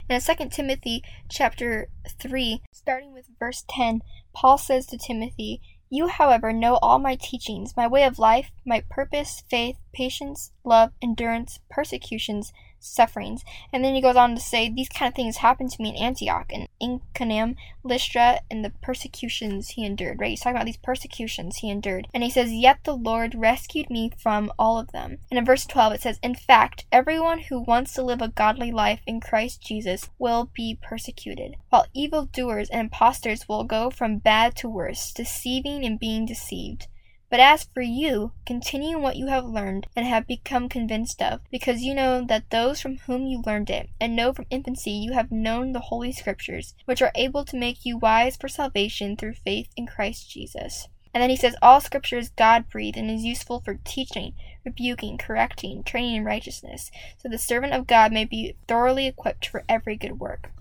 In 0.10 0.22
2 0.22 0.50
Timothy 0.50 1.04
chapter 1.30 1.90
3, 2.08 2.62
starting 2.72 3.14
with 3.14 3.28
verse 3.40 3.64
10, 3.70 4.02
Paul 4.34 4.58
says 4.58 4.86
to 4.88 4.98
Timothy, 4.98 5.62
You, 5.90 6.08
however, 6.08 6.54
know 6.54 6.76
all 6.82 7.00
my 7.00 7.16
teachings, 7.16 7.76
my 7.76 7.88
way 7.88 8.04
of 8.04 8.20
life, 8.20 8.52
my 8.66 8.84
purpose, 8.90 9.44
faith, 9.50 9.78
patience, 9.94 10.52
love, 10.64 10.92
endurance, 11.02 11.60
persecutions, 11.70 12.54
sufferings. 12.82 13.44
And 13.72 13.84
then 13.84 13.96
he 13.96 14.02
goes 14.02 14.16
on 14.16 14.36
to 14.36 14.42
say, 14.42 14.70
These 14.70 14.90
kind 14.90 15.10
of 15.10 15.16
things 15.16 15.38
happened 15.38 15.72
to 15.72 15.82
me 15.82 15.90
in 15.90 15.96
Antioch 15.96 16.52
and 16.54 16.68
Iconium, 16.82 17.56
Lystra, 17.84 18.42
and 18.50 18.64
the 18.64 18.74
persecutions 18.82 19.70
he 19.70 19.86
endured, 19.86 20.20
right? 20.20 20.32
He's 20.32 20.42
talking 20.42 20.56
about 20.56 20.66
these 20.66 20.78
persecutions 20.78 21.58
he 21.58 21.70
endured. 21.70 22.08
And 22.14 22.24
he 22.24 22.30
says, 22.30 22.52
Yet 22.52 22.84
the 22.84 22.96
Lord 22.96 23.36
rescued 23.36 23.90
me 23.90 24.12
from 24.18 24.52
all 24.60 24.78
of 24.78 24.92
them. 24.92 25.20
And 25.30 25.38
in 25.38 25.46
verse 25.46 25.66
12 25.66 25.94
it 25.94 26.02
says, 26.02 26.20
In 26.22 26.36
fact, 26.36 26.86
everyone 26.92 27.40
who 27.40 27.60
wants 27.62 27.94
to 27.94 28.04
live 28.04 28.22
a 28.22 28.28
godly 28.28 28.72
life 28.72 29.02
in 29.08 29.20
Christ 29.22 29.62
Jesus 29.62 30.10
will 30.20 30.50
be 30.54 30.78
persecuted, 30.82 31.56
while 31.70 31.86
evildoers 31.94 32.70
and 32.70 32.82
impostors 32.82 33.48
will 33.48 33.64
go 33.64 33.90
from 33.90 34.18
bad 34.18 34.56
to 34.58 34.70
worse, 34.70 35.12
deceiving 35.14 35.86
and 35.86 36.00
being 36.00 36.26
deceived. 36.26 36.88
But 37.32 37.40
as 37.40 37.64
for 37.74 37.82
you, 37.82 38.34
continue 38.46 38.98
in 38.98 39.02
what 39.02 39.16
you 39.16 39.28
have 39.28 39.46
learned 39.46 39.88
and 39.96 40.06
have 40.06 40.28
become 40.28 40.68
convinced 40.68 41.22
of, 41.22 41.40
because 41.50 41.82
you 41.82 41.96
know 41.96 42.26
that 42.26 42.50
those 42.50 42.82
from 42.82 42.98
whom 42.98 43.26
you 43.26 43.42
learned 43.46 43.70
it, 43.70 43.90
and 44.02 44.18
know 44.18 44.34
from 44.34 44.48
infancy 44.50 44.92
you 44.92 45.14
have 45.14 45.32
known 45.32 45.72
the 45.72 45.80
Holy 45.80 46.12
Scriptures, 46.12 46.76
which 46.84 47.02
are 47.02 47.14
able 47.16 47.46
to 47.46 47.56
make 47.56 47.86
you 47.86 47.98
wise 47.98 48.36
for 48.36 48.50
salvation 48.50 49.16
through 49.16 49.36
faith 49.36 49.70
in 49.78 49.88
Christ 49.88 50.30
Jesus. 50.30 50.90
And 51.14 51.24
then 51.24 51.30
he 51.30 51.38
says, 51.38 51.56
All 51.62 51.80
scripture 51.80 52.18
is 52.18 52.32
God 52.32 52.70
breathed 52.70 52.98
and 52.98 53.10
is 53.10 53.24
useful 53.24 53.62
for 53.62 53.80
teaching, 53.86 54.34
rebuking, 54.66 55.18
correcting, 55.18 55.84
training 55.84 56.16
in 56.16 56.26
righteousness, 56.26 56.92
so 57.18 57.30
the 57.30 57.38
servant 57.38 57.72
of 57.72 57.88
God 57.88 58.12
may 58.12 58.26
be 58.26 58.58
thoroughly 58.68 59.08
equipped 59.08 59.48
for 59.48 59.64
every 59.70 59.96
good 59.96 60.20
work. 60.20 60.52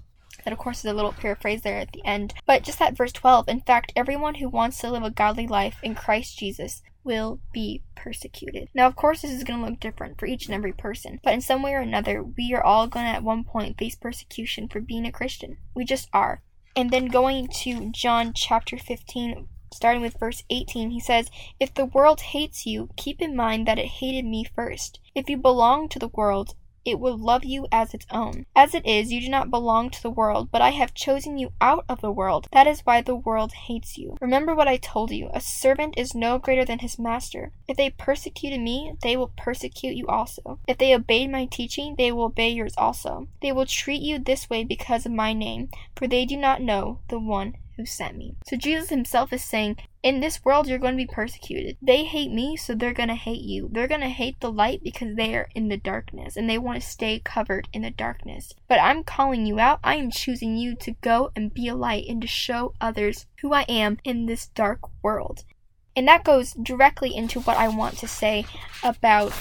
Of 0.52 0.58
course, 0.58 0.80
is 0.80 0.90
a 0.90 0.94
little 0.94 1.12
paraphrase 1.12 1.62
there 1.62 1.78
at 1.78 1.92
the 1.92 2.04
end. 2.04 2.34
But 2.46 2.62
just 2.62 2.78
that 2.78 2.96
verse 2.96 3.12
12 3.12 3.48
in 3.48 3.60
fact, 3.60 3.92
everyone 3.96 4.36
who 4.36 4.48
wants 4.48 4.78
to 4.80 4.90
live 4.90 5.02
a 5.02 5.10
godly 5.10 5.46
life 5.46 5.78
in 5.82 5.94
Christ 5.94 6.38
Jesus 6.38 6.82
will 7.02 7.40
be 7.52 7.82
persecuted. 7.94 8.68
Now, 8.74 8.86
of 8.86 8.96
course, 8.96 9.22
this 9.22 9.30
is 9.30 9.44
going 9.44 9.60
to 9.60 9.66
look 9.66 9.80
different 9.80 10.18
for 10.18 10.26
each 10.26 10.46
and 10.46 10.54
every 10.54 10.72
person, 10.72 11.20
but 11.22 11.32
in 11.32 11.40
some 11.40 11.62
way 11.62 11.72
or 11.72 11.80
another, 11.80 12.22
we 12.22 12.52
are 12.54 12.62
all 12.62 12.86
going 12.86 13.06
to 13.06 13.12
at 13.12 13.22
one 13.22 13.44
point 13.44 13.78
face 13.78 13.96
persecution 13.96 14.68
for 14.68 14.80
being 14.80 15.06
a 15.06 15.12
Christian. 15.12 15.56
We 15.74 15.84
just 15.84 16.08
are. 16.12 16.42
And 16.76 16.90
then 16.90 17.06
going 17.06 17.48
to 17.62 17.90
John 17.90 18.32
chapter 18.32 18.78
15, 18.78 19.48
starting 19.72 20.02
with 20.02 20.18
verse 20.18 20.44
18, 20.50 20.90
he 20.90 21.00
says, 21.00 21.30
If 21.58 21.74
the 21.74 21.86
world 21.86 22.20
hates 22.20 22.66
you, 22.66 22.90
keep 22.96 23.20
in 23.20 23.34
mind 23.34 23.66
that 23.66 23.78
it 23.78 23.86
hated 23.86 24.24
me 24.24 24.44
first. 24.54 25.00
If 25.14 25.28
you 25.28 25.36
belong 25.36 25.88
to 25.88 25.98
the 25.98 26.08
world, 26.08 26.54
it 26.84 26.98
will 26.98 27.16
love 27.16 27.44
you 27.44 27.66
as 27.70 27.94
its 27.94 28.06
own. 28.10 28.46
As 28.56 28.74
it 28.74 28.86
is, 28.86 29.12
you 29.12 29.20
do 29.20 29.28
not 29.28 29.50
belong 29.50 29.90
to 29.90 30.02
the 30.02 30.10
world, 30.10 30.50
but 30.50 30.62
I 30.62 30.70
have 30.70 30.94
chosen 30.94 31.38
you 31.38 31.52
out 31.60 31.84
of 31.88 32.00
the 32.00 32.10
world. 32.10 32.48
That 32.52 32.66
is 32.66 32.80
why 32.80 33.00
the 33.00 33.14
world 33.14 33.52
hates 33.52 33.98
you. 33.98 34.16
Remember 34.20 34.54
what 34.54 34.68
I 34.68 34.76
told 34.76 35.10
you 35.10 35.30
a 35.34 35.40
servant 35.40 35.94
is 35.96 36.14
no 36.14 36.38
greater 36.38 36.64
than 36.64 36.80
his 36.80 36.98
master. 36.98 37.52
If 37.68 37.76
they 37.76 37.90
persecuted 37.90 38.60
me, 38.60 38.94
they 39.02 39.16
will 39.16 39.32
persecute 39.36 39.96
you 39.96 40.06
also. 40.06 40.58
If 40.66 40.78
they 40.78 40.94
obeyed 40.94 41.30
my 41.30 41.46
teaching, 41.46 41.94
they 41.96 42.12
will 42.12 42.24
obey 42.24 42.50
yours 42.50 42.74
also. 42.76 43.28
They 43.42 43.52
will 43.52 43.66
treat 43.66 44.02
you 44.02 44.18
this 44.18 44.48
way 44.48 44.64
because 44.64 45.06
of 45.06 45.12
my 45.12 45.32
name, 45.32 45.68
for 45.96 46.06
they 46.06 46.24
do 46.24 46.36
not 46.36 46.62
know 46.62 47.00
the 47.08 47.18
one 47.18 47.56
who 47.80 47.86
sent 47.86 48.16
me. 48.16 48.36
So 48.46 48.56
Jesus 48.56 48.90
himself 48.90 49.32
is 49.32 49.42
saying, 49.42 49.78
in 50.02 50.20
this 50.20 50.44
world 50.44 50.66
you're 50.66 50.78
going 50.78 50.96
to 50.96 51.04
be 51.04 51.12
persecuted. 51.12 51.76
They 51.82 52.04
hate 52.04 52.30
me, 52.30 52.56
so 52.56 52.74
they're 52.74 52.94
going 52.94 53.08
to 53.08 53.14
hate 53.14 53.42
you. 53.42 53.68
They're 53.72 53.88
going 53.88 54.00
to 54.02 54.08
hate 54.08 54.40
the 54.40 54.52
light 54.52 54.82
because 54.82 55.16
they 55.16 55.34
are 55.34 55.48
in 55.54 55.68
the 55.68 55.76
darkness 55.76 56.36
and 56.36 56.48
they 56.48 56.58
want 56.58 56.80
to 56.80 56.86
stay 56.86 57.20
covered 57.24 57.68
in 57.72 57.82
the 57.82 57.90
darkness. 57.90 58.52
But 58.68 58.80
I'm 58.80 59.02
calling 59.02 59.46
you 59.46 59.58
out. 59.58 59.80
I 59.82 59.96
am 59.96 60.10
choosing 60.10 60.56
you 60.56 60.76
to 60.76 60.92
go 61.00 61.32
and 61.34 61.52
be 61.52 61.68
a 61.68 61.74
light 61.74 62.06
and 62.08 62.20
to 62.22 62.28
show 62.28 62.74
others 62.80 63.26
who 63.40 63.52
I 63.52 63.62
am 63.62 63.98
in 64.04 64.26
this 64.26 64.48
dark 64.48 64.80
world. 65.02 65.44
And 65.96 66.06
that 66.08 66.24
goes 66.24 66.52
directly 66.52 67.14
into 67.14 67.40
what 67.40 67.56
I 67.56 67.68
want 67.68 67.98
to 67.98 68.08
say 68.08 68.46
about 68.82 69.32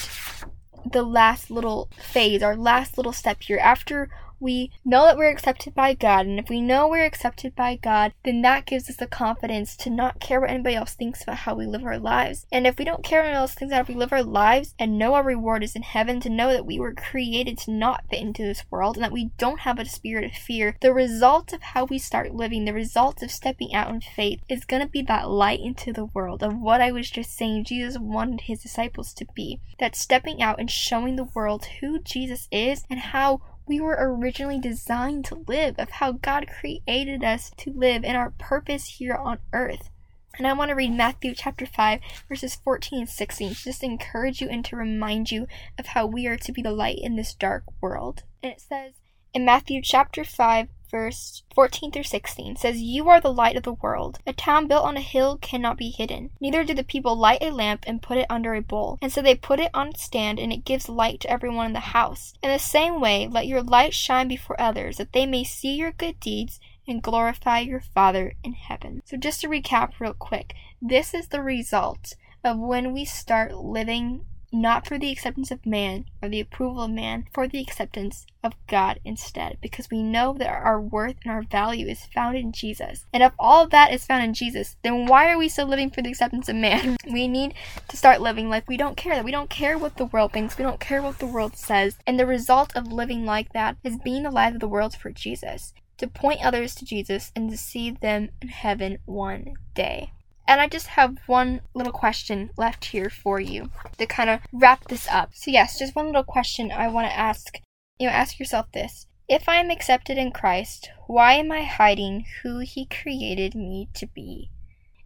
the 0.92 1.04
last 1.04 1.52
little 1.52 1.90
phase, 1.98 2.42
our 2.42 2.56
last 2.56 2.98
little 2.98 3.14
step 3.14 3.42
here. 3.42 3.60
After 3.60 4.10
we 4.40 4.72
know 4.86 5.06
that 5.06 5.18
we're 5.18 5.30
accepted 5.30 5.74
by 5.74 5.94
God, 5.94 6.26
and 6.26 6.40
if 6.40 6.50
we 6.50 6.62
know 6.62 6.88
we're 6.88 7.06
accepted 7.06 7.56
by 7.56 7.76
God, 7.76 8.14
then 8.24 8.42
that 8.42 8.66
gives 8.66 8.90
us 8.90 8.98
the 8.98 9.08
confidence 9.08 9.76
to 9.78 9.90
not 9.90 10.20
care 10.20 10.40
what 10.40 10.50
anybody 10.50 10.76
else 10.76 10.94
thinks 10.94 11.24
about 11.24 11.38
how 11.38 11.56
we 11.56 11.66
live 11.66 11.84
our 11.84 12.00
lives. 12.00 12.46
And 12.52 12.66
if 12.66 12.78
we 12.78 12.86
don't 12.86 13.04
care 13.04 13.20
what 13.20 13.28
anyone 13.28 13.42
else 13.42 13.54
thinks 13.54 13.72
about 13.72 13.88
how 13.88 13.94
we 13.94 14.00
live 14.00 14.14
our 14.14 14.24
lives 14.24 14.76
and 14.80 14.98
know 14.98 15.14
our 15.14 15.24
reward 15.24 15.64
is 15.64 15.76
in 15.76 15.84
heaven, 15.84 16.20
to 16.22 16.30
know 16.30 16.52
that 16.52 16.66
we 16.66 16.80
were 16.80 16.94
created 16.94 17.58
to 17.60 17.72
not 17.72 18.06
fit 18.10 18.22
into 18.22 18.44
this 18.44 18.64
world 18.70 18.96
and 18.96 19.04
that 19.04 19.12
we 19.12 19.32
don't 19.38 19.62
have 19.62 19.80
a 19.80 19.86
spirit 19.86 20.26
of 20.26 20.32
fear, 20.32 20.76
the 20.82 20.94
result 20.94 21.54
of 21.54 21.62
how 21.62 21.86
we 21.86 22.00
start 22.00 22.34
living, 22.34 22.66
the 22.66 22.74
result 22.74 23.22
of 23.22 23.32
stepping 23.32 23.74
out 23.74 23.90
in 23.90 24.02
faith 24.02 24.42
is 24.50 24.66
going 24.66 24.82
to 24.82 24.88
be 24.88 25.02
that 25.02 25.30
light 25.30 25.60
into 25.60 25.92
the 25.94 26.06
world 26.06 26.44
of 26.44 26.58
what 26.58 26.82
I 26.82 26.92
was 26.92 27.10
just 27.10 27.36
saying 27.36 27.66
Jesus 27.66 27.98
wanted 28.00 28.42
his 28.42 28.62
disciples 28.62 29.14
to 29.14 29.26
be. 29.36 29.60
That 29.80 29.96
stepping 29.96 30.42
out 30.42 30.60
and 30.60 30.70
showing 30.70 31.16
the 31.16 31.30
world 31.36 31.66
who 31.80 32.00
Jesus 32.00 32.48
is 32.52 32.84
and 32.90 33.00
how 33.00 33.42
we 33.70 33.80
were 33.80 33.96
originally 34.00 34.60
designed 34.60 35.24
to 35.26 35.46
live, 35.48 35.76
of 35.78 35.92
how 35.92 36.14
God 36.14 36.48
created 36.60 37.24
us 37.24 37.52
to 37.58 37.72
live, 37.72 38.04
and 38.04 38.18
our 38.18 38.32
purpose 38.32 38.98
here 38.98 39.14
on 39.14 39.38
earth. 39.54 39.92
And 40.38 40.48
I 40.48 40.54
want 40.54 40.70
to 40.70 40.76
read 40.76 40.92
Matthew 40.92 41.36
chapter 41.36 41.68
5, 41.68 42.00
verses 42.28 42.56
14 42.56 43.02
and 43.02 43.10
16, 43.10 43.50
to 43.50 43.64
just 43.64 43.84
encourage 43.84 44.42
you 44.42 44.50
and 44.50 44.66
to 44.66 44.76
remind 44.76 45.32
you 45.32 45.48
of 45.78 45.88
how 45.88 46.08
we 46.08 46.26
are 46.26 46.38
to 46.38 46.52
be 46.52 46.64
the 46.64 46.72
light 46.72 46.98
in 47.00 47.16
this 47.16 47.36
dark 47.36 47.64
world. 47.80 48.24
And 48.42 48.54
it 48.54 48.60
says 48.60 48.94
in 49.34 49.46
Matthew 49.46 49.82
chapter 49.84 50.24
5, 50.24 50.68
verse 50.90 51.44
14 51.54 51.92
through 51.92 52.04
16 52.04 52.56
says, 52.56 52.82
You 52.82 53.10
are 53.10 53.22
the 53.22 53.34
light 53.34 53.56
of 53.56 53.64
the 53.64 53.74
world. 53.74 54.20
A 54.26 54.34
town 54.34 54.68
built 54.68 54.86
on 54.86 54.98
a 54.98 55.02
hill 55.02 55.38
cannot 55.38 55.78
be 55.78 55.90
hidden. 55.90 56.32
Neither 56.40 56.64
do 56.64 56.74
the 56.74 56.84
people 56.84 57.16
light 57.16 57.42
a 57.42 57.52
lamp 57.52 57.84
and 57.88 58.02
put 58.02 58.18
it 58.18 58.26
under 58.30 58.54
a 58.54 58.62
bowl. 58.62 58.98
And 59.02 59.12
so 59.12 59.22
they 59.22 59.36
put 59.36 59.60
it 59.60 59.72
on 59.74 59.90
a 59.90 59.98
stand, 59.98 60.40
and 60.40 60.52
it 60.52 60.66
gives 60.66 60.90
light 60.90 61.20
to 61.22 61.30
everyone 61.30 61.68
in 61.68 61.74
the 61.74 61.80
house. 61.80 62.34
In 62.42 62.52
the 62.52 62.60
same 62.60 63.00
way, 63.00 63.28
let 63.28 63.48
your 63.48 63.62
light 63.62 63.94
shine 63.94 64.28
before 64.28 64.60
others, 64.60 64.98
that 64.98 65.14
they 65.14 65.26
may 65.26 65.44
see 65.44 65.76
your 65.76 65.92
good 65.92 66.20
deeds 66.20 66.60
and 66.88 67.04
glorify 67.04 67.60
your 67.60 67.82
Father 67.82 68.34
in 68.44 68.54
heaven. 68.54 69.02
So, 69.06 69.18
just 69.18 69.42
to 69.42 69.48
recap 69.48 70.00
real 70.00 70.14
quick, 70.14 70.54
this 70.82 71.14
is 71.14 71.28
the 71.28 71.42
result 71.42 72.16
of 72.44 72.58
when 72.58 72.94
we 72.94 73.06
start 73.06 73.56
living 73.56 74.26
not 74.52 74.88
for 74.88 74.98
the 74.98 75.12
acceptance 75.12 75.52
of 75.52 75.66
man 75.66 76.06
or 76.22 76.30
the 76.30 76.40
approval 76.40 76.84
of 76.84 76.92
man, 76.92 77.26
for 77.34 77.48
the 77.48 77.62
acceptance 77.62 78.26
of 78.44 78.54
God 78.68 79.00
instead, 79.06 79.58
because 79.62 79.90
we 79.90 80.02
know 80.02 80.34
that 80.38 80.50
our 80.50 80.82
worth 80.82 81.16
and 81.24 81.32
our 81.32 81.44
value 81.44 81.88
is 81.88 82.06
found 82.06 82.38
in 82.38 82.52
Jesus. 82.52 83.06
And 83.14 83.24
if 83.24 83.34
all 83.38 83.64
of 83.64 83.70
that 83.72 83.92
is 83.92 84.06
found 84.06 84.24
in 84.24 84.34
Jesus, 84.34 84.78
then 84.84 85.06
why 85.06 85.32
are 85.32 85.38
we 85.38 85.50
still 85.50 85.68
living 85.68 85.90
for 85.90 86.02
the 86.02 86.10
acceptance 86.10 86.50
of 86.50 86.56
man? 86.56 86.98
We 87.10 87.28
need 87.28 87.56
to 87.88 87.98
start 87.98 88.22
living 88.22 88.50
like 88.50 88.68
we 88.68 88.78
don't 88.78 88.96
care, 88.96 89.16
that 89.16 89.26
we 89.26 89.32
don't 89.32 89.50
care 89.50 89.78
what 89.78 89.98
the 89.98 90.06
world 90.06 90.32
thinks, 90.32 90.58
we 90.58 90.64
don't 90.64 90.80
care 90.80 91.02
what 91.02 91.18
the 91.20 91.26
world 91.26 91.56
says. 91.58 91.98
And 92.06 92.20
the 92.20 92.26
result 92.26 92.72
of 92.76 92.92
living 92.92 93.26
like 93.26 93.52
that 93.54 93.78
is 93.84 93.98
being 93.98 94.24
the 94.24 94.32
light 94.32 94.54
of 94.54 94.60
the 94.60 94.68
world 94.68 94.96
for 94.96 95.10
Jesus, 95.10 95.74
to 95.98 96.08
point 96.08 96.46
others 96.46 96.76
to 96.76 96.86
Jesus 96.86 97.32
and 97.36 97.50
to 97.50 97.58
see 97.58 97.92
them 97.92 98.30
in 98.42 98.50
heaven 98.50 99.00
one 99.06 99.54
day. 99.74 100.12
And 100.50 100.60
I 100.60 100.68
just 100.68 100.88
have 100.88 101.20
one 101.28 101.62
little 101.76 101.94
question 101.94 102.50
left 102.58 102.86
here 102.86 103.12
for 103.12 103.40
you 103.40 103.70
to 104.00 104.08
kind 104.08 104.32
of 104.32 104.40
wrap 104.52 104.88
this 104.88 105.08
up. 105.08 105.30
So, 105.36 105.52
yes, 105.52 105.78
just 105.78 105.96
one 105.96 106.08
little 106.08 106.24
question 106.24 106.72
I 106.72 106.88
want 106.88 107.08
to 107.08 107.16
ask. 107.16 107.60
You 108.00 108.08
know, 108.08 108.14
ask 108.14 108.40
yourself 108.40 108.66
this 108.72 109.06
If 109.28 109.48
I 109.48 109.58
am 109.58 109.70
accepted 109.70 110.18
in 110.18 110.32
Christ, 110.32 110.90
why 111.06 111.34
am 111.34 111.52
I 111.52 111.66
hiding 111.66 112.26
who 112.42 112.62
He 112.62 112.88
created 112.88 113.54
me 113.54 113.90
to 113.94 114.08
be? 114.08 114.50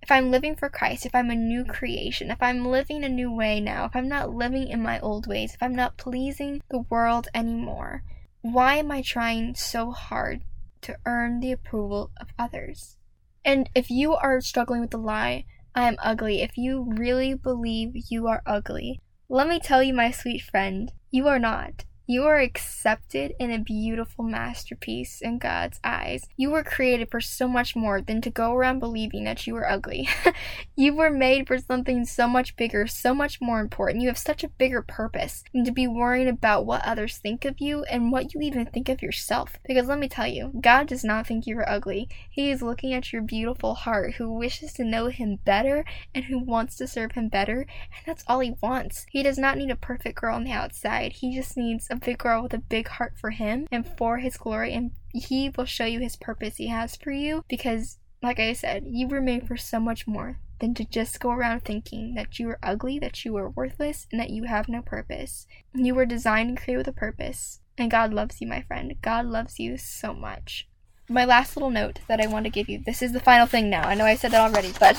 if 0.01 0.09
I'm 0.11 0.31
living 0.31 0.55
for 0.55 0.69
Christ, 0.69 1.05
if 1.05 1.13
I'm 1.13 1.29
a 1.29 1.35
new 1.35 1.65
creation, 1.65 2.31
if 2.31 2.41
I'm 2.41 2.65
living 2.65 3.03
a 3.03 3.09
new 3.09 3.29
way 3.29 3.59
now, 3.59 3.83
if 3.83 3.95
I'm 3.95 4.07
not 4.07 4.33
living 4.33 4.69
in 4.69 4.81
my 4.81 4.99
old 5.01 5.27
ways, 5.27 5.53
if 5.53 5.61
I'm 5.61 5.75
not 5.75 5.97
pleasing 5.97 6.61
the 6.69 6.85
world 6.89 7.27
anymore, 7.33 8.03
why 8.41 8.75
am 8.75 8.91
I 8.91 9.01
trying 9.01 9.55
so 9.55 9.91
hard 9.91 10.43
to 10.81 10.97
earn 11.05 11.41
the 11.41 11.51
approval 11.51 12.11
of 12.17 12.27
others? 12.39 12.97
And 13.45 13.69
if 13.75 13.89
you 13.89 14.13
are 14.13 14.41
struggling 14.41 14.81
with 14.81 14.91
the 14.91 14.97
lie, 14.97 15.45
I 15.75 15.87
am 15.87 15.97
ugly, 15.99 16.41
if 16.41 16.57
you 16.57 16.83
really 16.87 17.33
believe 17.33 17.91
you 18.09 18.27
are 18.27 18.41
ugly, 18.45 19.01
let 19.27 19.47
me 19.47 19.59
tell 19.59 19.81
you, 19.81 19.93
my 19.93 20.11
sweet 20.11 20.41
friend, 20.41 20.91
you 21.09 21.27
are 21.27 21.39
not. 21.39 21.85
You 22.05 22.23
are 22.23 22.37
accepted 22.37 23.33
in 23.39 23.49
a 23.49 23.59
beautiful 23.59 24.25
masterpiece 24.25 25.21
in 25.21 25.37
God's 25.37 25.79
eyes. 25.85 26.23
You 26.35 26.49
were 26.49 26.61
created 26.61 27.09
for 27.09 27.21
so 27.21 27.47
much 27.47 27.77
more 27.77 28.01
than 28.01 28.19
to 28.23 28.29
go 28.29 28.53
around 28.53 28.79
believing 28.79 29.23
that 29.23 29.47
you 29.47 29.53
were 29.53 29.69
ugly. 29.69 30.09
you 30.75 30.93
were 30.93 31.09
made 31.09 31.47
for 31.47 31.57
something 31.57 32.03
so 32.03 32.27
much 32.27 32.57
bigger, 32.57 32.87
so 32.87 33.13
much 33.13 33.39
more 33.39 33.61
important. 33.61 34.01
You 34.01 34.09
have 34.09 34.17
such 34.17 34.43
a 34.43 34.49
bigger 34.49 34.81
purpose 34.81 35.45
than 35.53 35.63
to 35.63 35.71
be 35.71 35.87
worrying 35.87 36.27
about 36.27 36.65
what 36.65 36.85
others 36.85 37.19
think 37.19 37.45
of 37.45 37.61
you 37.61 37.83
and 37.85 38.11
what 38.11 38.33
you 38.33 38.41
even 38.41 38.65
think 38.65 38.89
of 38.89 39.01
yourself. 39.01 39.57
Because 39.65 39.87
let 39.87 39.99
me 39.99 40.09
tell 40.09 40.27
you, 40.27 40.51
God 40.59 40.87
does 40.87 41.05
not 41.05 41.25
think 41.25 41.47
you 41.47 41.57
are 41.59 41.69
ugly. 41.69 42.09
He 42.29 42.51
is 42.51 42.61
looking 42.61 42.93
at 42.93 43.13
your 43.13 43.21
beautiful 43.21 43.75
heart 43.75 44.15
who 44.15 44.29
wishes 44.29 44.73
to 44.73 44.83
know 44.83 45.07
Him 45.07 45.39
better 45.45 45.85
and 46.13 46.25
who 46.25 46.39
wants 46.39 46.75
to 46.77 46.87
serve 46.87 47.13
Him 47.13 47.29
better, 47.29 47.61
and 47.61 48.05
that's 48.05 48.25
all 48.27 48.41
He 48.41 48.55
wants. 48.61 49.05
He 49.09 49.23
does 49.23 49.37
not 49.37 49.57
need 49.57 49.71
a 49.71 49.77
perfect 49.77 50.19
girl 50.19 50.35
on 50.35 50.43
the 50.43 50.51
outside. 50.51 51.13
He 51.13 51.33
just 51.33 51.55
needs 51.55 51.92
a 51.93 52.05
big 52.05 52.17
girl 52.17 52.43
with 52.43 52.53
a 52.53 52.59
big 52.59 52.87
heart 52.87 53.13
for 53.19 53.29
him 53.31 53.67
and 53.71 53.85
for 53.85 54.17
his 54.17 54.37
glory, 54.37 54.73
and 54.73 54.91
he 55.13 55.49
will 55.49 55.65
show 55.65 55.85
you 55.85 55.99
his 55.99 56.15
purpose 56.15 56.57
he 56.57 56.67
has 56.67 56.95
for 56.95 57.11
you 57.11 57.43
because, 57.47 57.97
like 58.21 58.39
I 58.39 58.53
said, 58.53 58.85
you 58.87 59.07
were 59.07 59.21
made 59.21 59.47
for 59.47 59.57
so 59.57 59.79
much 59.79 60.07
more 60.07 60.39
than 60.59 60.73
to 60.75 60.85
just 60.85 61.19
go 61.19 61.29
around 61.31 61.61
thinking 61.61 62.15
that 62.15 62.39
you 62.39 62.49
are 62.49 62.59
ugly, 62.63 62.99
that 62.99 63.25
you 63.25 63.35
are 63.37 63.49
worthless, 63.49 64.07
and 64.11 64.19
that 64.19 64.29
you 64.29 64.45
have 64.45 64.69
no 64.69 64.81
purpose. 64.81 65.45
You 65.73 65.93
were 65.95 66.05
designed 66.05 66.49
and 66.49 66.57
created 66.57 66.79
with 66.79 66.87
a 66.87 66.93
purpose. 66.93 67.59
And 67.77 67.91
God 67.91 68.13
loves 68.13 68.39
you, 68.39 68.47
my 68.47 68.61
friend. 68.61 68.93
God 69.01 69.25
loves 69.25 69.59
you 69.59 69.77
so 69.77 70.13
much. 70.13 70.67
My 71.09 71.25
last 71.25 71.57
little 71.57 71.69
note 71.69 71.99
that 72.07 72.21
I 72.21 72.27
want 72.27 72.45
to 72.45 72.49
give 72.49 72.69
you 72.69 72.81
this 72.85 73.01
is 73.01 73.11
the 73.11 73.19
final 73.19 73.45
thing 73.45 73.69
now. 73.69 73.83
I 73.83 73.93
know 73.93 74.05
I 74.05 74.15
said 74.15 74.31
that 74.31 74.49
already, 74.49 74.71
but 74.79 74.95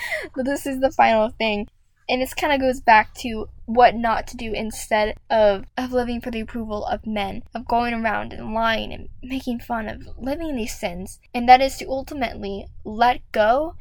this 0.36 0.66
is 0.66 0.80
the 0.80 0.92
final 0.92 1.30
thing 1.30 1.68
and 2.08 2.22
this 2.22 2.34
kind 2.34 2.52
of 2.52 2.60
goes 2.60 2.80
back 2.80 3.12
to 3.14 3.48
what 3.66 3.94
not 3.94 4.26
to 4.26 4.36
do 4.36 4.52
instead 4.52 5.14
of 5.28 5.64
of 5.76 5.92
living 5.92 6.20
for 6.20 6.30
the 6.30 6.40
approval 6.40 6.84
of 6.86 7.06
men 7.06 7.42
of 7.54 7.66
going 7.66 7.92
around 7.92 8.32
and 8.32 8.54
lying 8.54 8.92
and 8.92 9.08
making 9.22 9.58
fun 9.58 9.88
of 9.88 10.08
living 10.16 10.56
these 10.56 10.78
sins 10.78 11.20
and 11.34 11.48
that 11.48 11.60
is 11.60 11.76
to 11.76 11.88
ultimately 11.88 12.66
let 12.84 13.20
go 13.32 13.74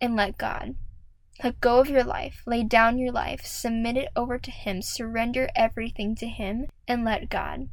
and 0.00 0.14
let 0.14 0.38
god 0.38 0.74
let 1.42 1.60
go 1.60 1.80
of 1.80 1.90
your 1.90 2.04
life 2.04 2.42
lay 2.46 2.62
down 2.62 2.98
your 2.98 3.12
life 3.12 3.44
submit 3.44 3.96
it 3.96 4.08
over 4.14 4.38
to 4.38 4.50
him 4.50 4.80
surrender 4.80 5.48
everything 5.56 6.14
to 6.14 6.26
him 6.26 6.66
and 6.86 7.04
let 7.04 7.28
god 7.28 7.68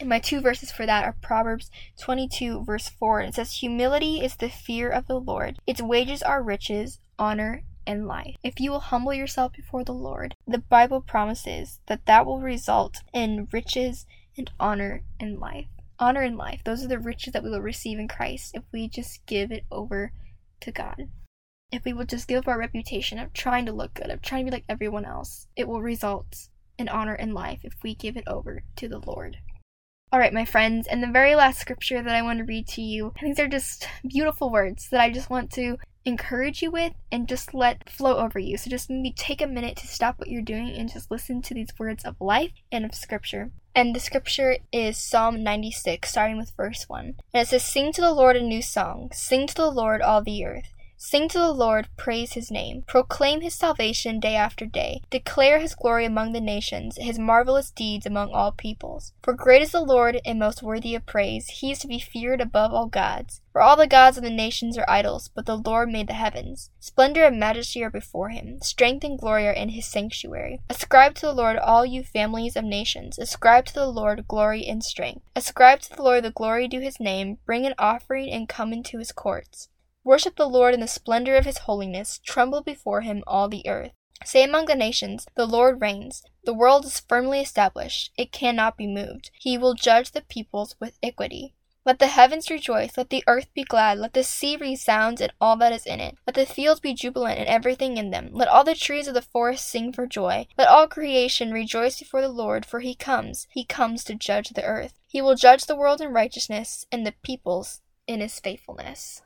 and 0.00 0.08
my 0.08 0.20
two 0.20 0.40
verses 0.40 0.70
for 0.70 0.86
that 0.86 1.02
are 1.02 1.16
Proverbs 1.20 1.72
22, 2.00 2.62
verse 2.62 2.88
4. 2.88 3.18
And 3.18 3.28
it 3.30 3.34
says, 3.34 3.54
Humility 3.54 4.20
is 4.20 4.36
the 4.36 4.48
fear 4.48 4.88
of 4.88 5.08
the 5.08 5.18
Lord. 5.18 5.58
Its 5.66 5.82
wages 5.82 6.22
are 6.22 6.40
riches, 6.40 7.00
honor, 7.18 7.64
in 7.88 8.06
life. 8.06 8.36
If 8.44 8.60
you 8.60 8.70
will 8.70 8.80
humble 8.80 9.14
yourself 9.14 9.54
before 9.54 9.82
the 9.82 9.94
Lord, 9.94 10.34
the 10.46 10.58
Bible 10.58 11.00
promises 11.00 11.80
that 11.86 12.04
that 12.04 12.26
will 12.26 12.40
result 12.40 12.98
in 13.14 13.48
riches 13.50 14.06
and 14.36 14.50
honor 14.60 15.02
in 15.18 15.40
life. 15.40 15.66
Honor 15.98 16.22
in 16.22 16.36
life. 16.36 16.60
Those 16.64 16.84
are 16.84 16.88
the 16.88 16.98
riches 16.98 17.32
that 17.32 17.42
we 17.42 17.50
will 17.50 17.62
receive 17.62 17.98
in 17.98 18.06
Christ 18.06 18.52
if 18.54 18.62
we 18.72 18.88
just 18.88 19.24
give 19.24 19.50
it 19.50 19.64
over 19.72 20.12
to 20.60 20.70
God. 20.70 21.08
If 21.72 21.84
we 21.84 21.94
will 21.94 22.04
just 22.04 22.28
give 22.28 22.40
up 22.40 22.48
our 22.48 22.58
reputation 22.58 23.18
of 23.18 23.32
trying 23.32 23.64
to 23.66 23.72
look 23.72 23.94
good, 23.94 24.10
of 24.10 24.20
trying 24.20 24.44
to 24.44 24.50
be 24.50 24.56
like 24.56 24.64
everyone 24.68 25.06
else, 25.06 25.48
it 25.56 25.66
will 25.66 25.82
result 25.82 26.48
in 26.78 26.88
honor 26.88 27.14
in 27.14 27.32
life 27.32 27.60
if 27.64 27.74
we 27.82 27.94
give 27.94 28.16
it 28.16 28.28
over 28.28 28.64
to 28.76 28.88
the 28.88 29.00
Lord. 29.00 29.38
All 30.12 30.18
right, 30.18 30.32
my 30.32 30.44
friends, 30.44 30.86
and 30.86 31.02
the 31.02 31.06
very 31.06 31.34
last 31.34 31.58
scripture 31.58 32.02
that 32.02 32.14
I 32.14 32.22
want 32.22 32.38
to 32.38 32.44
read 32.44 32.66
to 32.68 32.82
you, 32.82 33.12
these 33.20 33.38
are 33.38 33.48
just 33.48 33.86
beautiful 34.06 34.50
words 34.50 34.88
that 34.90 35.00
I 35.00 35.10
just 35.10 35.28
want 35.28 35.50
to 35.52 35.76
encourage 36.08 36.62
you 36.62 36.70
with 36.70 36.94
and 37.12 37.28
just 37.28 37.54
let 37.54 37.88
flow 37.88 38.16
over 38.16 38.38
you. 38.38 38.56
So 38.56 38.70
just 38.70 38.90
maybe 38.90 39.12
take 39.12 39.40
a 39.40 39.46
minute 39.46 39.76
to 39.76 39.86
stop 39.86 40.18
what 40.18 40.28
you're 40.28 40.42
doing 40.42 40.70
and 40.70 40.90
just 40.92 41.10
listen 41.10 41.42
to 41.42 41.54
these 41.54 41.78
words 41.78 42.04
of 42.04 42.16
life 42.20 42.52
and 42.72 42.84
of 42.84 42.94
scripture. 42.94 43.50
And 43.74 43.94
the 43.94 44.00
scripture 44.00 44.56
is 44.72 44.98
Psalm 44.98 45.44
96, 45.44 46.10
starting 46.10 46.36
with 46.36 46.56
verse 46.56 46.88
1. 46.88 47.14
And 47.32 47.42
it 47.42 47.46
says, 47.46 47.62
Sing 47.62 47.92
to 47.92 48.00
the 48.00 48.12
Lord 48.12 48.36
a 48.36 48.42
new 48.42 48.62
song, 48.62 49.10
sing 49.12 49.46
to 49.46 49.54
the 49.54 49.70
Lord 49.70 50.02
all 50.02 50.22
the 50.22 50.44
earth. 50.44 50.72
Sing 51.00 51.28
to 51.28 51.38
the 51.38 51.52
Lord, 51.52 51.88
praise 51.96 52.32
his 52.32 52.50
name. 52.50 52.82
Proclaim 52.88 53.40
his 53.40 53.54
salvation 53.54 54.18
day 54.18 54.34
after 54.34 54.66
day. 54.66 55.00
Declare 55.10 55.60
his 55.60 55.76
glory 55.76 56.04
among 56.04 56.32
the 56.32 56.40
nations, 56.40 56.98
his 57.00 57.20
marvelous 57.20 57.70
deeds 57.70 58.04
among 58.04 58.32
all 58.32 58.50
peoples. 58.50 59.12
For 59.22 59.32
great 59.32 59.62
is 59.62 59.70
the 59.70 59.80
Lord 59.80 60.20
and 60.24 60.40
most 60.40 60.60
worthy 60.60 60.96
of 60.96 61.06
praise. 61.06 61.46
He 61.60 61.70
is 61.70 61.78
to 61.78 61.86
be 61.86 62.00
feared 62.00 62.40
above 62.40 62.74
all 62.74 62.88
gods. 62.88 63.40
For 63.52 63.60
all 63.60 63.76
the 63.76 63.86
gods 63.86 64.16
of 64.16 64.24
the 64.24 64.30
nations 64.30 64.76
are 64.76 64.90
idols, 64.90 65.30
but 65.32 65.46
the 65.46 65.56
Lord 65.56 65.88
made 65.88 66.08
the 66.08 66.14
heavens. 66.14 66.70
Splendor 66.80 67.22
and 67.22 67.38
majesty 67.38 67.84
are 67.84 67.90
before 67.90 68.30
him. 68.30 68.60
Strength 68.60 69.04
and 69.04 69.16
glory 69.16 69.46
are 69.46 69.52
in 69.52 69.68
his 69.68 69.86
sanctuary. 69.86 70.58
Ascribe 70.68 71.14
to 71.14 71.26
the 71.26 71.32
Lord 71.32 71.58
all 71.58 71.86
you 71.86 72.02
families 72.02 72.56
of 72.56 72.64
nations. 72.64 73.20
Ascribe 73.20 73.66
to 73.66 73.74
the 73.74 73.86
Lord 73.86 74.26
glory 74.26 74.66
and 74.66 74.82
strength. 74.82 75.22
Ascribe 75.36 75.78
to 75.82 75.94
the 75.94 76.02
Lord 76.02 76.24
the 76.24 76.32
glory 76.32 76.66
due 76.66 76.80
his 76.80 76.98
name. 76.98 77.38
Bring 77.46 77.66
an 77.66 77.74
offering 77.78 78.32
and 78.32 78.48
come 78.48 78.72
into 78.72 78.98
his 78.98 79.12
courts. 79.12 79.68
Worship 80.08 80.36
the 80.36 80.48
Lord 80.48 80.72
in 80.72 80.80
the 80.80 80.88
splendor 80.88 81.36
of 81.36 81.44
his 81.44 81.58
holiness. 81.58 82.18
Tremble 82.24 82.62
before 82.62 83.02
him, 83.02 83.22
all 83.26 83.46
the 83.46 83.68
earth. 83.68 83.92
Say 84.24 84.42
among 84.42 84.64
the 84.64 84.74
nations, 84.74 85.26
The 85.34 85.44
Lord 85.44 85.82
reigns. 85.82 86.22
The 86.44 86.54
world 86.54 86.86
is 86.86 87.00
firmly 87.00 87.40
established. 87.40 88.10
It 88.16 88.32
cannot 88.32 88.78
be 88.78 88.86
moved. 88.86 89.30
He 89.34 89.58
will 89.58 89.74
judge 89.74 90.12
the 90.12 90.22
peoples 90.22 90.76
with 90.80 90.98
equity. 91.02 91.52
Let 91.84 91.98
the 91.98 92.06
heavens 92.06 92.48
rejoice, 92.48 92.96
let 92.96 93.10
the 93.10 93.22
earth 93.26 93.52
be 93.52 93.64
glad, 93.64 93.98
let 93.98 94.14
the 94.14 94.24
sea 94.24 94.56
resound 94.56 95.20
and 95.20 95.30
all 95.42 95.56
that 95.56 95.74
is 95.74 95.84
in 95.84 96.00
it. 96.00 96.16
Let 96.26 96.36
the 96.36 96.46
fields 96.46 96.80
be 96.80 96.94
jubilant 96.94 97.38
and 97.38 97.46
everything 97.46 97.98
in 97.98 98.08
them. 98.08 98.30
Let 98.32 98.48
all 98.48 98.64
the 98.64 98.74
trees 98.74 99.08
of 99.08 99.14
the 99.14 99.20
forest 99.20 99.68
sing 99.68 99.92
for 99.92 100.06
joy. 100.06 100.46
Let 100.56 100.68
all 100.68 100.88
creation 100.88 101.52
rejoice 101.52 101.98
before 101.98 102.22
the 102.22 102.30
Lord, 102.30 102.64
for 102.64 102.80
he 102.80 102.94
comes. 102.94 103.46
He 103.50 103.62
comes 103.62 104.04
to 104.04 104.14
judge 104.14 104.48
the 104.48 104.64
earth. 104.64 104.94
He 105.06 105.20
will 105.20 105.34
judge 105.34 105.66
the 105.66 105.76
world 105.76 106.00
in 106.00 106.14
righteousness 106.14 106.86
and 106.90 107.06
the 107.06 107.12
peoples 107.22 107.82
in 108.06 108.22
his 108.22 108.40
faithfulness. 108.40 109.20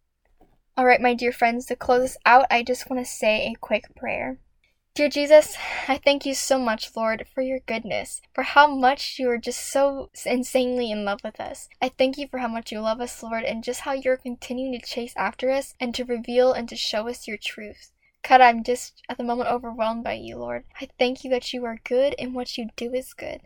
All 0.82 0.88
right, 0.88 1.00
my 1.00 1.14
dear 1.14 1.30
friends, 1.30 1.66
to 1.66 1.76
close 1.76 2.00
this 2.00 2.16
out, 2.26 2.46
I 2.50 2.64
just 2.64 2.90
want 2.90 3.06
to 3.06 3.08
say 3.08 3.46
a 3.46 3.54
quick 3.54 3.94
prayer. 3.94 4.40
Dear 4.96 5.08
Jesus, 5.08 5.56
I 5.86 5.96
thank 5.96 6.26
you 6.26 6.34
so 6.34 6.58
much, 6.58 6.96
Lord, 6.96 7.24
for 7.32 7.40
your 7.40 7.60
goodness, 7.60 8.20
for 8.34 8.42
how 8.42 8.66
much 8.66 9.16
you 9.16 9.30
are 9.30 9.38
just 9.38 9.60
so 9.60 10.10
insanely 10.26 10.90
in 10.90 11.04
love 11.04 11.20
with 11.22 11.38
us. 11.38 11.68
I 11.80 11.88
thank 11.88 12.18
you 12.18 12.26
for 12.26 12.38
how 12.38 12.48
much 12.48 12.72
you 12.72 12.80
love 12.80 13.00
us, 13.00 13.22
Lord, 13.22 13.44
and 13.44 13.62
just 13.62 13.82
how 13.82 13.92
you're 13.92 14.16
continuing 14.16 14.72
to 14.72 14.84
chase 14.84 15.14
after 15.16 15.52
us 15.52 15.72
and 15.78 15.94
to 15.94 16.04
reveal 16.04 16.52
and 16.52 16.68
to 16.68 16.74
show 16.74 17.06
us 17.06 17.28
your 17.28 17.38
truth. 17.38 17.92
God, 18.28 18.40
I'm 18.40 18.64
just 18.64 19.02
at 19.08 19.18
the 19.18 19.22
moment 19.22 19.50
overwhelmed 19.50 20.02
by 20.02 20.14
you, 20.14 20.36
Lord. 20.36 20.64
I 20.80 20.88
thank 20.98 21.22
you 21.22 21.30
that 21.30 21.52
you 21.52 21.64
are 21.64 21.78
good 21.84 22.16
and 22.18 22.34
what 22.34 22.58
you 22.58 22.70
do 22.74 22.92
is 22.92 23.14
good. 23.14 23.42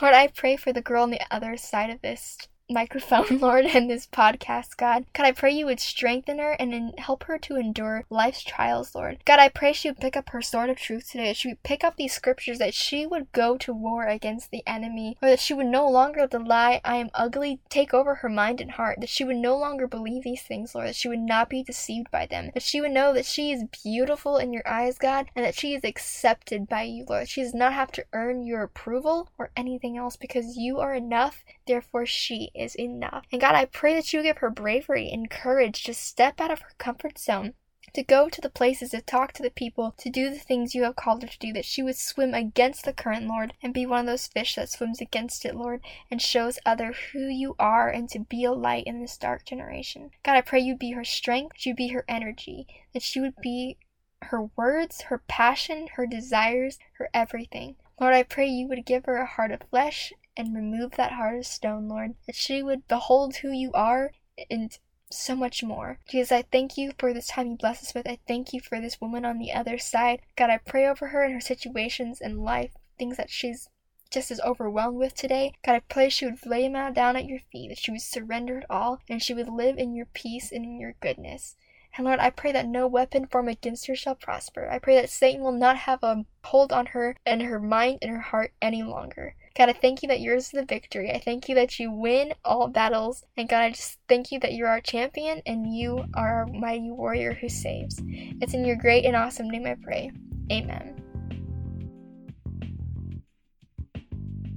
Lord, 0.00 0.14
I 0.14 0.28
pray 0.28 0.54
for 0.54 0.72
the 0.72 0.82
girl 0.82 1.02
on 1.02 1.10
the 1.10 1.34
other 1.34 1.56
side 1.56 1.90
of 1.90 2.00
this 2.00 2.38
microphone, 2.68 3.38
Lord, 3.40 3.64
and 3.66 3.88
this 3.88 4.06
podcast, 4.06 4.76
God. 4.76 5.06
God, 5.12 5.26
I 5.26 5.32
pray 5.32 5.52
you 5.52 5.66
would 5.66 5.80
strengthen 5.80 6.38
her 6.38 6.52
and 6.52 6.98
help 6.98 7.24
her 7.24 7.38
to 7.38 7.56
endure 7.56 8.04
life's 8.10 8.42
trials, 8.42 8.94
Lord. 8.94 9.18
God, 9.24 9.38
I 9.38 9.48
pray 9.48 9.72
she 9.72 9.88
would 9.88 10.00
pick 10.00 10.16
up 10.16 10.30
her 10.30 10.42
sword 10.42 10.70
of 10.70 10.76
truth 10.76 11.10
today, 11.10 11.32
she 11.32 11.48
would 11.48 11.62
pick 11.62 11.84
up 11.84 11.96
these 11.96 12.12
scriptures, 12.12 12.58
that 12.58 12.74
she 12.74 13.06
would 13.06 13.30
go 13.32 13.56
to 13.58 13.72
war 13.72 14.06
against 14.06 14.50
the 14.50 14.62
enemy, 14.66 15.16
or 15.22 15.28
that 15.28 15.40
she 15.40 15.54
would 15.54 15.66
no 15.66 15.88
longer 15.88 16.20
let 16.20 16.30
the 16.32 16.38
lie, 16.38 16.80
I 16.84 16.96
am 16.96 17.10
ugly, 17.14 17.60
take 17.68 17.94
over 17.94 18.16
her 18.16 18.28
mind 18.28 18.60
and 18.60 18.72
heart, 18.72 18.98
that 19.00 19.08
she 19.08 19.24
would 19.24 19.36
no 19.36 19.56
longer 19.56 19.86
believe 19.86 20.24
these 20.24 20.42
things, 20.42 20.74
Lord, 20.74 20.88
that 20.88 20.96
she 20.96 21.08
would 21.08 21.20
not 21.20 21.48
be 21.48 21.62
deceived 21.62 22.10
by 22.10 22.26
them, 22.26 22.50
that 22.54 22.62
she 22.62 22.80
would 22.80 22.90
know 22.90 23.12
that 23.12 23.26
she 23.26 23.52
is 23.52 23.64
beautiful 23.84 24.38
in 24.38 24.52
your 24.52 24.66
eyes, 24.66 24.98
God, 24.98 25.26
and 25.36 25.44
that 25.44 25.54
she 25.54 25.74
is 25.74 25.84
accepted 25.84 26.68
by 26.68 26.82
you, 26.82 27.06
Lord. 27.08 27.28
She 27.28 27.42
does 27.42 27.54
not 27.54 27.74
have 27.74 27.92
to 27.92 28.04
earn 28.12 28.44
your 28.44 28.62
approval 28.62 29.30
or 29.38 29.50
anything 29.56 29.96
else 29.96 30.16
because 30.16 30.56
you 30.56 30.80
are 30.80 30.94
enough, 30.94 31.44
therefore 31.66 32.06
she 32.06 32.50
is 32.58 32.74
enough. 32.74 33.26
And 33.30 33.40
God, 33.40 33.54
I 33.54 33.64
pray 33.64 33.94
that 33.94 34.12
you 34.12 34.22
give 34.22 34.38
her 34.38 34.50
bravery 34.50 35.10
and 35.10 35.30
courage 35.30 35.84
to 35.84 35.94
step 35.94 36.40
out 36.40 36.50
of 36.50 36.60
her 36.60 36.72
comfort 36.78 37.18
zone 37.18 37.54
to 37.96 38.02
go 38.02 38.28
to 38.28 38.40
the 38.40 38.50
places, 38.50 38.90
to 38.90 39.00
talk 39.00 39.32
to 39.32 39.42
the 39.42 39.50
people, 39.50 39.94
to 39.96 40.10
do 40.10 40.28
the 40.28 40.38
things 40.38 40.74
you 40.74 40.82
have 40.82 40.96
called 40.96 41.22
her 41.22 41.28
to 41.28 41.38
do, 41.38 41.52
that 41.52 41.64
she 41.64 41.82
would 41.82 41.96
swim 41.96 42.34
against 42.34 42.84
the 42.84 42.92
current, 42.92 43.26
Lord, 43.26 43.54
and 43.62 43.72
be 43.72 43.86
one 43.86 44.00
of 44.00 44.06
those 44.06 44.26
fish 44.26 44.54
that 44.56 44.68
swims 44.68 45.00
against 45.00 45.44
it, 45.44 45.54
Lord, 45.54 45.80
and 46.10 46.20
shows 46.20 46.58
other 46.66 46.92
who 47.12 47.20
you 47.20 47.54
are 47.58 47.88
and 47.88 48.08
to 48.10 48.18
be 48.18 48.44
a 48.44 48.52
light 48.52 48.84
in 48.86 49.00
this 49.00 49.16
dark 49.16 49.46
generation. 49.46 50.10
God, 50.22 50.36
I 50.36 50.42
pray 50.42 50.60
you 50.60 50.76
be 50.76 50.92
her 50.92 51.04
strength, 51.04 51.64
you 51.64 51.74
be 51.74 51.88
her 51.88 52.04
energy, 52.08 52.66
that 52.92 53.02
she 53.02 53.20
would 53.20 53.36
be 53.42 53.78
her 54.22 54.42
words, 54.56 55.02
her 55.02 55.22
passion, 55.26 55.88
her 55.94 56.06
desires, 56.06 56.78
her 56.98 57.08
everything. 57.14 57.76
Lord, 57.98 58.14
I 58.14 58.24
pray 58.24 58.46
you 58.46 58.68
would 58.68 58.84
give 58.84 59.06
her 59.06 59.16
a 59.16 59.26
heart 59.26 59.52
of 59.52 59.62
flesh 59.70 60.12
and 60.36 60.54
remove 60.54 60.92
that 60.92 61.12
heart 61.12 61.38
of 61.38 61.46
stone, 61.46 61.88
Lord, 61.88 62.14
that 62.26 62.36
she 62.36 62.62
would 62.62 62.86
behold 62.88 63.36
who 63.36 63.50
you 63.50 63.72
are 63.72 64.12
and 64.50 64.76
so 65.10 65.36
much 65.36 65.62
more. 65.62 65.98
Jesus, 66.08 66.32
I 66.32 66.42
thank 66.42 66.76
you 66.76 66.92
for 66.98 67.14
this 67.14 67.28
time 67.28 67.46
you 67.48 67.56
bless 67.56 67.82
us 67.82 67.94
with. 67.94 68.06
I 68.06 68.18
thank 68.26 68.52
you 68.52 68.60
for 68.60 68.80
this 68.80 69.00
woman 69.00 69.24
on 69.24 69.38
the 69.38 69.52
other 69.52 69.78
side. 69.78 70.20
God, 70.36 70.50
I 70.50 70.58
pray 70.58 70.86
over 70.86 71.08
her 71.08 71.22
and 71.22 71.32
her 71.32 71.40
situations 71.40 72.20
and 72.20 72.44
life, 72.44 72.72
things 72.98 73.16
that 73.16 73.30
she's 73.30 73.68
just 74.10 74.30
as 74.30 74.40
overwhelmed 74.40 74.98
with 74.98 75.14
today. 75.14 75.52
God, 75.64 75.74
I 75.74 75.80
pray 75.80 76.08
she 76.08 76.26
would 76.26 76.44
lay 76.44 76.62
them 76.62 76.76
out 76.76 76.94
down 76.94 77.16
at 77.16 77.26
your 77.26 77.40
feet, 77.40 77.68
that 77.68 77.78
she 77.78 77.90
would 77.90 78.02
surrender 78.02 78.58
it 78.58 78.66
all, 78.68 79.00
and 79.08 79.22
she 79.22 79.34
would 79.34 79.48
live 79.48 79.78
in 79.78 79.94
your 79.94 80.06
peace 80.06 80.52
and 80.52 80.64
in 80.64 80.78
your 80.80 80.94
goodness. 81.00 81.56
And 81.96 82.04
Lord, 82.04 82.20
I 82.20 82.30
pray 82.30 82.52
that 82.52 82.66
no 82.66 82.86
weapon 82.86 83.26
formed 83.26 83.48
against 83.48 83.86
her 83.86 83.96
shall 83.96 84.14
prosper. 84.14 84.68
I 84.70 84.78
pray 84.78 84.96
that 84.96 85.08
Satan 85.08 85.42
will 85.42 85.52
not 85.52 85.78
have 85.78 86.02
a 86.02 86.26
hold 86.44 86.72
on 86.72 86.86
her 86.86 87.16
and 87.24 87.42
her 87.42 87.58
mind 87.58 88.00
and 88.02 88.10
her 88.10 88.20
heart 88.20 88.52
any 88.60 88.82
longer. 88.82 89.34
God, 89.56 89.70
I 89.70 89.72
thank 89.72 90.02
you 90.02 90.08
that 90.08 90.20
yours 90.20 90.46
is 90.46 90.50
the 90.50 90.64
victory. 90.66 91.10
I 91.10 91.18
thank 91.18 91.48
you 91.48 91.54
that 91.54 91.78
you 91.78 91.90
win 91.90 92.34
all 92.44 92.68
battles. 92.68 93.24
And 93.38 93.48
God, 93.48 93.62
I 93.62 93.70
just 93.70 93.98
thank 94.06 94.30
you 94.30 94.38
that 94.40 94.52
you're 94.52 94.68
our 94.68 94.82
champion 94.82 95.40
and 95.46 95.74
you 95.74 96.04
are 96.12 96.40
our 96.40 96.46
mighty 96.46 96.90
warrior 96.90 97.32
who 97.32 97.48
saves. 97.48 98.02
It's 98.42 98.52
in 98.52 98.66
your 98.66 98.76
great 98.76 99.06
and 99.06 99.16
awesome 99.16 99.48
name 99.48 99.66
I 99.66 99.76
pray. 99.82 100.12
Amen. 100.52 101.05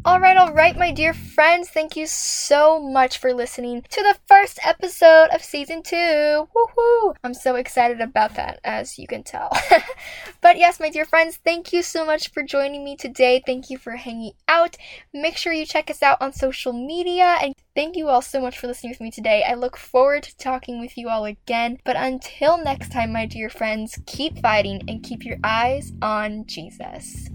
All 0.10 0.20
right, 0.20 0.38
all 0.38 0.52
right, 0.54 0.76
my 0.76 0.92
dear 0.92 1.14
friends, 1.14 1.70
thank 1.70 1.96
you 1.96 2.08
so 2.08 2.80
much 2.80 3.20
for 3.20 3.32
listening 3.32 3.84
to 3.92 4.02
the 4.02 4.18
first 4.26 4.58
episode 4.66 5.28
of 5.32 5.44
season 5.44 5.84
two. 5.84 5.96
Woohoo! 5.96 7.14
I'm 7.24 7.36
so 7.36 7.54
excited 7.54 8.02
about 8.02 8.34
that, 8.34 8.60
as 8.64 8.98
you 8.98 9.06
can 9.06 9.22
tell. 9.22 9.56
but 10.42 10.58
yes, 10.58 10.80
my 10.80 10.90
dear 10.90 11.06
friends, 11.06 11.38
thank 11.38 11.72
you 11.72 11.84
so 11.84 12.08
much 12.08 12.32
for 12.32 12.42
joining 12.42 12.84
me 12.84 12.96
today. 12.96 13.44
Thank 13.46 13.70
you 13.70 13.78
for 13.78 13.98
hanging 13.98 14.32
out. 14.48 14.78
Make 15.14 15.38
sure 15.38 15.54
you 15.54 15.68
check 15.68 15.92
us 15.92 16.02
out 16.02 16.20
on 16.20 16.34
social 16.34 16.74
media 16.74 17.38
and 17.40 17.54
thank 17.76 17.96
you 17.96 18.08
all 18.08 18.24
so 18.24 18.42
much 18.42 18.58
for 18.58 18.66
listening 18.66 18.90
with 18.90 19.02
me 19.02 19.12
today. 19.12 19.44
I 19.48 19.54
look 19.54 19.78
forward 19.78 20.24
to 20.24 20.36
talking 20.38 20.80
with 20.80 20.98
you 20.98 21.08
all 21.08 21.26
again. 21.26 21.78
But 21.86 21.98
until 21.98 22.58
next 22.58 22.92
time, 22.92 23.14
my 23.14 23.28
dear 23.28 23.52
friends, 23.52 24.00
keep 24.08 24.40
fighting 24.40 24.82
and 24.88 25.04
keep 25.04 25.24
your 25.24 25.38
eyes 25.44 25.94
on 26.02 26.48
Jesus. 26.48 27.30